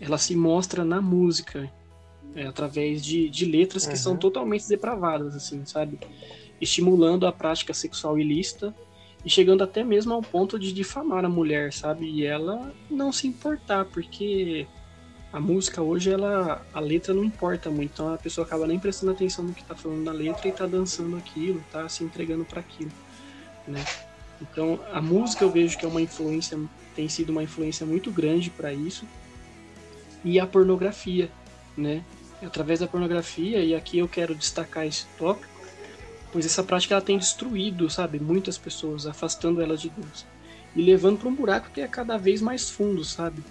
Ela 0.00 0.16
se 0.16 0.34
mostra 0.34 0.82
na 0.82 1.00
música, 1.00 1.70
é, 2.34 2.46
através 2.46 3.04
de, 3.04 3.28
de 3.28 3.44
letras 3.44 3.84
uhum. 3.84 3.90
que 3.90 3.98
são 3.98 4.16
totalmente 4.16 4.66
depravadas, 4.66 5.36
assim, 5.36 5.64
sabe? 5.66 5.98
Estimulando 6.58 7.26
a 7.26 7.32
prática 7.32 7.74
sexual 7.74 8.18
ilícita 8.18 8.74
e 9.22 9.28
chegando 9.28 9.62
até 9.62 9.84
mesmo 9.84 10.14
ao 10.14 10.22
ponto 10.22 10.58
de 10.58 10.72
difamar 10.72 11.24
a 11.26 11.28
mulher, 11.28 11.70
sabe? 11.72 12.06
E 12.06 12.24
ela 12.24 12.72
não 12.90 13.12
se 13.12 13.28
importar, 13.28 13.84
porque 13.84 14.66
a 15.32 15.38
música 15.40 15.82
hoje, 15.82 16.10
ela, 16.10 16.64
a 16.72 16.80
letra 16.80 17.12
não 17.12 17.24
importa 17.24 17.68
muito, 17.68 17.92
então 17.92 18.14
a 18.14 18.16
pessoa 18.16 18.46
acaba 18.46 18.66
nem 18.66 18.78
prestando 18.78 19.12
atenção 19.12 19.44
no 19.44 19.52
que 19.52 19.64
tá 19.64 19.74
falando 19.74 20.02
na 20.02 20.12
letra 20.12 20.48
e 20.48 20.52
tá 20.52 20.64
dançando 20.64 21.14
aquilo, 21.18 21.62
tá 21.70 21.86
se 21.90 22.04
entregando 22.04 22.44
para 22.46 22.60
aquilo, 22.60 22.92
né? 23.68 23.84
Então, 24.40 24.80
a 24.92 25.00
música 25.00 25.44
eu 25.44 25.50
vejo 25.50 25.78
que 25.78 25.84
é 25.84 25.88
uma 25.88 26.00
influência, 26.00 26.58
tem 26.94 27.08
sido 27.08 27.30
uma 27.30 27.42
influência 27.42 27.86
muito 27.86 28.10
grande 28.10 28.50
para 28.50 28.72
isso. 28.72 29.06
E 30.24 30.38
a 30.40 30.46
pornografia, 30.46 31.30
né? 31.76 32.02
Através 32.42 32.80
da 32.80 32.86
pornografia, 32.86 33.64
e 33.64 33.74
aqui 33.74 33.98
eu 33.98 34.08
quero 34.08 34.34
destacar 34.34 34.86
esse 34.86 35.06
tópico, 35.18 35.56
pois 36.32 36.44
essa 36.44 36.62
prática 36.62 36.94
ela 36.94 37.02
tem 37.02 37.16
destruído, 37.16 37.88
sabe, 37.88 38.20
muitas 38.20 38.58
pessoas, 38.58 39.06
afastando 39.06 39.62
elas 39.62 39.80
de 39.80 39.88
Deus 39.88 40.26
e 40.76 40.82
levando 40.82 41.18
para 41.18 41.28
um 41.28 41.34
buraco 41.34 41.70
que 41.70 41.80
é 41.80 41.88
cada 41.88 42.18
vez 42.18 42.42
mais 42.42 42.68
fundo, 42.68 43.02
sabe? 43.02 43.42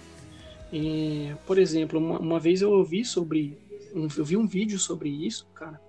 E, 0.72 1.34
por 1.44 1.58
exemplo, 1.58 1.98
uma, 1.98 2.18
uma, 2.18 2.40
vez 2.40 2.62
eu 2.62 2.70
ouvi 2.70 3.04
sobre, 3.04 3.58
um, 3.92 4.06
eu 4.16 4.24
vi 4.24 4.36
um 4.36 4.46
vídeo 4.46 4.78
sobre 4.78 5.08
isso, 5.08 5.46
cara, 5.52 5.80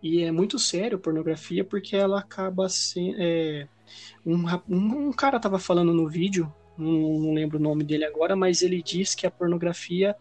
e 0.00 0.22
é 0.22 0.30
muito 0.30 0.58
sério 0.58 0.96
a 0.96 1.00
pornografia 1.00 1.64
porque 1.64 1.96
ela 1.96 2.20
acaba 2.20 2.68
sendo, 2.68 3.16
é, 3.18 3.66
um, 4.24 4.44
um, 4.68 5.08
um, 5.08 5.12
cara 5.12 5.40
tava 5.40 5.58
falando 5.58 5.92
no 5.92 6.08
vídeo, 6.08 6.52
não, 6.76 7.18
não 7.18 7.34
lembro 7.34 7.58
o 7.58 7.62
nome 7.62 7.84
dele 7.84 8.04
agora, 8.04 8.36
mas 8.36 8.62
ele 8.62 8.82
diz 8.82 9.14
que 9.14 9.26
a 9.26 9.30
pornografia 9.30 10.16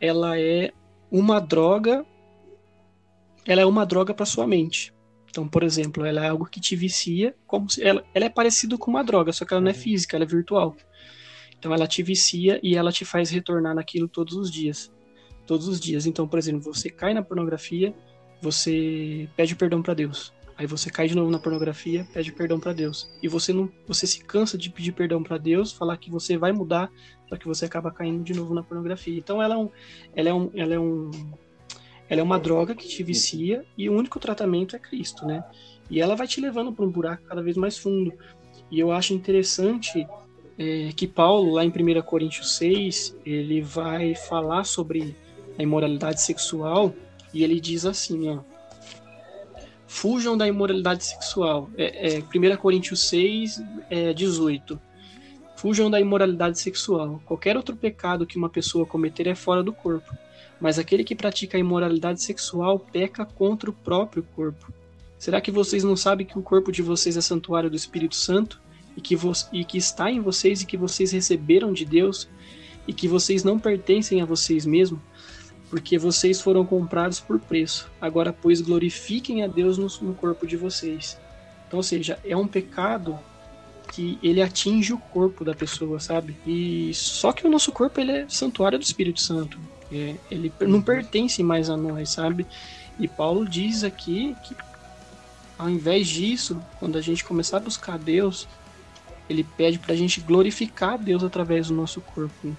ela 0.00 0.38
é 0.38 0.72
uma 1.10 1.40
droga, 1.40 2.06
ela 3.46 3.60
é 3.60 3.66
uma 3.66 3.84
droga 3.84 4.14
para 4.14 4.24
sua 4.24 4.46
mente. 4.46 4.94
Então, 5.30 5.46
por 5.46 5.62
exemplo, 5.62 6.04
ela 6.04 6.24
é 6.24 6.28
algo 6.28 6.46
que 6.46 6.60
te 6.60 6.74
vicia, 6.74 7.34
como 7.46 7.70
se 7.70 7.82
ela, 7.82 8.04
ela 8.12 8.24
é 8.24 8.28
parecido 8.28 8.76
com 8.76 8.90
uma 8.90 9.04
droga, 9.04 9.32
só 9.32 9.44
que 9.44 9.54
ela 9.54 9.60
não 9.60 9.70
é 9.70 9.74
uhum. 9.74 9.78
física, 9.78 10.16
ela 10.16 10.24
é 10.24 10.28
virtual. 10.28 10.76
Então, 11.56 11.72
ela 11.72 11.86
te 11.86 12.02
vicia 12.02 12.58
e 12.62 12.74
ela 12.74 12.90
te 12.90 13.04
faz 13.04 13.30
retornar 13.30 13.74
naquilo 13.74 14.08
todos 14.08 14.34
os 14.34 14.50
dias. 14.50 14.90
Todos 15.46 15.68
os 15.68 15.78
dias. 15.78 16.06
Então, 16.06 16.26
por 16.26 16.38
exemplo, 16.38 16.62
você 16.62 16.90
cai 16.90 17.14
na 17.14 17.22
pornografia, 17.22 17.94
você 18.40 19.28
pede 19.36 19.54
perdão 19.54 19.82
para 19.82 19.94
Deus. 19.94 20.32
Aí 20.60 20.66
você 20.66 20.90
cai 20.90 21.08
de 21.08 21.14
novo 21.14 21.30
na 21.30 21.38
pornografia, 21.38 22.06
pede 22.12 22.30
perdão 22.30 22.60
para 22.60 22.74
Deus. 22.74 23.08
E 23.22 23.28
você 23.28 23.50
não, 23.50 23.72
você 23.88 24.06
se 24.06 24.22
cansa 24.22 24.58
de 24.58 24.68
pedir 24.68 24.92
perdão 24.92 25.22
para 25.22 25.38
Deus, 25.38 25.72
falar 25.72 25.96
que 25.96 26.10
você 26.10 26.36
vai 26.36 26.52
mudar, 26.52 26.92
só 27.30 27.36
que 27.36 27.46
você 27.46 27.64
acaba 27.64 27.90
caindo 27.90 28.22
de 28.22 28.34
novo 28.34 28.52
na 28.52 28.62
pornografia. 28.62 29.16
Então 29.16 29.42
ela 29.42 29.54
é 29.54 29.56
um, 29.56 29.70
ela 30.14 30.28
é 30.28 30.34
um, 30.34 30.50
ela 30.52 30.74
é 30.74 30.78
um 30.78 31.10
ela 32.10 32.20
é 32.20 32.22
uma 32.22 32.38
droga 32.38 32.74
que 32.74 32.86
te 32.86 33.02
vicia 33.02 33.64
e 33.74 33.88
o 33.88 33.94
único 33.94 34.20
tratamento 34.20 34.76
é 34.76 34.78
Cristo, 34.78 35.24
né? 35.24 35.42
E 35.88 35.98
ela 35.98 36.14
vai 36.14 36.26
te 36.26 36.42
levando 36.42 36.74
para 36.74 36.84
um 36.84 36.90
buraco 36.90 37.22
cada 37.22 37.40
vez 37.40 37.56
mais 37.56 37.78
fundo. 37.78 38.12
E 38.70 38.78
eu 38.78 38.92
acho 38.92 39.14
interessante 39.14 40.06
é, 40.58 40.90
que 40.94 41.08
Paulo, 41.08 41.52
lá 41.52 41.64
em 41.64 41.70
1 41.70 42.02
Coríntios 42.02 42.58
6, 42.58 43.16
ele 43.24 43.62
vai 43.62 44.14
falar 44.14 44.64
sobre 44.64 45.16
a 45.58 45.62
imoralidade 45.62 46.20
sexual 46.20 46.92
e 47.32 47.42
ele 47.42 47.58
diz 47.58 47.86
assim, 47.86 48.28
ó. 48.28 48.49
Fujam 49.92 50.36
da 50.36 50.46
imoralidade 50.46 51.04
sexual. 51.04 51.68
É, 51.76 52.18
é, 52.18 52.18
1 52.20 52.56
Coríntios 52.56 53.08
6, 53.08 53.62
é, 53.90 54.12
18. 54.12 54.80
Fujam 55.56 55.90
da 55.90 56.00
imoralidade 56.00 56.58
sexual. 56.58 57.20
Qualquer 57.26 57.56
outro 57.56 57.76
pecado 57.76 58.26
que 58.26 58.38
uma 58.38 58.48
pessoa 58.48 58.86
cometer 58.86 59.26
é 59.26 59.34
fora 59.34 59.62
do 59.62 59.72
corpo 59.72 60.14
mas 60.60 60.78
aquele 60.78 61.02
que 61.02 61.14
pratica 61.14 61.56
a 61.56 61.60
imoralidade 61.60 62.22
sexual 62.22 62.78
peca 62.78 63.24
contra 63.24 63.70
o 63.70 63.72
próprio 63.72 64.22
corpo. 64.22 64.72
Será 65.18 65.40
que 65.40 65.50
vocês 65.50 65.82
não 65.82 65.96
sabem 65.96 66.26
que 66.26 66.38
o 66.38 66.42
corpo 66.42 66.70
de 66.70 66.82
vocês 66.82 67.16
é 67.16 67.20
santuário 67.20 67.70
do 67.70 67.76
Espírito 67.76 68.14
Santo 68.14 68.60
e 68.96 69.00
que, 69.00 69.16
e 69.52 69.64
que 69.64 69.78
está 69.78 70.10
em 70.10 70.20
vocês 70.20 70.60
e 70.60 70.66
que 70.66 70.76
vocês 70.76 71.12
receberam 71.12 71.72
de 71.72 71.84
Deus 71.84 72.28
e 72.86 72.92
que 72.92 73.08
vocês 73.08 73.42
não 73.42 73.58
pertencem 73.58 74.20
a 74.20 74.26
vocês 74.26 74.66
mesmos? 74.66 75.00
Porque 75.70 75.96
vocês 75.96 76.40
foram 76.40 76.66
comprados 76.66 77.20
por 77.20 77.38
preço. 77.38 77.90
Agora, 78.00 78.32
pois, 78.32 78.60
glorifiquem 78.60 79.42
a 79.42 79.46
Deus 79.46 79.78
no, 79.78 79.86
no 80.02 80.14
corpo 80.14 80.46
de 80.46 80.56
vocês. 80.56 81.16
Então, 81.66 81.78
ou 81.78 81.82
seja, 81.82 82.18
é 82.24 82.36
um 82.36 82.46
pecado 82.46 83.18
que 83.92 84.18
ele 84.22 84.42
atinge 84.42 84.92
o 84.92 84.98
corpo 84.98 85.44
da 85.44 85.54
pessoa, 85.54 86.00
sabe? 86.00 86.36
E 86.46 86.92
só 86.92 87.32
que 87.32 87.46
o 87.46 87.50
nosso 87.50 87.72
corpo 87.72 88.00
ele 88.00 88.12
é 88.12 88.26
santuário 88.28 88.78
do 88.78 88.84
Espírito 88.84 89.20
Santo. 89.20 89.58
É, 89.92 90.16
ele 90.30 90.52
não 90.60 90.82
pertence 90.82 91.42
mais 91.42 91.70
a 91.70 91.76
nós, 91.76 92.10
sabe? 92.10 92.46
E 92.98 93.08
Paulo 93.08 93.48
diz 93.48 93.82
aqui 93.82 94.36
que 94.44 94.54
ao 95.60 95.68
invés 95.68 96.08
disso, 96.08 96.58
quando 96.78 96.96
a 96.96 97.02
gente 97.02 97.22
começar 97.22 97.58
a 97.58 97.60
buscar 97.60 97.98
Deus, 97.98 98.48
ele 99.28 99.44
pede 99.44 99.78
para 99.78 99.92
a 99.92 99.96
gente 99.96 100.18
glorificar 100.20 100.98
Deus 100.98 101.22
através 101.22 101.68
do 101.68 101.74
nosso 101.74 102.00
corpo. 102.00 102.56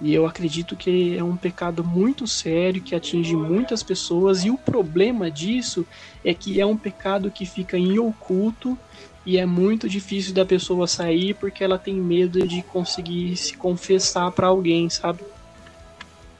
E 0.00 0.12
eu 0.12 0.26
acredito 0.26 0.76
que 0.76 1.16
é 1.16 1.24
um 1.24 1.36
pecado 1.36 1.82
muito 1.82 2.26
sério 2.26 2.82
que 2.82 2.94
atinge 2.94 3.34
muitas 3.34 3.82
pessoas 3.82 4.44
e 4.44 4.50
o 4.50 4.58
problema 4.58 5.30
disso 5.30 5.86
é 6.24 6.34
que 6.34 6.60
é 6.60 6.66
um 6.66 6.76
pecado 6.76 7.30
que 7.30 7.46
fica 7.46 7.78
em 7.78 7.98
oculto 7.98 8.78
e 9.24 9.38
é 9.38 9.46
muito 9.46 9.88
difícil 9.88 10.34
da 10.34 10.44
pessoa 10.44 10.86
sair 10.86 11.34
porque 11.34 11.64
ela 11.64 11.78
tem 11.78 11.94
medo 11.94 12.46
de 12.46 12.62
conseguir 12.62 13.36
se 13.36 13.56
confessar 13.56 14.30
para 14.32 14.48
alguém, 14.48 14.90
sabe? 14.90 15.20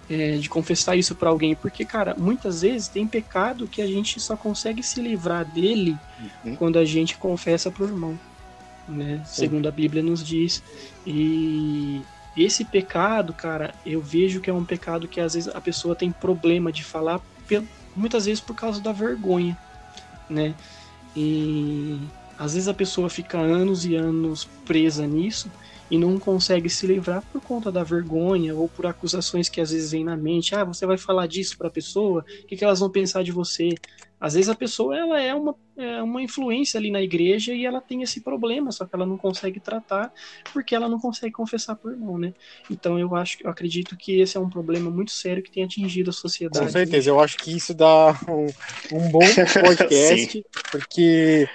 É, 0.09 0.37
de 0.37 0.49
confessar 0.49 0.95
isso 0.95 1.17
para 1.17 1.31
alguém, 1.31 1.57
porque 1.57 1.85
cara, 1.85 2.15
muitas 2.17 2.63
vezes 2.63 2.87
tem 2.87 3.09
pecado 3.09 3.67
que 3.67 3.83
a 3.83 3.87
gente 3.89 4.21
só 4.21 4.37
consegue 4.37 4.81
se 4.81 5.01
livrar 5.01 5.45
dele 5.45 5.97
uhum. 6.45 6.55
quando 6.55 6.79
a 6.79 6.85
gente 6.85 7.17
confessa 7.17 7.73
pro 7.73 7.87
irmão, 7.87 8.17
né? 8.87 9.21
Segundo 9.25 9.67
a 9.67 9.73
Bíblia 9.73 10.05
nos 10.05 10.23
diz. 10.23 10.63
E 11.05 12.03
esse 12.37 12.65
pecado, 12.65 13.33
cara, 13.33 13.75
eu 13.85 14.01
vejo 14.01 14.41
que 14.41 14.51
é 14.51 14.53
um 14.53 14.65
pecado 14.65 15.09
que 15.09 15.21
às 15.21 15.35
vezes 15.35 15.55
a 15.55 15.61
pessoa 15.61 15.95
tem 15.95 16.11
problema 16.11 16.71
de 16.71 16.85
falar, 16.85 17.21
muitas 17.95 18.27
vezes 18.27 18.41
por 18.41 18.55
causa 18.55 18.81
da 18.81 18.93
vergonha, 18.93 19.57
né? 20.29 20.55
E 21.17 21.99
às 22.39 22.53
vezes 22.53 22.69
a 22.69 22.75
pessoa 22.75 23.09
fica 23.09 23.39
anos 23.39 23.87
e 23.87 23.95
anos 23.95 24.45
presa 24.67 25.07
nisso 25.07 25.51
e 25.91 25.99
não 25.99 26.19
consegue 26.19 26.69
se 26.69 26.87
livrar 26.87 27.23
por 27.33 27.41
conta 27.41 27.71
da 27.71 27.85
vergonha 27.85 28.55
ou 28.55 28.69
por 28.69 28.87
acusações 28.87 29.49
que 29.49 29.61
às 29.61 29.71
vezes 29.71 29.93
vem 29.93 30.05
na 30.05 30.17
mente. 30.17 30.55
Ah, 30.55 30.65
você 30.65 30.85
vai 30.87 30.99
falar 30.99 31.27
disso 31.27 31.57
para 31.57 31.69
a 31.69 31.71
pessoa? 31.71 32.25
O 32.43 32.47
que, 32.47 32.57
que 32.57 32.65
elas 32.65 32.81
vão 32.81 32.91
pensar 32.91 33.23
de 33.23 33.33
você? 33.33 33.71
Às 34.19 34.33
vezes 34.33 34.49
a 34.49 34.55
pessoa 34.55 34.97
ela 34.97 35.21
é 35.21 35.35
uma, 35.35 35.55
é 35.77 36.03
uma 36.03 36.23
influência 36.23 36.79
ali 36.79 36.91
na 36.91 37.03
igreja 37.03 37.53
e 37.53 37.67
ela 37.67 37.83
tem 37.83 38.03
esse 38.03 38.23
problema, 38.23 38.73
só 38.73 38.87
que 38.87 38.95
ela 38.95 39.05
não 39.05 39.19
consegue 39.19 39.61
tratar 39.61 40.11
porque 40.55 40.75
ela 40.75 40.89
não 40.89 40.99
consegue 40.99 41.33
confessar 41.33 41.77
por 41.77 41.95
não, 41.95 42.17
né? 42.17 42.33
Então 42.71 42.99
eu 42.99 43.15
acho, 43.15 43.37
eu 43.45 43.51
acredito 43.51 43.95
que 43.95 44.19
esse 44.19 44.35
é 44.37 44.41
um 44.41 44.49
problema 44.49 44.91
muito 44.91 45.11
sério 45.11 45.43
que 45.43 45.51
tem 45.51 45.63
atingido 45.63 46.09
a 46.09 46.15
sociedade. 46.15 46.65
Com 46.65 46.73
certeza, 46.73 47.11
eu 47.11 47.21
acho 47.21 47.37
que 47.37 47.55
isso 47.55 47.75
dá 47.75 48.19
um, 48.27 48.47
um 48.97 49.11
bom 49.11 49.21
podcast, 49.61 50.43
porque 50.73 51.47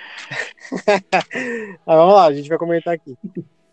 vamos 1.84 2.14
lá, 2.14 2.26
a 2.26 2.34
gente 2.34 2.48
vai 2.48 2.60
comentar 2.60 2.94
aqui. 2.94 3.18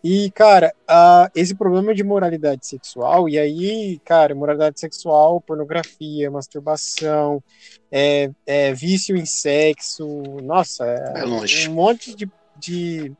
E, 0.01 0.31
cara, 0.31 0.73
uh, 0.89 1.29
esse 1.35 1.53
problema 1.53 1.93
de 1.93 2.03
moralidade 2.03 2.65
sexual, 2.65 3.27
e 3.27 3.37
aí, 3.37 3.99
cara, 4.05 4.33
moralidade 4.33 4.79
sexual, 4.79 5.41
pornografia, 5.41 6.31
masturbação, 6.31 7.43
é, 7.91 8.31
é 8.45 8.73
vício 8.73 9.17
em 9.17 9.25
sexo, 9.25 10.07
nossa, 10.41 10.85
é, 10.85 11.21
é 11.21 11.69
um 11.69 11.73
monte 11.73 12.15
de, 12.15 12.31
de, 12.57 13.11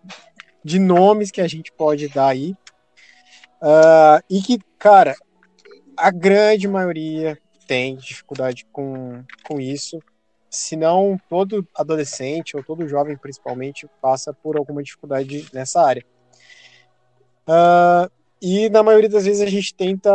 de, 0.64 0.80
nomes 0.80 1.32
que 1.32 1.42
a 1.42 1.48
gente 1.50 1.70
pode 1.74 2.08
dar 2.08 2.30
aí. 2.30 2.56
Uh, 3.62 4.24
e 4.30 4.42
que, 4.42 4.58
cara, 4.78 5.16
a 5.98 6.10
grande 6.10 6.66
maioria 6.66 7.38
tem 7.68 7.98
dificuldade 7.98 8.66
com, 8.72 9.22
com 9.44 9.60
isso. 9.60 10.00
Se 10.50 10.78
não, 10.78 11.20
todo 11.30 11.68
adolescente 11.76 12.56
ou 12.56 12.64
todo 12.64 12.88
jovem, 12.88 13.18
principalmente, 13.18 13.86
passa 14.02 14.34
por 14.34 14.58
alguma 14.58 14.82
dificuldade 14.82 15.46
nessa 15.54 15.82
área. 15.82 16.04
Uh, 17.50 18.12
e 18.40 18.70
na 18.70 18.84
maioria 18.84 19.10
das 19.10 19.26
vezes 19.26 19.42
a 19.42 19.50
gente 19.50 19.74
tenta 19.74 20.12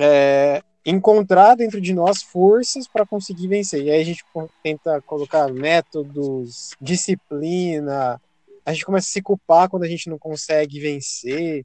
é, 0.00 0.60
encontrar 0.84 1.54
dentro 1.54 1.80
de 1.80 1.94
nós 1.94 2.22
forças 2.22 2.88
para 2.88 3.06
conseguir 3.06 3.46
vencer. 3.46 3.84
E 3.84 3.90
aí 3.90 4.00
a 4.00 4.04
gente 4.04 4.24
tenta 4.64 5.00
colocar 5.02 5.48
métodos, 5.48 6.70
disciplina, 6.80 8.20
a 8.64 8.72
gente 8.72 8.84
começa 8.84 9.06
a 9.06 9.12
se 9.12 9.22
culpar 9.22 9.68
quando 9.68 9.84
a 9.84 9.88
gente 9.88 10.10
não 10.10 10.18
consegue 10.18 10.80
vencer. 10.80 11.64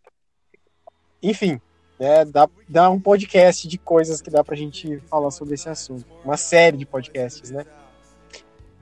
Enfim, 1.22 1.60
né, 2.00 2.24
dá, 2.26 2.48
dá 2.70 2.90
um 2.92 3.00
podcast 3.00 3.68
de 3.68 3.80
coisas 3.80 4.22
que 4.22 4.30
dá 4.30 4.44
para 4.44 4.54
a 4.54 4.58
gente 4.58 5.00
falar 5.10 5.32
sobre 5.32 5.56
esse 5.56 5.68
assunto. 5.68 6.06
Uma 6.24 6.38
série 6.38 6.78
de 6.78 6.86
podcasts, 6.86 7.50
né? 7.50 7.66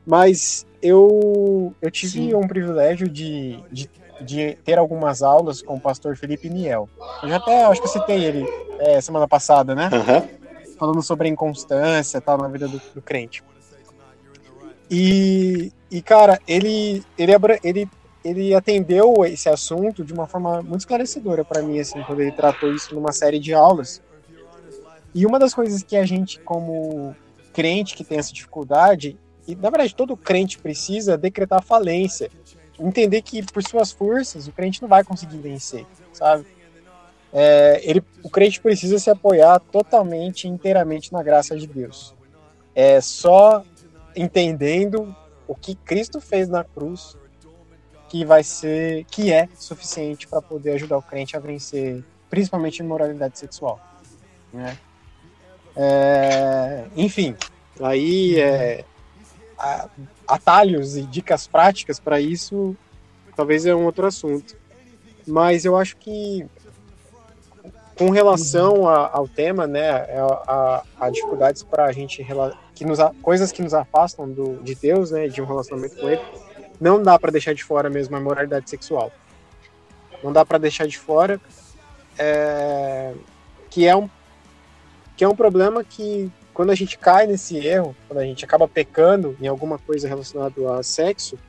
Mas 0.10 0.66
eu, 0.82 1.72
eu 1.80 1.92
tive 1.92 2.14
Sim. 2.14 2.34
um 2.34 2.48
privilégio 2.48 3.08
de, 3.08 3.64
de 3.72 3.88
de 4.22 4.58
ter 4.66 4.78
algumas 4.78 5.22
aulas 5.22 5.62
com 5.62 5.76
o 5.76 5.80
pastor 5.80 6.18
Felipe 6.18 6.50
Niel. 6.50 6.90
Eu 7.24 7.30
já 7.30 7.38
até 7.38 7.64
acho 7.64 7.82
que 7.82 7.88
eu 7.88 7.92
citei 7.92 8.24
ele 8.26 8.46
é, 8.78 9.00
semana 9.00 9.28
passada, 9.28 9.74
né? 9.74 9.90
Uhum. 9.94 10.76
Falando 10.78 11.02
sobre 11.02 11.28
a 11.28 11.32
inconstância 11.32 12.20
tal 12.20 12.38
na 12.38 12.50
vida 12.50 12.68
do, 12.68 12.82
do 12.94 13.02
crente. 13.02 13.42
E, 14.92 15.72
e, 15.90 16.02
cara, 16.02 16.40
ele, 16.48 17.04
ele, 17.18 17.32
ele, 17.64 17.90
ele 18.24 18.54
atendeu 18.54 19.14
esse 19.26 19.48
assunto 19.48 20.04
de 20.04 20.12
uma 20.12 20.28
forma 20.28 20.62
muito 20.62 20.80
esclarecedora 20.80 21.46
para 21.46 21.62
mim, 21.62 21.80
assim, 21.80 22.02
quando 22.04 22.22
ele 22.22 22.32
tratou 22.32 22.74
isso 22.74 22.94
numa 22.96 23.12
série 23.12 23.40
de 23.40 23.54
aulas. 23.54 24.02
E 25.14 25.26
uma 25.26 25.40
das 25.40 25.54
coisas 25.54 25.84
que 25.84 25.96
a 25.96 26.06
gente, 26.06 26.40
como 26.42 27.16
crente 27.54 27.96
que 27.96 28.04
tem 28.04 28.18
essa 28.18 28.34
dificuldade, 28.34 29.18
e 29.52 29.56
na 29.56 29.70
verdade 29.70 29.96
todo 29.96 30.16
crente 30.16 30.58
precisa 30.58 31.18
decretar 31.18 31.64
falência 31.64 32.30
entender 32.80 33.22
que 33.22 33.44
por 33.44 33.62
suas 33.62 33.92
forças 33.92 34.48
o 34.48 34.52
crente 34.52 34.82
não 34.82 34.90
vai 34.90 35.04
conseguir 35.04 35.38
vencer, 35.38 35.86
sabe? 36.14 36.46
É, 37.32 37.82
ele, 37.84 38.02
o 38.24 38.30
crente 38.30 38.60
precisa 38.60 38.98
se 38.98 39.10
apoiar 39.10 39.60
totalmente, 39.60 40.48
inteiramente 40.48 41.12
na 41.14 41.22
graça 41.22 41.56
de 41.56 41.68
Deus. 41.68 42.16
É 42.74 43.00
só 43.02 43.64
entendendo 44.16 45.16
o 45.48 45.54
que 45.54 45.76
Cristo 45.76 46.20
fez 46.20 46.48
na 46.48 46.64
cruz 46.64 47.18
que 48.08 48.26
vai 48.26 48.44
ser, 48.44 49.04
que 49.06 49.32
é 49.32 49.48
suficiente 49.56 50.28
para 50.28 50.42
poder 50.42 50.72
ajudar 50.72 50.98
o 50.98 51.02
crente 51.02 51.38
a 51.38 51.40
vencer, 51.40 52.04
principalmente 52.30 52.80
imoralidade 52.80 53.38
sexual, 53.38 53.80
né? 54.52 54.78
É, 55.76 56.86
enfim, 56.96 57.36
aí 57.80 58.40
é, 58.40 58.84
atalhos 60.28 60.96
e 60.96 61.02
dicas 61.04 61.48
práticas 61.48 62.00
para 62.00 62.20
isso, 62.20 62.76
talvez 63.36 63.66
é 63.66 63.76
um 63.76 63.86
outro 63.86 64.06
assunto. 64.06 64.56
Mas 65.28 65.66
eu 65.66 65.76
acho 65.76 65.98
que 65.98 66.46
com 67.98 68.10
relação 68.10 68.88
a, 68.88 69.10
ao 69.12 69.28
tema, 69.28 69.68
né, 69.68 69.90
a, 69.92 70.24
a, 70.48 70.84
a 71.02 71.10
dificuldades 71.10 71.64
para 71.64 71.86
a 71.86 71.92
gente 71.92 72.26
que 72.74 72.86
nos 72.86 73.00
coisas 73.22 73.52
que 73.52 73.62
nos 73.62 73.74
afastam 73.74 74.32
do, 74.32 74.64
de 74.64 74.74
Deus, 74.74 75.12
né, 75.12 75.28
de 75.28 75.42
um 75.42 75.46
relacionamento 75.46 75.98
com 75.98 76.10
Ele, 76.10 76.22
não 76.80 77.04
dá 77.04 77.20
para 77.20 77.32
deixar 77.32 77.54
de 77.54 77.64
fora 77.64 77.90
mesmo 77.90 78.16
a 78.16 78.22
moralidade 78.22 78.70
sexual. 78.70 79.12
Não 80.24 80.32
dá 80.32 80.46
para 80.46 80.58
deixar 80.58 80.88
de 80.88 80.98
fora 80.98 81.42
é, 82.18 83.14
que 83.70 83.86
é 83.86 83.96
um 83.96 84.10
que 85.16 85.26
é 85.26 85.28
um 85.28 85.36
problema 85.36 85.84
que 85.84 86.32
quando 86.60 86.72
a 86.72 86.76
gente 86.76 86.98
cai 86.98 87.26
nesse 87.26 87.56
erro, 87.56 87.96
quando 88.06 88.20
a 88.20 88.26
gente 88.26 88.44
acaba 88.44 88.68
pecando 88.68 89.34
em 89.40 89.48
alguma 89.48 89.80
coisa 89.80 90.10
relacionada 90.10 90.78
a 90.78 90.84
sexo, 90.84 91.40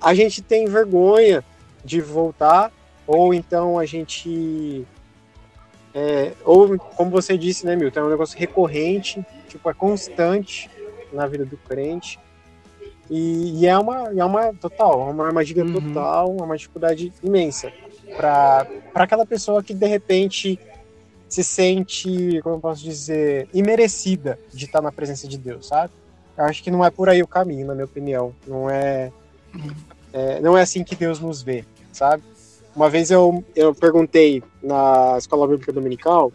a 0.00 0.12
gente 0.12 0.42
tem 0.42 0.66
vergonha 0.66 1.44
de 1.84 2.00
voltar, 2.00 2.72
ou 3.06 3.32
então 3.32 3.78
a 3.78 3.86
gente. 3.86 4.84
É, 5.94 6.32
ou, 6.44 6.76
como 6.76 7.12
você 7.12 7.38
disse, 7.38 7.64
né, 7.64 7.76
Milton, 7.76 8.00
é 8.00 8.02
um 8.02 8.10
negócio 8.10 8.36
recorrente, 8.36 9.24
tipo, 9.48 9.70
é 9.70 9.72
constante 9.72 10.68
na 11.12 11.28
vida 11.28 11.44
do 11.44 11.56
crente. 11.56 12.18
E, 13.08 13.60
e 13.60 13.66
é, 13.68 13.78
uma, 13.78 14.10
é 14.16 14.24
uma 14.24 14.52
total, 14.52 15.06
é 15.06 15.12
uma 15.12 15.26
armadilha 15.28 15.64
uhum. 15.64 15.74
total, 15.74 16.34
uma 16.34 16.56
dificuldade 16.56 17.12
imensa 17.22 17.72
para 18.16 18.66
aquela 18.94 19.24
pessoa 19.24 19.62
que 19.62 19.72
de 19.72 19.86
repente 19.86 20.58
se 21.36 21.44
sente, 21.44 22.40
como 22.42 22.56
eu 22.56 22.60
posso 22.60 22.82
dizer, 22.82 23.46
imerecida 23.52 24.38
de 24.54 24.64
estar 24.64 24.80
na 24.80 24.90
presença 24.90 25.28
de 25.28 25.36
Deus, 25.36 25.66
sabe? 25.66 25.92
Eu 26.34 26.44
acho 26.44 26.62
que 26.62 26.70
não 26.70 26.82
é 26.82 26.90
por 26.90 27.10
aí 27.10 27.22
o 27.22 27.26
caminho, 27.26 27.66
na 27.66 27.74
minha 27.74 27.84
opinião. 27.84 28.34
Não 28.46 28.70
é, 28.70 29.12
é 30.14 30.40
não 30.40 30.56
é 30.56 30.62
assim 30.62 30.82
que 30.82 30.96
Deus 30.96 31.20
nos 31.20 31.42
vê, 31.42 31.62
sabe? 31.92 32.22
Uma 32.74 32.88
vez 32.88 33.10
eu, 33.10 33.44
eu 33.54 33.74
perguntei 33.74 34.42
na 34.62 35.16
escola 35.18 35.46
bíblica 35.46 35.72
dominical 35.72 36.32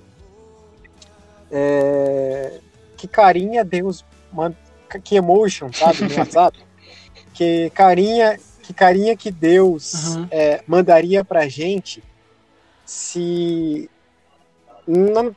é, 1.51 2.59
que 2.95 3.07
carinha 3.07 3.65
Deus 3.65 4.05
manda, 4.31 4.55
que 5.03 5.15
emotion, 5.15 5.73
sabe, 5.73 6.03
no 6.03 6.15
WhatsApp, 6.15 6.59
que 7.33 7.71
carinha, 7.71 8.39
que 8.61 8.71
carinha 8.71 9.17
que 9.17 9.31
Deus 9.31 10.15
uhum. 10.15 10.27
é, 10.29 10.61
mandaria 10.67 11.25
pra 11.25 11.47
gente 11.47 12.03
se 12.85 13.89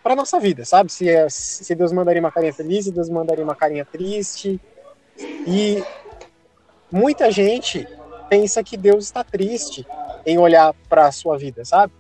para 0.03 0.17
nossa 0.17 0.41
vida, 0.41 0.65
sabe? 0.65 0.91
Se, 0.93 1.09
é, 1.09 1.29
se 1.29 1.75
Deus 1.75 1.93
mandaria 1.93 2.21
uma 2.21 2.33
carinha 2.33 2.53
feliz, 2.53 2.85
se 2.85 2.93
Deus 2.93 3.09
mandaria 3.09 3.45
uma 3.45 3.55
carinha 3.55 3.85
triste. 3.85 4.61
E 5.47 5.83
muita 6.91 7.31
gente 7.31 7.87
pensa 8.29 8.63
que 8.65 8.77
Deus 8.77 9.05
está 9.05 9.23
triste 9.23 9.87
em 10.27 10.39
olhar 10.39 10.75
para 10.89 11.07
a 11.07 11.13
sua 11.13 11.37
vida, 11.37 11.65
sabe? 11.65 11.93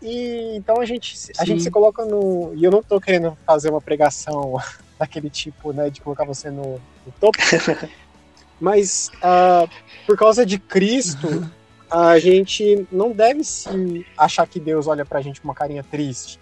E 0.00 0.56
então 0.56 0.80
a 0.80 0.84
gente, 0.84 1.16
a 1.38 1.44
gente 1.44 1.62
se 1.62 1.70
coloca 1.70 2.04
no. 2.04 2.52
E 2.54 2.62
eu 2.62 2.70
não 2.70 2.82
tô 2.82 3.00
querendo 3.00 3.36
fazer 3.44 3.70
uma 3.70 3.80
pregação 3.80 4.56
daquele 4.98 5.28
tipo, 5.28 5.72
né, 5.72 5.90
de 5.90 6.00
colocar 6.00 6.24
você 6.24 6.50
no, 6.50 6.80
no 7.04 7.12
topo. 7.20 7.38
Mas 8.60 9.10
uh, 9.16 9.68
por 10.06 10.16
causa 10.16 10.44
de 10.44 10.58
Cristo, 10.58 11.48
a 11.90 12.18
gente 12.18 12.86
não 12.92 13.12
deve 13.12 13.42
se 13.44 14.06
achar 14.16 14.46
que 14.46 14.60
Deus 14.60 14.86
olha 14.86 15.04
pra 15.04 15.20
gente 15.20 15.40
com 15.40 15.48
uma 15.48 15.54
carinha 15.54 15.82
triste, 15.82 16.38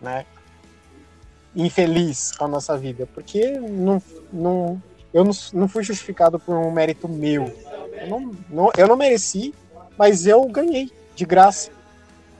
né? 0.00 0.24
Infeliz 1.54 2.32
com 2.32 2.44
a 2.44 2.48
nossa 2.48 2.76
vida, 2.76 3.08
porque 3.14 3.58
não, 3.58 4.02
não, 4.32 4.82
eu 5.12 5.24
não, 5.24 5.32
não 5.52 5.68
fui 5.68 5.82
justificado 5.82 6.38
por 6.38 6.54
um 6.54 6.70
mérito 6.70 7.08
meu. 7.08 7.52
Eu 8.00 8.08
não, 8.08 8.36
não, 8.48 8.70
eu 8.76 8.88
não 8.88 8.96
mereci, 8.96 9.54
mas 9.98 10.26
eu 10.26 10.44
ganhei 10.46 10.90
de 11.14 11.24
graça. 11.24 11.70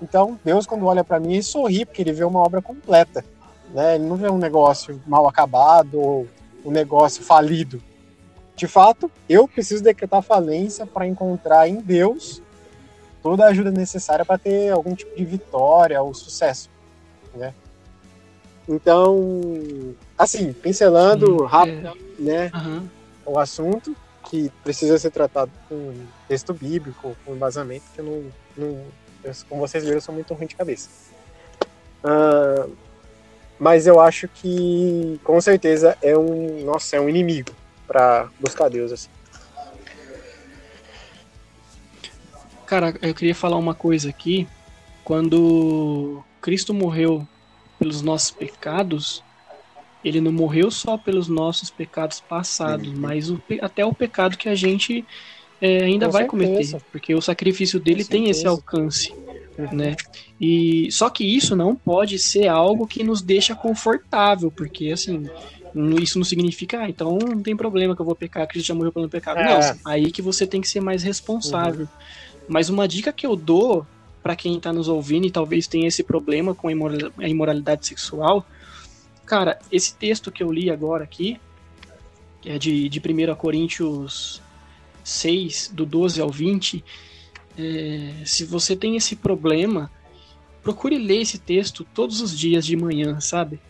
Então, 0.03 0.39
Deus, 0.45 0.67
quando 0.67 0.87
olha 0.87 1.05
para 1.05 1.21
mim, 1.21 1.35
ele 1.35 1.43
sorri, 1.43 1.85
porque 1.85 2.03
ele 2.03 2.13
vê 2.13 2.25
uma 2.25 2.41
obra 2.41 2.63
completa. 2.63 3.25
Né? 3.73 3.97
Ele 3.97 4.05
não 4.05 4.17
vê 4.17 4.31
um 4.31 4.39
negócio 4.39 5.01
mal 5.07 5.29
acabado 5.29 6.01
ou 6.01 6.27
um 6.65 6.71
negócio 6.71 7.23
falido. 7.23 7.83
De 8.61 8.67
fato, 8.67 9.11
eu 9.27 9.49
preciso 9.49 9.83
decretar 9.83 10.21
falência 10.21 10.85
para 10.85 11.07
encontrar 11.07 11.67
em 11.67 11.77
Deus 11.77 12.43
toda 13.23 13.47
a 13.47 13.49
ajuda 13.49 13.71
necessária 13.71 14.23
para 14.23 14.37
ter 14.37 14.69
algum 14.69 14.95
tipo 14.95 15.17
de 15.17 15.25
vitória 15.25 16.03
ou 16.03 16.13
sucesso. 16.13 16.69
Né? 17.35 17.55
Então, 18.69 19.95
assim, 20.19 20.53
pincelando 20.53 21.39
Sim, 21.39 21.45
rápido, 21.47 21.89
é. 21.89 22.23
né, 22.23 22.51
uhum. 22.55 22.87
o 23.25 23.39
assunto 23.39 23.97
que 24.25 24.53
precisa 24.63 24.99
ser 24.99 25.11
tratado 25.11 25.51
com 25.67 25.95
texto 26.29 26.53
bíblico, 26.53 27.17
com 27.25 27.35
embasamento, 27.35 27.87
que 27.95 28.01
eu 28.03 28.05
não, 28.05 28.25
não 28.59 28.85
eu, 29.25 29.33
como 29.49 29.67
vocês 29.67 29.83
viram, 29.85 29.97
eu 29.97 30.03
sou 30.03 30.15
muito 30.15 30.35
ruim 30.35 30.47
de 30.47 30.55
cabeça. 30.55 30.91
Uh, 32.05 32.71
mas 33.59 33.87
eu 33.87 33.99
acho 33.99 34.29
que, 34.29 35.19
com 35.25 35.41
certeza, 35.41 35.97
é 36.03 36.15
um, 36.15 36.63
nossa, 36.63 36.97
é 36.97 37.01
um 37.01 37.09
inimigo 37.09 37.59
para 37.91 38.31
buscar 38.39 38.69
Deus, 38.69 38.93
assim. 38.93 39.09
Cara, 42.65 42.95
eu 43.03 43.13
queria 43.13 43.35
falar 43.35 43.57
uma 43.57 43.75
coisa 43.75 44.09
aqui. 44.09 44.47
Quando 45.03 46.23
Cristo 46.41 46.73
morreu 46.73 47.27
pelos 47.81 48.01
nossos 48.01 48.31
pecados, 48.31 49.25
ele 50.05 50.21
não 50.21 50.31
morreu 50.31 50.71
só 50.71 50.97
pelos 50.97 51.27
nossos 51.27 51.69
pecados 51.69 52.21
passados, 52.21 52.87
uhum. 52.87 52.95
mas 52.97 53.29
o, 53.29 53.43
até 53.61 53.85
o 53.85 53.93
pecado 53.93 54.39
que 54.39 54.49
a 54.49 54.55
gente 54.55 55.05
é, 55.61 55.83
ainda 55.83 56.07
Com 56.07 56.13
vai 56.13 56.31
certeza. 56.31 56.47
cometer, 56.47 56.87
porque 56.93 57.13
o 57.13 57.21
sacrifício 57.21 57.81
dele 57.81 58.05
tem 58.05 58.31
esse 58.31 58.47
alcance, 58.47 59.13
uhum. 59.59 59.77
né? 59.77 59.97
E 60.41 60.89
só 60.93 61.11
que 61.11 61.25
isso 61.25 61.57
não 61.57 61.75
pode 61.75 62.21
ser 62.21 62.47
algo 62.47 62.87
que 62.87 63.03
nos 63.03 63.21
deixa 63.21 63.53
confortável, 63.57 64.49
porque 64.49 64.93
assim, 64.93 65.29
isso 66.01 66.19
não 66.19 66.25
significa, 66.25 66.81
ah, 66.81 66.89
então 66.89 67.19
não 67.19 67.43
tem 67.43 67.57
problema 67.57 67.95
que 67.95 68.03
eu 68.03 68.07
vou 68.07 68.15
pecar, 68.15 68.47
Cristo 68.47 68.69
já 68.69 68.75
morreu 68.75 68.93
pelo 68.93 69.09
pecado. 69.09 69.39
É. 69.39 69.45
Não, 69.45 69.79
aí 69.85 70.11
que 70.11 70.23
você 70.23 70.47
tem 70.47 70.61
que 70.61 70.69
ser 70.69 70.81
mais 70.81 71.03
responsável. 71.03 71.83
Uhum. 71.83 72.45
Mas 72.49 72.69
uma 72.69 72.89
dica 72.89 73.13
que 73.13 73.27
eu 73.27 73.37
dou 73.37 73.87
para 74.23 74.37
quem 74.37 74.57
está 74.57 74.73
nos 74.73 74.89
ouvindo 74.89 75.27
e 75.27 75.31
talvez 75.31 75.67
tenha 75.67 75.89
esse 75.89 76.03
problema 76.03 76.55
com 76.55 76.69
a 76.69 77.29
imoralidade 77.29 77.87
sexual, 77.87 78.45
cara, 79.25 79.59
esse 79.71 79.95
texto 79.95 80.31
que 80.31 80.43
eu 80.43 80.53
li 80.53 80.71
agora 80.71 81.05
aqui, 81.05 81.41
que 82.41 82.51
é 82.51 82.59
de, 82.59 82.89
de 82.89 82.99
1 82.99 83.35
Coríntios 83.37 84.43
6, 85.05 85.71
do 85.73 85.87
12 85.87 86.21
ao 86.21 86.31
20, 86.31 86.85
é, 87.57 88.13
se 88.25 88.45
você 88.45 88.75
tem 88.75 88.97
esse 88.97 89.17
problema, 89.17 89.91
procure 90.63 90.99
ler 90.99 91.21
esse 91.21 91.39
texto 91.39 91.87
todos 91.95 92.21
os 92.21 92.37
dias 92.37 92.67
de 92.67 92.77
manhã, 92.77 93.21
sabe? 93.21 93.61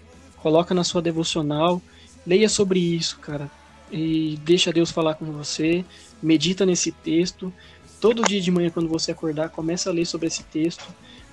Coloca 0.43 0.75
na 0.75 0.85
sua 0.85 1.03
devocional, 1.03 1.81
leia 2.27 2.49
sobre 2.49 2.81
isso, 2.81 3.19
cara. 3.19 3.51
E 3.91 4.39
deixa 4.43 4.73
Deus 4.73 4.91
falar 4.91 5.15
com 5.15 5.27
você, 5.27 5.85
medita 6.23 6.65
nesse 6.65 6.93
texto. 6.93 7.53
Todo 8.01 8.23
dia 8.23 8.41
de 8.41 8.51
manhã, 8.51 8.71
quando 8.71 8.89
você 8.89 9.13
acordar, 9.13 9.51
começa 9.51 9.91
a 9.91 9.93
ler 9.93 10.07
sobre 10.07 10.29
esse 10.29 10.43
texto, 10.45 10.85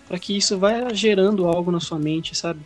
para 0.07 0.19
que 0.19 0.35
isso 0.35 0.57
vá 0.57 0.93
gerando 0.93 1.47
algo 1.47 1.71
na 1.71 1.79
sua 1.79 1.99
mente, 1.99 2.35
sabe? 2.35 2.59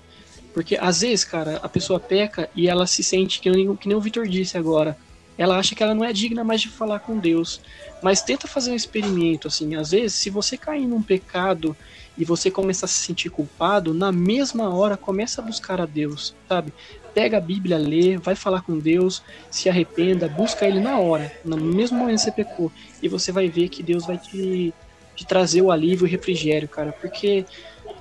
Porque 0.54 0.76
às 0.76 1.02
vezes, 1.02 1.24
cara, 1.24 1.58
a 1.64 1.70
pessoa 1.70 2.00
peca 2.00 2.50
e 2.56 2.68
ela 2.68 2.88
se 2.88 3.04
sente, 3.04 3.40
que 3.40 3.50
nem, 3.50 3.76
que 3.76 3.88
nem 3.88 3.96
o 3.96 4.02
Vitor 4.02 4.28
disse 4.28 4.58
agora, 4.58 4.98
ela 5.38 5.58
acha 5.58 5.76
que 5.76 5.82
ela 5.82 5.96
não 5.96 6.04
é 6.04 6.12
digna 6.12 6.44
mais 6.44 6.62
de 6.62 6.70
falar 6.70 7.00
com 7.00 7.18
Deus. 7.18 7.62
Mas 8.02 8.22
tenta 8.22 8.48
fazer 8.48 8.72
um 8.72 8.76
experimento, 8.76 9.48
assim, 9.48 9.76
às 9.76 9.92
vezes, 9.92 10.14
se 10.14 10.30
você 10.30 10.58
cair 10.58 10.88
num 10.88 11.02
pecado 11.02 11.76
e 12.22 12.24
você 12.24 12.52
começar 12.52 12.86
a 12.86 12.88
se 12.88 13.00
sentir 13.00 13.32
culpado, 13.32 13.96
na 13.96 14.12
mesma 14.12 14.72
hora 14.72 14.96
começa 14.96 15.42
a 15.42 15.44
buscar 15.44 15.82
a 15.82 15.88
Deus, 15.88 16.36
sabe? 16.48 16.72
Pega 17.16 17.38
a 17.38 17.42
Bíblia, 17.42 17.80
lê, 17.80 18.16
vai 18.16 18.36
falar 18.36 18.62
com 18.62 18.78
Deus, 18.78 19.24
se 19.50 19.68
arrependa, 19.68 20.30
busca 20.30 20.68
Ele 20.68 20.80
na 20.80 21.00
hora, 21.00 21.34
no 21.44 21.58
mesmo 21.58 21.98
momento 21.98 22.18
que 22.18 22.26
você 22.26 22.32
pecou, 22.32 22.72
e 23.02 23.08
você 23.08 23.32
vai 23.32 23.50
ver 23.50 23.70
que 23.70 23.82
Deus 23.82 24.06
vai 24.06 24.20
te, 24.20 24.72
te 25.16 25.26
trazer 25.26 25.64
o 25.64 25.72
alívio 25.72 26.06
e 26.06 26.10
o 26.10 26.12
refrigério, 26.12 26.70
cara, 26.70 26.92
porque, 26.92 27.44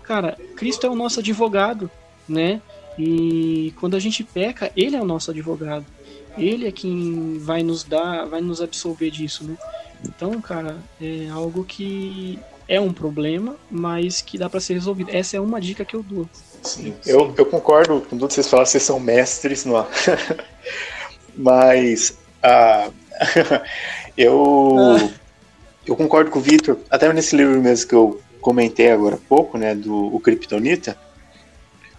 cara, 0.03 0.37
Cristo 0.55 0.87
é 0.87 0.91
o 0.91 0.95
nosso 0.95 1.21
advogado, 1.21 1.91
né? 2.29 2.61
E 2.99 3.73
quando 3.81 3.97
a 3.97 3.99
gente 3.99 4.23
peca, 4.23 4.71
Ele 4.77 4.97
é 4.97 5.01
o 5.01 5.07
nosso 5.07 5.31
advogado. 5.31 5.87
Ele 6.37 6.69
é 6.69 6.73
quem 6.73 7.39
vai 7.39 7.63
nos 7.63 7.85
dar, 7.85 8.27
vai 8.27 8.43
nos 8.43 8.61
absolver 8.61 9.11
disso, 9.11 9.45
né? 9.45 9.57
Então, 10.05 10.39
cara, 10.43 10.77
é 11.01 11.27
algo 11.31 11.65
que 11.65 12.39
é 12.71 12.81
um 12.81 12.93
problema, 12.93 13.57
mas 13.69 14.23
que 14.23 14.39
dá 14.39 14.49
para 14.49 14.61
ser 14.61 14.75
resolvido. 14.75 15.11
Essa 15.13 15.37
é 15.37 15.41
uma 15.41 15.61
dica 15.61 15.85
que 15.85 15.97
eu 15.97 16.05
dou. 16.05 16.29
Sim, 16.63 16.95
eu, 17.05 17.35
eu 17.37 17.45
concordo 17.45 18.01
com 18.03 18.17
tudo 18.17 18.29
que 18.29 18.35
vocês 18.35 18.49
falam, 18.49 18.65
vocês 18.65 18.85
são 18.85 19.01
mestres 19.01 19.65
no 19.65 19.75
mas 21.37 22.17
ah, 22.41 22.89
eu, 24.17 24.77
ah. 24.79 25.11
eu 25.85 25.97
concordo 25.97 26.31
com 26.31 26.39
o 26.39 26.43
Victor, 26.43 26.79
até 26.89 27.13
nesse 27.13 27.35
livro 27.35 27.61
mesmo 27.61 27.89
que 27.89 27.95
eu 27.95 28.21
comentei 28.41 28.93
agora 28.93 29.17
há 29.17 29.29
pouco, 29.29 29.59
né, 29.59 29.75
do 29.75 30.15
o 30.15 30.21
Kryptonita, 30.21 30.97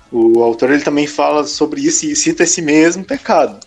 o 0.09 0.41
autor 0.41 0.71
ele 0.71 0.83
também 0.83 1.05
fala 1.05 1.45
sobre 1.45 1.81
isso 1.81 2.05
e 2.05 2.15
cita 2.15 2.43
esse 2.43 2.61
mesmo 2.61 3.03
pecado. 3.03 3.59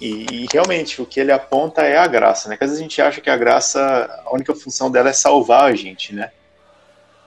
E, 0.00 0.26
e, 0.30 0.46
realmente, 0.52 1.00
o 1.00 1.06
que 1.06 1.18
ele 1.18 1.32
aponta 1.32 1.82
é 1.82 1.96
a 1.96 2.06
graça, 2.06 2.48
né? 2.48 2.56
Que 2.56 2.64
às 2.64 2.70
vezes 2.70 2.80
a 2.80 2.82
gente 2.82 3.00
acha 3.00 3.20
que 3.20 3.30
a 3.30 3.36
graça, 3.36 4.22
a 4.26 4.34
única 4.34 4.54
função 4.54 4.90
dela 4.90 5.08
é 5.08 5.12
salvar 5.12 5.64
a 5.64 5.74
gente, 5.74 6.14
né? 6.14 6.30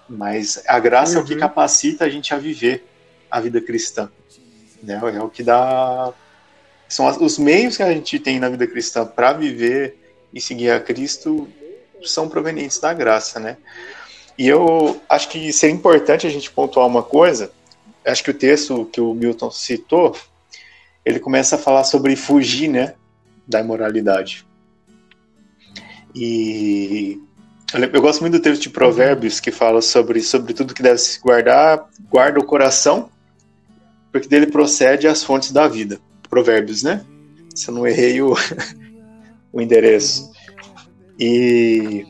Mas 0.07 0.61
a 0.67 0.79
graça 0.79 1.13
uhum. 1.13 1.19
é 1.19 1.23
o 1.23 1.25
que 1.25 1.33
uhum. 1.33 1.39
capacita 1.39 2.05
a 2.05 2.09
gente 2.09 2.33
a 2.33 2.37
viver 2.37 2.85
a 3.29 3.39
vida 3.39 3.59
cristã. 3.61 4.09
Né? 4.81 4.99
É 5.15 5.21
o 5.21 5.29
que 5.29 5.43
dá. 5.43 6.13
São 6.87 7.07
os 7.23 7.37
meios 7.37 7.77
que 7.77 7.83
a 7.83 7.91
gente 7.91 8.19
tem 8.19 8.39
na 8.39 8.49
vida 8.49 8.65
cristã 8.65 9.05
para 9.05 9.33
viver 9.33 9.97
e 10.33 10.41
seguir 10.41 10.71
a 10.71 10.79
Cristo 10.79 11.47
são 12.03 12.29
provenientes 12.29 12.79
da 12.79 12.93
graça, 12.93 13.39
né? 13.39 13.57
E 14.37 14.47
eu 14.47 15.01
acho 15.09 15.27
que 15.29 15.51
seria 15.51 15.75
importante 15.75 16.25
a 16.25 16.29
gente 16.29 16.49
pontuar 16.49 16.87
uma 16.87 17.03
coisa. 17.03 17.51
Acho 18.05 18.23
que 18.23 18.31
o 18.31 18.33
texto 18.33 18.85
que 18.85 19.01
o 19.01 19.13
Milton 19.13 19.51
citou 19.51 20.15
ele 21.09 21.19
começa 21.19 21.55
a 21.55 21.59
falar 21.59 21.83
sobre 21.83 22.15
fugir, 22.15 22.69
né, 22.69 22.93
da 23.47 23.59
imoralidade. 23.59 24.45
E 26.13 27.19
eu 27.73 28.01
gosto 28.01 28.21
muito 28.21 28.33
do 28.33 28.41
texto 28.41 28.63
de 28.63 28.69
Provérbios 28.69 29.39
que 29.39 29.51
fala 29.51 29.81
sobre, 29.81 30.21
sobre 30.21 30.53
tudo 30.53 30.73
que 30.73 30.83
deve 30.83 30.99
se 30.99 31.19
guardar, 31.19 31.87
guarda 32.09 32.39
o 32.39 32.45
coração, 32.45 33.09
porque 34.11 34.27
dele 34.27 34.47
procede 34.47 35.07
as 35.07 35.23
fontes 35.23 35.51
da 35.51 35.67
vida. 35.67 35.99
Provérbios, 36.29 36.83
né? 36.83 37.03
Se 37.55 37.69
eu 37.69 37.73
não 37.73 37.87
errei 37.87 38.21
o, 38.21 38.35
o 39.51 39.61
endereço. 39.61 40.31
E, 41.19 42.05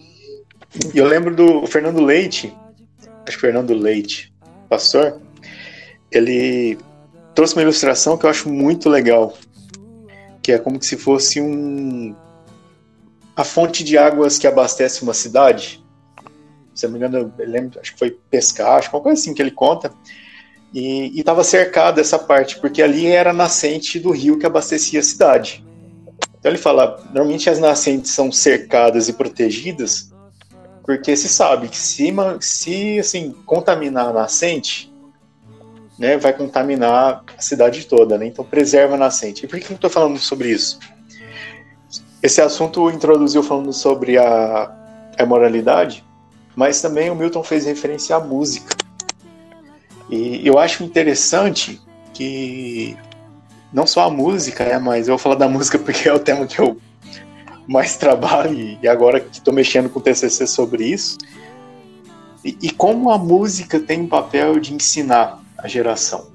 eu 0.93 1.07
lembro 1.07 1.35
do 1.35 1.65
Fernando 1.67 2.03
Leite, 2.03 2.53
acho 3.25 3.37
que 3.37 3.41
Fernando 3.41 3.73
Leite, 3.73 4.33
pastor, 4.69 5.21
ele 6.11 6.77
trouxe 7.39 7.55
uma 7.55 7.61
ilustração 7.61 8.17
que 8.17 8.25
eu 8.25 8.29
acho 8.29 8.49
muito 8.49 8.89
legal, 8.89 9.33
que 10.41 10.51
é 10.51 10.57
como 10.57 10.83
se 10.83 10.97
fosse 10.97 11.39
um 11.39 12.13
a 13.33 13.45
fonte 13.45 13.81
de 13.81 13.97
águas 13.97 14.37
que 14.37 14.45
abastece 14.45 15.03
uma 15.03 15.13
cidade. 15.13 15.81
Se 16.75 16.85
não 16.85 16.91
me 16.91 16.99
engano, 16.99 17.33
eu 17.39 17.47
lembro, 17.47 17.79
acho 17.79 17.93
que 17.93 17.99
foi 17.99 18.11
pescar, 18.29 18.73
acho 18.73 18.89
que 18.89 18.95
uma 18.97 19.01
coisa 19.01 19.21
assim 19.21 19.33
que 19.33 19.41
ele 19.41 19.51
conta. 19.51 19.89
E 20.73 21.17
estava 21.17 21.41
cercado 21.45 22.01
essa 22.01 22.19
parte, 22.19 22.59
porque 22.59 22.81
ali 22.81 23.07
era 23.07 23.29
a 23.29 23.33
nascente 23.33 24.01
do 24.01 24.11
rio 24.11 24.37
que 24.37 24.45
abastecia 24.45 24.99
a 24.99 25.03
cidade. 25.03 25.65
Então 26.37 26.51
ele 26.51 26.57
fala, 26.57 27.01
normalmente 27.05 27.49
as 27.49 27.57
nascentes 27.57 28.11
são 28.11 28.29
cercadas 28.33 29.07
e 29.07 29.13
protegidas, 29.13 30.11
porque 30.83 31.15
se 31.15 31.29
sabe 31.29 31.69
que 31.69 31.77
se, 31.77 32.13
se 32.41 32.99
assim, 32.99 33.31
contaminar 33.45 34.09
a 34.09 34.13
nascente, 34.13 34.88
né, 35.99 36.17
vai 36.17 36.33
contaminar 36.33 37.23
a 37.37 37.41
cidade 37.41 37.85
toda, 37.85 38.17
né? 38.17 38.25
Então 38.25 38.43
preserva 38.43 38.95
a 38.95 38.97
nascente. 38.97 39.45
E 39.45 39.47
por 39.47 39.59
que 39.59 39.69
eu 39.69 39.75
estou 39.75 39.89
falando 39.89 40.17
sobre 40.17 40.49
isso? 40.49 40.79
esse 42.21 42.41
assunto 42.41 42.89
introduziu 42.89 43.41
falando 43.41 43.71
sobre 43.71 44.17
a, 44.17 44.71
a 45.17 45.25
moralidade, 45.25 46.03
mas 46.55 46.81
também 46.81 47.09
o 47.09 47.15
Milton 47.15 47.43
fez 47.43 47.65
referência 47.65 48.15
à 48.15 48.19
música. 48.19 48.75
E 50.09 50.45
eu 50.45 50.57
acho 50.57 50.83
interessante 50.83 51.81
que 52.13 52.97
não 53.71 53.87
só 53.87 54.07
a 54.07 54.09
música, 54.09 54.65
né, 54.65 54.79
mas 54.79 55.07
eu 55.07 55.13
vou 55.13 55.19
falar 55.19 55.35
da 55.35 55.47
música 55.47 55.79
porque 55.79 56.09
é 56.09 56.13
o 56.13 56.19
tema 56.19 56.45
que 56.45 56.59
eu 56.59 56.77
mais 57.67 57.95
trabalho 57.95 58.77
e 58.81 58.87
agora 58.87 59.19
que 59.19 59.37
estou 59.37 59.53
mexendo 59.53 59.89
com 59.89 59.99
o 59.99 60.01
TCC 60.01 60.47
sobre 60.47 60.85
isso. 60.85 61.17
E, 62.43 62.57
e, 62.61 62.71
como 62.71 63.11
a 63.11 63.17
música 63.17 63.79
tem 63.79 64.01
um 64.01 64.07
papel 64.07 64.59
de 64.59 64.73
ensinar 64.73 65.43
a 65.61 65.67
geração. 65.67 66.31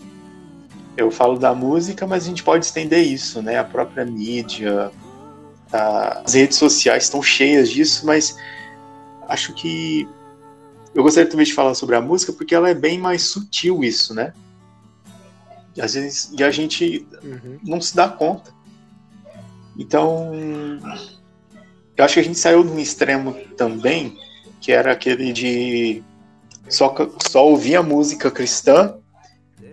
Eu 0.96 1.10
falo 1.10 1.38
da 1.38 1.54
música, 1.54 2.06
mas 2.06 2.24
a 2.24 2.28
gente 2.28 2.42
pode 2.42 2.64
estender 2.64 3.04
isso, 3.04 3.42
né? 3.42 3.58
A 3.58 3.64
própria 3.64 4.04
mídia, 4.04 4.90
as 5.72 6.34
redes 6.34 6.56
sociais 6.56 7.04
estão 7.04 7.22
cheias 7.22 7.70
disso, 7.70 8.06
mas 8.06 8.36
acho 9.28 9.52
que 9.54 10.08
eu 10.94 11.02
gostaria 11.02 11.28
também 11.28 11.46
de 11.46 11.52
falar 11.52 11.74
sobre 11.74 11.96
a 11.96 12.00
música 12.00 12.32
porque 12.32 12.54
ela 12.54 12.70
é 12.70 12.74
bem 12.74 12.98
mais 12.98 13.22
sutil 13.22 13.82
isso, 13.82 14.14
né? 14.14 14.32
E 15.76 15.82
às 15.82 15.94
vezes 15.94 16.32
e 16.38 16.44
a 16.44 16.50
gente 16.50 17.06
uhum. 17.22 17.58
não 17.64 17.80
se 17.80 17.96
dá 17.96 18.08
conta. 18.08 18.52
Então, 19.76 20.32
eu 21.96 22.04
acho 22.04 22.14
que 22.14 22.20
a 22.20 22.24
gente 22.24 22.38
saiu 22.38 22.62
de 22.62 22.70
um 22.70 22.78
extremo 22.78 23.34
também, 23.56 24.16
que 24.60 24.70
era 24.70 24.92
aquele 24.92 25.32
de 25.32 26.04
só, 26.68 26.94
só 27.28 27.44
ouvir 27.44 27.74
a 27.74 27.82
música 27.82 28.30
cristã 28.30 28.96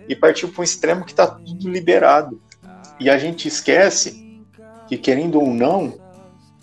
e 0.07 0.15
partiu 0.15 0.49
para 0.49 0.61
um 0.61 0.63
extremo 0.63 1.05
que 1.05 1.11
está 1.11 1.27
tudo 1.27 1.69
liberado. 1.69 2.41
E 2.99 3.09
a 3.09 3.17
gente 3.17 3.47
esquece 3.47 4.41
que, 4.87 4.97
querendo 4.97 5.39
ou 5.39 5.53
não, 5.53 5.99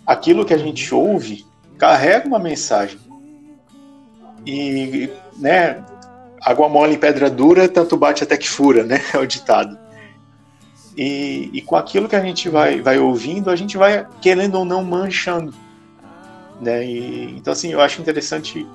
aquilo 0.05 0.45
que 0.45 0.53
a 0.53 0.57
gente 0.57 0.93
ouve 0.93 1.45
carrega 1.77 2.27
uma 2.27 2.39
mensagem. 2.39 2.99
E, 4.45 5.09
né, 5.37 5.83
água 6.41 6.69
mole 6.69 6.95
em 6.95 6.99
pedra 6.99 7.29
dura, 7.29 7.67
tanto 7.67 7.97
bate 7.97 8.23
até 8.23 8.37
que 8.37 8.47
fura, 8.47 8.83
né? 8.83 9.01
É 9.13 9.17
o 9.17 9.25
ditado. 9.25 9.77
E, 10.97 11.49
e, 11.53 11.61
com 11.61 11.75
aquilo 11.75 12.09
que 12.09 12.15
a 12.15 12.21
gente 12.21 12.49
vai, 12.49 12.81
vai 12.81 12.97
ouvindo, 12.97 13.49
a 13.49 13.55
gente 13.55 13.77
vai, 13.77 14.05
querendo 14.21 14.55
ou 14.55 14.65
não, 14.65 14.83
manchando. 14.83 15.53
Né? 16.59 16.85
E, 16.85 17.37
então, 17.37 17.53
assim, 17.53 17.71
eu 17.71 17.79
acho 17.79 18.01
interessante 18.01 18.67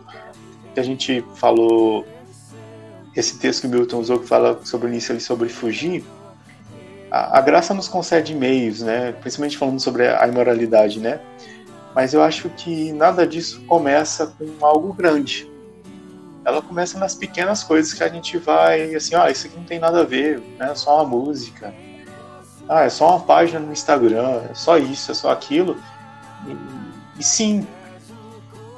que 0.72 0.80
a 0.80 0.82
gente 0.82 1.24
falou, 1.34 2.06
esse 3.16 3.38
texto 3.38 3.62
que 3.62 3.66
o 3.66 3.70
Milton 3.70 3.98
usou, 3.98 4.18
que 4.18 4.26
fala 4.26 4.60
sobre 4.64 4.88
o 4.88 4.90
início 4.90 5.12
ali, 5.12 5.20
sobre 5.20 5.48
fugir, 5.48 6.04
a, 7.10 7.38
a, 7.38 7.40
graça 7.40 7.72
nos 7.72 7.88
concede 7.88 8.34
meios, 8.34 8.80
né? 8.80 9.12
principalmente 9.12 9.56
falando 9.56 9.80
sobre 9.80 10.08
a 10.08 10.26
imoralidade, 10.26 10.98
né? 10.98 11.20
Mas 11.94 12.12
eu 12.12 12.22
acho 12.22 12.48
que 12.50 12.92
nada 12.92 13.24
disso 13.26 13.62
começa 13.66 14.26
com 14.26 14.66
algo 14.66 14.92
grande 14.92 15.48
ela 16.44 16.60
começa 16.60 16.98
nas 16.98 17.14
pequenas 17.14 17.64
coisas 17.64 17.94
que 17.94 18.02
a 18.02 18.08
gente 18.08 18.36
vai, 18.36 18.94
assim, 18.94 19.14
ah, 19.14 19.30
isso 19.30 19.46
aqui 19.46 19.56
não 19.56 19.64
tem 19.64 19.78
nada 19.78 20.02
a 20.02 20.04
ver, 20.04 20.40
né? 20.58 20.70
É 20.70 20.74
só 20.74 20.96
uma 20.96 21.04
música. 21.04 21.74
Ah, 22.68 22.82
é 22.82 22.90
só 22.90 23.10
uma 23.10 23.20
página 23.20 23.60
no 23.60 23.72
Instagram, 23.72 24.42
é 24.50 24.54
só 24.54 24.76
isso, 24.76 25.10
é 25.10 25.14
só 25.14 25.30
aquilo. 25.30 25.76
E, 26.46 27.20
e 27.20 27.24
sim, 27.24 27.66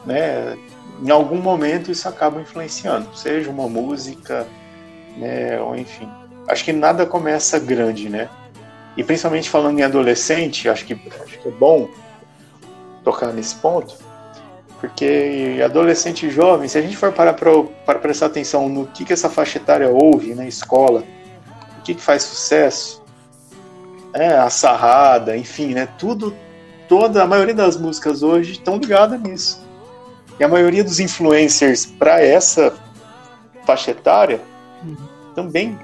né? 0.05 0.57
Em 1.03 1.11
algum 1.11 1.37
momento 1.37 1.91
isso 1.91 2.09
acaba 2.09 2.41
influenciando, 2.41 3.15
seja 3.17 3.51
uma 3.51 3.69
música, 3.69 4.47
né? 5.17 5.61
Ou 5.61 5.77
enfim. 5.77 6.09
Acho 6.49 6.65
que 6.65 6.73
nada 6.73 7.05
começa 7.05 7.59
grande, 7.59 8.09
né? 8.09 8.29
E 8.97 9.05
principalmente 9.05 9.51
falando 9.51 9.79
em 9.79 9.83
adolescente, 9.83 10.69
acho 10.69 10.85
que, 10.87 10.95
acho 10.95 11.39
que 11.39 11.49
é 11.49 11.51
bom 11.51 11.89
tocar 13.05 13.33
nesse 13.33 13.57
ponto 13.57 14.07
porque 14.81 15.61
adolescente 15.65 16.29
jovem, 16.31 16.69
se 16.69 16.79
a 16.79 16.83
gente 16.83 16.97
for 16.97 17.13
parar 17.13 17.33
para 17.33 17.99
prestar 17.99 18.27
atenção 18.27 18.69
no 18.69 18.87
que, 18.87 19.05
que 19.05 19.13
essa 19.13 19.31
faixa 19.31 19.59
etária 19.59 19.89
ouve 19.89 20.35
na 20.35 20.47
escola, 20.47 21.03
o 21.79 21.83
que, 21.83 21.95
que 21.95 22.03
faz 22.03 22.23
sucesso, 22.23 23.03
é, 24.13 24.29
a 24.29 24.51
sarrada, 24.51 25.37
enfim, 25.37 25.75
né, 25.75 25.89
tudo, 25.99 26.35
toda 26.89 27.23
a 27.23 27.27
maioria 27.27 27.55
das 27.55 27.77
músicas 27.77 28.23
hoje 28.23 28.53
estão 28.53 28.77
ligadas 28.77 29.21
nisso. 29.21 29.66
E 30.39 30.45
a 30.45 30.49
maioria 30.49 30.85
dos 30.85 31.01
influencers 31.01 31.87
para 31.87 32.21
essa 32.21 32.75
faixa 33.65 33.91
etária 33.91 34.41
uhum. 34.83 34.97
também 35.35 35.79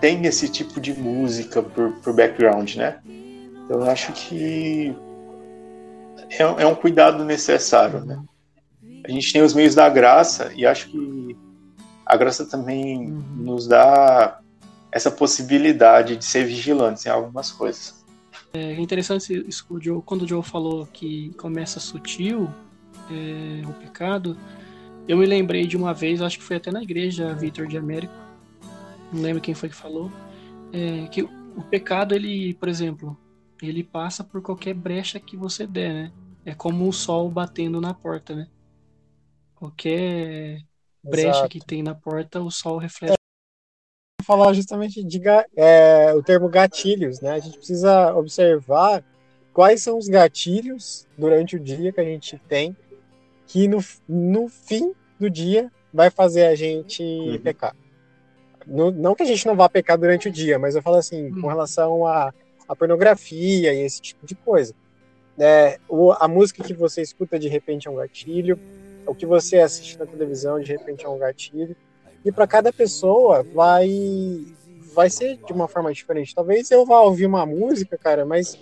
tem 0.00 0.24
esse 0.26 0.48
tipo 0.48 0.80
de 0.80 0.92
música 0.92 1.62
por, 1.62 1.92
por 1.96 2.14
background, 2.14 2.74
né? 2.76 2.98
Então, 3.64 3.80
eu 3.80 3.90
acho 3.90 4.12
que 4.12 4.94
é, 6.30 6.42
é 6.42 6.66
um 6.66 6.74
cuidado 6.74 7.24
necessário, 7.24 8.04
né? 8.04 8.20
A 9.04 9.10
gente 9.10 9.32
tem 9.32 9.42
os 9.42 9.54
meios 9.54 9.74
da 9.74 9.88
graça 9.88 10.52
e 10.54 10.66
acho 10.66 10.88
que 10.90 11.36
a 12.04 12.16
graça 12.16 12.44
também 12.44 13.10
uhum. 13.10 13.22
nos 13.36 13.66
dá 13.66 14.40
essa 14.90 15.10
possibilidade 15.10 16.16
de 16.16 16.24
ser 16.24 16.44
vigilantes 16.44 17.06
em 17.06 17.08
algumas 17.08 17.52
coisas. 17.52 18.04
É 18.52 18.74
interessante 18.80 19.44
isso, 19.46 19.64
quando 20.04 20.22
o 20.22 20.28
Joe 20.28 20.42
falou 20.42 20.88
que 20.92 21.32
começa 21.34 21.78
sutil 21.78 22.50
é, 23.10 23.66
o 23.66 23.72
pecado, 23.74 24.36
eu 25.08 25.18
me 25.18 25.26
lembrei 25.26 25.66
de 25.66 25.76
uma 25.76 25.92
vez, 25.92 26.22
acho 26.22 26.38
que 26.38 26.44
foi 26.44 26.56
até 26.56 26.70
na 26.70 26.82
igreja 26.82 27.34
Vitor 27.34 27.66
de 27.66 27.76
Américo, 27.76 28.14
não 29.12 29.22
lembro 29.22 29.42
quem 29.42 29.54
foi 29.54 29.68
que 29.68 29.74
falou, 29.74 30.10
é, 30.72 31.08
que 31.08 31.22
o 31.22 31.62
pecado, 31.68 32.14
ele, 32.14 32.54
por 32.54 32.68
exemplo, 32.68 33.16
ele 33.60 33.82
passa 33.82 34.22
por 34.22 34.40
qualquer 34.40 34.74
brecha 34.74 35.18
que 35.18 35.36
você 35.36 35.66
der, 35.66 35.92
né? 35.92 36.12
É 36.44 36.54
como 36.54 36.88
o 36.88 36.92
sol 36.92 37.28
batendo 37.28 37.80
na 37.80 37.92
porta, 37.92 38.34
né? 38.34 38.48
Qualquer 39.54 40.62
brecha 41.02 41.28
Exato. 41.28 41.48
que 41.48 41.60
tem 41.60 41.82
na 41.82 41.94
porta, 41.94 42.40
o 42.40 42.50
sol 42.50 42.78
reflete. 42.78 43.12
É, 43.12 44.24
falar 44.24 44.52
justamente 44.52 45.02
de 45.02 45.20
é, 45.56 46.14
o 46.14 46.22
termo 46.22 46.48
gatilhos, 46.48 47.20
né? 47.20 47.32
A 47.32 47.38
gente 47.38 47.58
precisa 47.58 48.14
observar 48.14 49.04
quais 49.52 49.82
são 49.82 49.98
os 49.98 50.08
gatilhos 50.08 51.06
durante 51.18 51.56
o 51.56 51.60
dia 51.60 51.92
que 51.92 52.00
a 52.00 52.04
gente 52.04 52.38
tem 52.48 52.74
que 53.50 53.68
no, 53.68 53.78
no 54.08 54.48
fim 54.48 54.92
do 55.18 55.28
dia 55.28 55.70
vai 55.92 56.10
fazer 56.10 56.46
a 56.46 56.54
gente 56.54 57.02
uhum. 57.02 57.38
pecar. 57.38 57.74
No, 58.66 58.90
não 58.90 59.14
que 59.14 59.22
a 59.22 59.26
gente 59.26 59.46
não 59.46 59.56
vá 59.56 59.68
pecar 59.68 59.98
durante 59.98 60.28
o 60.28 60.32
dia, 60.32 60.58
mas 60.58 60.76
eu 60.76 60.82
falo 60.82 60.96
assim, 60.96 61.30
uhum. 61.30 61.40
com 61.40 61.48
relação 61.48 62.06
a 62.06 62.32
a 62.70 62.76
pornografia 62.76 63.74
e 63.74 63.80
esse 63.80 64.00
tipo 64.00 64.24
de 64.24 64.36
coisa. 64.36 64.72
É, 65.36 65.80
o, 65.88 66.12
a 66.12 66.28
música 66.28 66.62
que 66.62 66.72
você 66.72 67.02
escuta 67.02 67.36
de 67.36 67.48
repente 67.48 67.88
é 67.88 67.90
um 67.90 67.96
gatilho, 67.96 68.56
o 69.04 69.12
que 69.12 69.26
você 69.26 69.58
assiste 69.58 69.98
na 69.98 70.06
televisão 70.06 70.60
de 70.60 70.70
repente 70.70 71.04
é 71.04 71.08
um 71.08 71.18
gatilho. 71.18 71.74
E 72.24 72.30
para 72.30 72.46
cada 72.46 72.72
pessoa 72.72 73.42
vai 73.42 73.90
vai 74.94 75.10
ser 75.10 75.36
de 75.38 75.52
uma 75.52 75.66
forma 75.66 75.92
diferente. 75.92 76.32
Talvez 76.32 76.70
eu 76.70 76.86
vá 76.86 77.00
ouvir 77.00 77.26
uma 77.26 77.44
música, 77.44 77.98
cara, 77.98 78.24
mas 78.24 78.56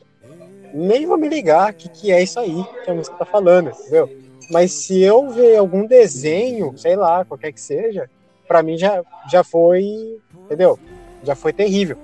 nem 0.72 1.05
vou 1.05 1.18
me 1.18 1.28
ligar 1.28 1.74
que 1.74 1.91
que 1.91 2.11
é 2.11 2.22
isso 2.22 2.41
aí 2.41 2.64
que 2.82 2.91
a 2.91 2.95
música 2.95 3.14
tá 3.14 3.26
falando, 3.26 3.68
entendeu? 3.68 4.11
Mas 4.51 4.73
se 4.73 5.03
eu 5.03 5.29
ver 5.31 5.57
algum 5.57 5.87
desenho, 5.87 6.77
sei 6.77 6.97
lá, 6.97 7.25
qualquer 7.25 7.53
que 7.53 7.61
seja, 7.61 8.09
para 8.47 8.63
mim 8.63 8.79
já 8.79 9.03
já 9.31 9.45
foi, 9.45 10.19
entendeu? 10.45 10.79
Já 11.23 11.35
foi 11.35 11.53
terrível. 11.53 11.99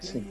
Sim. 0.00 0.26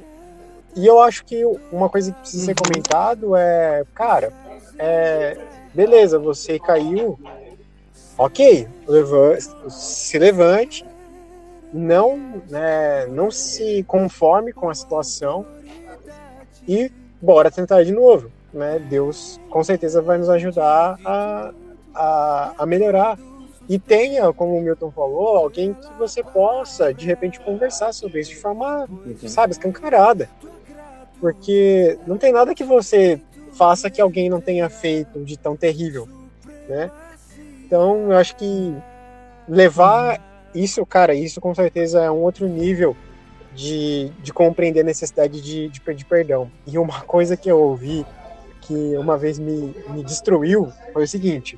E 0.76 0.88
eu 0.88 1.00
acho 1.02 1.26
que 1.26 1.44
uma 1.72 1.90
coisa 1.90 2.12
que 2.12 2.20
precisa 2.20 2.46
ser 2.46 2.56
comentado 2.56 3.36
é, 3.36 3.84
cara, 3.94 4.32
é, 4.80 5.38
beleza, 5.74 6.18
você 6.18 6.58
caiu, 6.58 7.20
ok, 8.18 8.68
se 9.70 10.18
levante, 10.18 10.86
não, 11.74 12.18
né, 12.50 13.06
não 13.08 13.30
se 13.30 13.84
conforme 13.84 14.54
com 14.54 14.70
a 14.70 14.74
situação 14.74 15.46
e 16.68 16.92
bora 17.22 17.52
tentar 17.52 17.84
de 17.84 17.92
novo. 17.92 18.32
Né? 18.54 18.80
Deus 18.80 19.40
com 19.50 19.64
certeza 19.64 20.02
vai 20.02 20.18
nos 20.18 20.30
ajudar 20.30 20.98
a, 21.06 21.54
a, 21.94 22.54
a 22.60 22.66
melhorar. 22.66 23.18
E 23.70 23.80
tenha, 23.80 24.34
como 24.34 24.58
o 24.58 24.62
Milton 24.62 24.92
falou, 24.92 25.38
alguém 25.38 25.74
que 25.74 25.94
você 25.98 26.22
possa, 26.22 26.94
de 26.94 27.06
repente, 27.06 27.40
conversar 27.40 27.94
sobre 27.94 28.20
isso 28.20 28.32
de 28.32 28.38
forma, 28.38 28.86
uhum. 28.90 29.16
sabe, 29.28 29.54
escancarada 29.54 30.28
porque 31.22 32.00
não 32.08 32.18
tem 32.18 32.34
nada 32.34 32.56
que 32.56 32.64
você 32.64 33.22
faça 33.54 33.92
que 33.92 34.02
alguém 34.02 34.28
não 34.28 34.42
tenha 34.42 34.68
feito 34.70 35.24
de 35.24 35.38
tão 35.38 35.56
terrível, 35.56 36.10
né? 36.68 36.90
Então, 37.64 38.12
eu 38.12 38.18
acho 38.18 38.36
que 38.36 38.76
levar 39.48 40.20
isso, 40.54 40.86
cara, 40.86 41.14
isso 41.14 41.40
com 41.40 41.54
certeza 41.54 42.02
é 42.02 42.12
um 42.12 42.24
outro 42.24 42.48
nível 42.48 42.98
de, 43.54 44.12
de 44.22 44.34
compreender 44.34 44.82
a 44.82 44.84
necessidade 44.84 45.40
de, 45.40 45.70
de 45.70 45.80
pedir 45.80 46.06
perdão. 46.06 46.52
E 46.66 46.78
uma 46.78 47.02
coisa 47.02 47.38
que 47.38 47.50
eu 47.50 47.62
ouvi 47.62 48.06
que 48.62 48.96
uma 48.98 49.18
vez 49.18 49.38
me, 49.40 49.76
me 49.90 50.04
destruiu 50.04 50.72
foi 50.94 51.04
o 51.04 51.08
seguinte: 51.08 51.58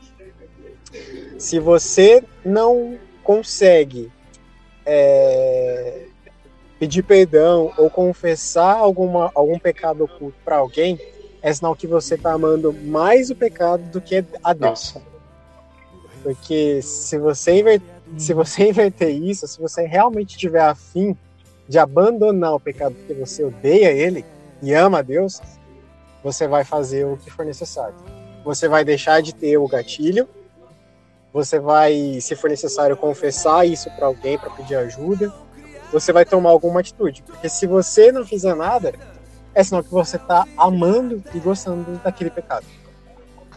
se 1.37 1.59
você 1.59 2.23
não 2.43 2.97
consegue 3.23 4.11
é, 4.85 6.05
pedir 6.79 7.03
perdão 7.03 7.71
ou 7.77 7.89
confessar 7.89 8.75
alguma, 8.75 9.31
algum 9.33 9.57
pecado 9.59 10.03
oculto 10.03 10.35
para 10.43 10.57
alguém, 10.57 10.99
é 11.41 11.53
sinal 11.53 11.75
que 11.75 11.87
você 11.87 12.15
está 12.15 12.33
amando 12.33 12.73
mais 12.73 13.29
o 13.29 13.35
pecado 13.35 13.83
do 13.91 14.01
que 14.01 14.23
a 14.43 14.53
Deus. 14.53 14.95
Porque 16.21 16.81
se 16.81 17.17
você, 17.17 17.59
inver... 17.59 17.81
se 18.17 18.33
você 18.33 18.67
inverter 18.69 19.09
isso, 19.09 19.47
se 19.47 19.59
você 19.59 19.85
realmente 19.85 20.37
tiver 20.37 20.61
afim 20.61 21.15
de 21.67 21.77
abandonar 21.79 22.55
o 22.55 22.59
pecado 22.59 22.95
porque 22.95 23.13
você 23.13 23.43
odeia 23.43 23.91
ele 23.91 24.25
e 24.61 24.73
ama 24.73 24.99
a 24.99 25.01
Deus, 25.01 25.41
você 26.24 26.47
vai 26.47 26.63
fazer 26.63 27.05
o 27.05 27.17
que 27.17 27.30
for 27.30 27.45
necessário. 27.45 27.95
Você 28.45 28.67
vai 28.67 28.84
deixar 28.86 29.21
de 29.21 29.36
ter 29.36 29.57
o 29.57 29.67
gatilho, 29.67 30.28
você 31.34 31.59
vai, 31.59 32.19
se 32.21 32.36
for 32.36 32.49
necessário, 32.49 32.95
confessar 32.95 33.65
isso 33.65 33.89
para 33.91 34.05
alguém 34.05 34.38
para 34.38 34.51
pedir 34.51 34.76
ajuda, 34.76 35.34
você 35.91 36.13
vai 36.13 36.26
tomar 36.26 36.51
alguma 36.51 36.80
atitude. 36.80 37.24
Porque 37.24 37.49
se 37.49 37.65
você 37.67 38.11
não 38.11 38.26
fizer 38.26 38.55
nada, 38.55 38.93
é 39.53 39.63
sinal 39.63 39.84
que 39.84 39.91
você 39.91 40.17
está 40.17 40.45
amando 40.57 41.24
e 41.34 41.39
gostando 41.39 41.99
daquele 42.03 42.30
pecado. 42.30 42.65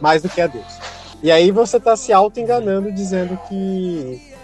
Mais 0.01 0.23
do 0.23 0.29
que 0.29 0.41
a 0.41 0.47
Deus. 0.47 0.79
E 1.23 1.31
aí 1.31 1.51
você 1.51 1.79
está 1.79 1.97
se 1.97 2.13
auto-enganando 2.13 2.93
dizendo 2.93 3.39
que. 3.49 4.35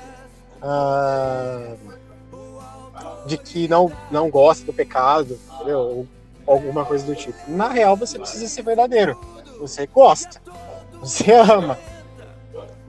Ah, 0.63 1.75
de 3.27 3.37
que 3.37 3.69
não, 3.69 3.93
não 4.11 4.31
gosta 4.31 4.65
do 4.65 4.73
pecado, 4.73 5.39
entendeu? 5.55 6.07
Alguma 6.47 6.85
coisa 6.85 7.05
do 7.05 7.15
tipo. 7.15 7.39
Na 7.49 7.69
real, 7.69 7.97
você 7.97 8.19
precisa 8.19 8.49
ser 8.49 8.63
verdadeiro. 8.63 9.19
Você 9.61 9.87
gosta. 9.87 10.41
Você 11.01 11.33
ama. 11.33 11.79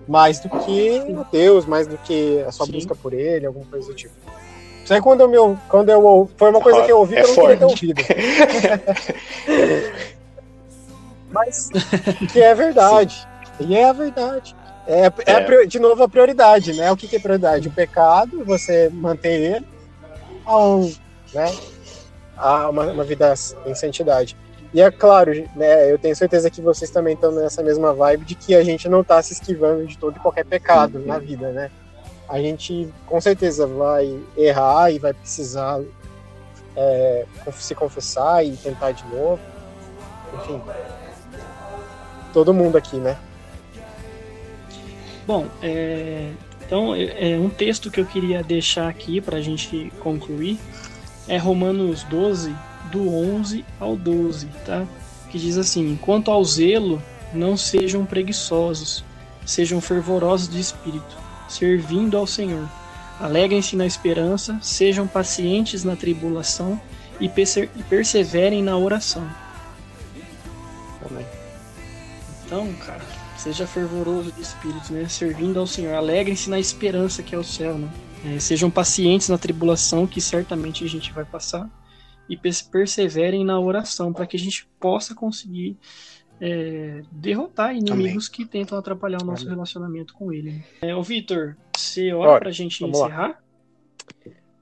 Mais 0.08 0.40
do 0.40 0.50
que 0.50 1.02
Deus, 1.32 1.66
mais 1.66 1.88
do 1.88 1.98
que 1.98 2.44
a 2.46 2.52
sua 2.52 2.66
Sim. 2.66 2.74
busca 2.74 2.94
por 2.94 3.14
ele, 3.14 3.46
alguma 3.46 3.66
coisa 3.66 3.88
do 3.88 3.94
tipo. 3.94 4.14
Isso 4.84 4.94
aí 4.94 5.02
quando 5.02 5.22
eu, 5.22 5.30
meu, 5.30 5.58
quando 5.70 5.88
eu 5.90 6.30
foi 6.36 6.50
uma 6.50 6.60
coisa 6.60 6.84
que 6.84 6.92
eu 6.92 7.00
ouvi 7.00 7.16
é 7.16 7.24
que 7.24 7.30
eu 7.30 7.36
não 7.36 7.44
queria 7.44 7.58
ter 7.58 7.66
ouvido. 7.66 8.02
Mas 11.32 11.70
que 12.32 12.42
é 12.42 12.54
verdade. 12.54 13.26
Sim. 13.58 13.68
E 13.68 13.76
é 13.76 13.86
a 13.86 13.94
verdade. 13.94 14.54
É, 14.86 15.06
é, 15.06 15.14
é. 15.26 15.66
de 15.66 15.80
novo 15.80 16.04
a 16.04 16.10
prioridade, 16.10 16.74
né? 16.74 16.92
O 16.92 16.98
que, 16.98 17.08
que 17.08 17.16
é 17.16 17.20
prioridade? 17.20 17.70
O 17.70 17.72
pecado, 17.72 18.44
você 18.44 18.90
manter 18.90 19.40
ele 19.40 19.66
a, 20.46 20.58
um, 20.58 20.94
né? 21.34 21.50
A 22.38 22.70
uma, 22.70 22.86
uma 22.92 23.04
vida 23.04 23.34
em 23.66 23.76
santidade. 23.76 24.36
E 24.74 24.82
é 24.82 24.90
claro, 24.90 25.32
né, 25.56 25.92
eu 25.92 26.00
tenho 26.00 26.16
certeza 26.16 26.50
que 26.50 26.60
vocês 26.60 26.90
também 26.90 27.14
estão 27.14 27.32
nessa 27.32 27.62
mesma 27.62 27.94
vibe 27.94 28.26
de 28.26 28.36
que 28.36 28.56
a 28.56 28.64
gente 28.64 28.90
não 28.90 29.02
está 29.02 29.22
se 29.22 29.34
esquivando 29.34 29.86
de 29.86 29.98
todo 29.98 30.18
e 30.18 30.20
qualquer 30.20 30.46
pecado 30.46 31.00
na 31.00 31.20
vida, 31.20 31.52
né? 31.52 31.70
a 32.28 32.40
gente 32.40 32.92
com 33.06 33.20
certeza 33.20 33.68
vai 33.68 34.20
errar 34.36 34.92
e 34.92 35.00
vai 35.00 35.14
precisar 35.14 35.82
é, 36.76 37.26
se 37.54 37.76
confessar 37.76 38.46
e 38.46 38.56
tentar 38.58 38.92
de 38.92 39.06
novo. 39.08 39.40
Enfim, 40.36 40.62
todo 42.34 42.54
mundo 42.54 42.78
aqui, 42.78 42.98
né? 42.98 43.18
Bom, 45.28 45.48
é, 45.62 46.32
então 46.66 46.96
é, 46.96 47.34
é 47.34 47.38
um 47.38 47.50
texto 47.50 47.92
que 47.92 48.02
eu 48.02 48.06
queria 48.06 48.44
deixar 48.44 48.88
aqui 48.88 49.22
para 49.22 49.38
a 49.38 49.42
gente 49.42 49.92
concluir 50.00 50.60
é 51.28 51.38
Romanos 51.38 52.04
12, 52.04 52.56
do 52.92 53.10
11 53.10 53.66
ao 53.80 53.96
12, 53.96 54.48
tá? 54.66 54.86
Que 55.30 55.40
diz 55.40 55.58
assim: 55.58 55.98
Quanto 56.02 56.30
ao 56.30 56.44
zelo, 56.44 57.02
não 57.34 57.58
sejam 57.58 58.06
preguiçosos, 58.06 59.04
sejam 59.46 59.82
fervorosos 59.82 60.50
de 60.50 60.60
espírito 60.60 61.24
servindo 61.54 62.18
ao 62.18 62.26
Senhor. 62.26 62.68
Alegrem-se 63.20 63.76
na 63.76 63.86
esperança, 63.86 64.58
sejam 64.62 65.08
pacientes 65.08 65.84
na 65.84 65.96
tribulação 65.96 66.80
e 67.20 67.30
perseverem 67.90 68.64
na 68.64 68.78
oração. 68.78 69.28
Amém. 71.10 71.26
Então, 72.46 72.74
cara, 72.86 73.02
seja 73.38 73.68
fervoroso 73.68 74.32
de 74.32 74.42
espírito, 74.42 74.92
né? 74.92 75.08
Servindo 75.08 75.60
ao 75.60 75.68
Senhor. 75.68 75.94
Alegrem-se 75.94 76.50
na 76.50 76.60
esperança 76.60 77.22
que 77.22 77.36
é 77.36 77.38
o 77.38 77.44
céu, 77.44 77.78
né? 77.78 77.88
É, 78.26 78.40
sejam 78.40 78.72
pacientes 78.72 79.28
na 79.30 79.38
tribulação 79.38 80.08
que 80.08 80.22
certamente 80.22 80.84
a 80.84 80.88
gente 80.88 81.12
vai 81.12 81.26
passar 81.26 81.70
e 82.30 82.38
perseverem 82.38 83.44
na 83.44 83.60
oração 83.60 84.14
para 84.14 84.26
que 84.26 84.38
a 84.38 84.40
gente 84.40 84.66
possa 84.80 85.14
conseguir 85.14 85.78
é, 86.40 87.02
derrotar 87.12 87.76
inimigos 87.76 88.28
Amém. 88.28 88.32
que 88.32 88.46
tentam 88.46 88.78
atrapalhar 88.78 89.22
o 89.22 89.26
nosso 89.26 89.44
Amém. 89.44 89.56
relacionamento 89.56 90.14
com 90.14 90.32
ele. 90.32 90.64
É, 90.82 90.96
ô 90.96 91.04
Vitor, 91.04 91.58
você 91.76 92.14
ora 92.14 92.40
para 92.40 92.50
a 92.50 92.54
gente 92.54 92.84
encerrar? 92.84 93.28
Lá. 93.28 93.40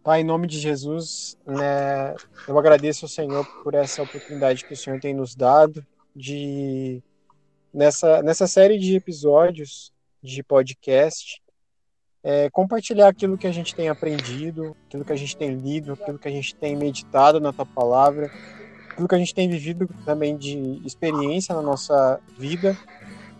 Pai, 0.03 0.21
em 0.21 0.23
nome 0.23 0.47
de 0.47 0.59
Jesus, 0.59 1.37
né, 1.45 2.15
eu 2.47 2.57
agradeço 2.57 3.05
ao 3.05 3.09
Senhor 3.09 3.45
por 3.63 3.75
essa 3.75 4.01
oportunidade 4.01 4.65
que 4.65 4.73
o 4.73 4.77
Senhor 4.77 4.99
tem 4.99 5.13
nos 5.13 5.35
dado 5.35 5.85
de 6.15 7.03
nessa, 7.71 8.23
nessa 8.23 8.47
série 8.47 8.79
de 8.79 8.95
episódios 8.95 9.93
de 10.21 10.43
podcast 10.43 11.41
é, 12.23 12.49
compartilhar 12.49 13.07
aquilo 13.07 13.37
que 13.37 13.47
a 13.47 13.51
gente 13.51 13.73
tem 13.73 13.89
aprendido, 13.89 14.75
aquilo 14.87 15.03
que 15.03 15.13
a 15.13 15.15
gente 15.15 15.35
tem 15.35 15.55
lido, 15.55 15.93
aquilo 15.93 16.19
que 16.19 16.27
a 16.27 16.31
gente 16.31 16.55
tem 16.55 16.75
meditado 16.75 17.39
na 17.39 17.51
tua 17.51 17.65
palavra 17.65 18.31
tudo 18.95 19.07
que 19.07 19.15
a 19.15 19.17
gente 19.17 19.33
tem 19.33 19.49
vivido 19.49 19.89
também 20.05 20.37
de 20.37 20.81
experiência 20.85 21.55
na 21.55 21.61
nossa 21.61 22.19
vida. 22.37 22.77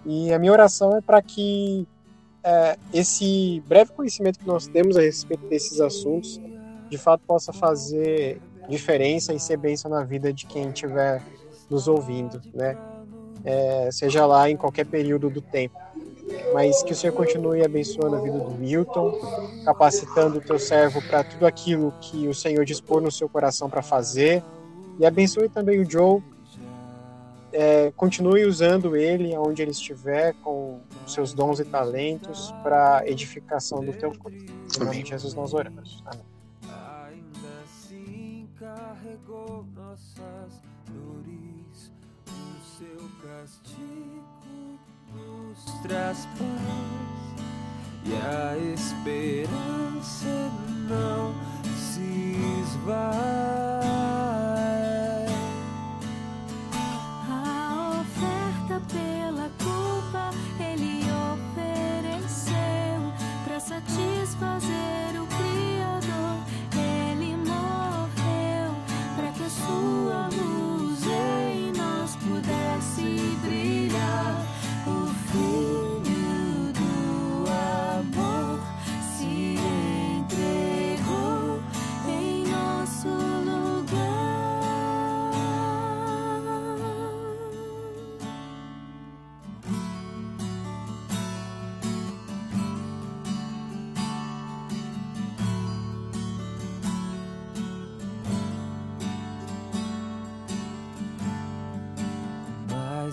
E 0.06 0.34
a 0.34 0.40
minha 0.40 0.52
oração 0.52 0.98
é 0.98 1.02
para 1.02 1.22
que 1.22 1.88
é, 2.44 2.78
esse 2.94 3.62
breve 3.68 3.92
conhecimento 3.92 4.40
que 4.40 4.48
nós 4.48 4.68
temos 4.68 4.98
a 4.98 5.02
respeito 5.02 5.48
desses 5.48 5.80
assuntos, 5.80 6.42
de 6.90 6.98
fato 6.98 7.22
possa 7.26 7.54
fazer 7.54 8.42
diferença 8.68 9.34
e 9.34 9.40
ser 9.40 9.58
bênção 9.58 9.92
na 9.92 10.04
vida 10.04 10.34
de 10.34 10.46
quem 10.46 10.70
estiver 10.70 11.22
nos 11.70 11.88
ouvindo, 11.88 12.42
né? 12.54 12.78
É, 13.44 13.90
seja 13.92 14.26
lá 14.26 14.50
em 14.50 14.58
qualquer 14.58 14.86
período 14.86 15.30
do 15.30 15.42
tempo. 15.42 15.78
Mas 16.54 16.84
que 16.84 16.92
o 16.92 16.96
Senhor 16.96 17.14
continue 17.14 17.64
abençoando 17.64 18.16
a 18.16 18.20
vida 18.20 18.38
do 18.38 18.52
Milton, 18.52 19.18
capacitando 19.64 20.40
o 20.40 20.42
teu 20.42 20.60
servo 20.60 21.02
para 21.02 21.24
tudo 21.24 21.46
aquilo 21.46 21.94
que 22.02 22.28
o 22.28 22.34
Senhor 22.34 22.66
dispor 22.66 23.02
no 23.02 23.12
seu 23.12 23.30
coração 23.30 23.70
para 23.70 23.82
fazer, 23.82 24.44
e 25.00 25.06
abençoe 25.06 25.48
também 25.50 25.80
o 25.80 25.90
Joe. 25.90 26.22
É, 27.54 27.92
continue 27.98 28.46
usando 28.46 28.96
ele 28.96 29.36
onde 29.36 29.62
ele 29.62 29.72
estiver, 29.72 30.34
com 30.44 30.80
seus 31.06 31.34
dons 31.34 31.60
e 31.60 31.66
talentos, 31.66 32.54
para 32.64 33.04
edificação 33.06 33.84
do 33.84 33.92
teu 33.94 34.18
corpo. 34.18 34.38
Em 34.38 34.80
nome 34.80 35.04
de 35.04 35.10
Jesus 35.10 35.34
nós 35.34 35.54
oramos. 35.54 36.02
Amém. 36.06 36.26
Ainda 37.10 37.50
assim 37.64 38.48
carregou 38.58 39.66
nossas 39.76 40.62
dores, 40.88 41.92
o 42.28 42.78
seu 42.78 43.10
castigo 43.22 44.31
nos 45.52 45.66
traz 45.82 46.26
paz 46.38 47.46
e 48.06 48.14
a 48.16 48.58
esperança 48.74 50.52
não 50.88 51.34
se 51.76 52.36
esvai. 52.62 53.82
satisfazer 63.60 65.22
o 65.22 65.28
Criador. 65.28 66.44
Ele 66.76 67.38
morreu 67.38 68.76
para 69.16 69.32
que 69.32 69.44
a 69.44 69.50
sua 69.50 70.30
luz 70.30 71.04
em 71.06 71.72
nós 71.78 72.16
pudesse 72.16 73.31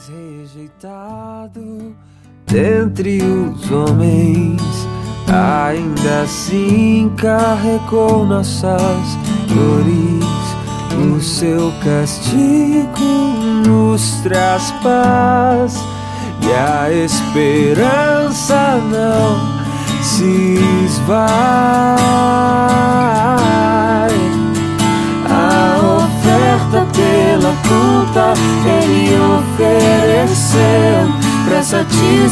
rejeitado 0.09 1.95
dentre 2.47 3.23
os 3.23 3.71
homens, 3.71 4.63
ainda 5.27 6.23
assim 6.23 7.13
carregou 7.17 8.25
nossas 8.25 9.19
dores. 9.47 10.29
O 11.15 11.21
seu 11.21 11.73
castigo 11.85 12.89
nos 13.67 14.21
traz 14.23 14.73
paz 14.83 15.77
e 16.43 16.53
a 16.53 16.91
esperança 16.91 18.79
não 18.91 20.03
se 20.03 20.59
esvai. 20.87 22.38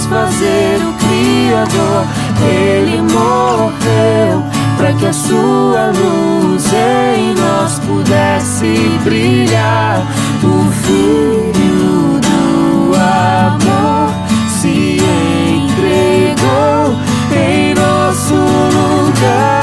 Satisfazer 0.06 0.80
o 0.80 0.92
Criador. 0.94 2.06
Ele 2.48 3.02
morreu 3.02 4.42
para 4.76 4.92
que 4.92 5.06
a 5.06 5.12
sua 5.12 5.92
luz 5.92 6.64
em 6.72 7.34
nós 7.34 7.78
pudesse 7.80 8.74
brilhar. 9.04 10.02
O 10.42 10.70
Filho 10.82 12.20
do 12.20 12.94
amor 12.94 14.10
se 14.60 14.98
entregou 15.58 16.96
em 17.34 17.74
nosso 17.74 18.34
lugar. 18.34 19.55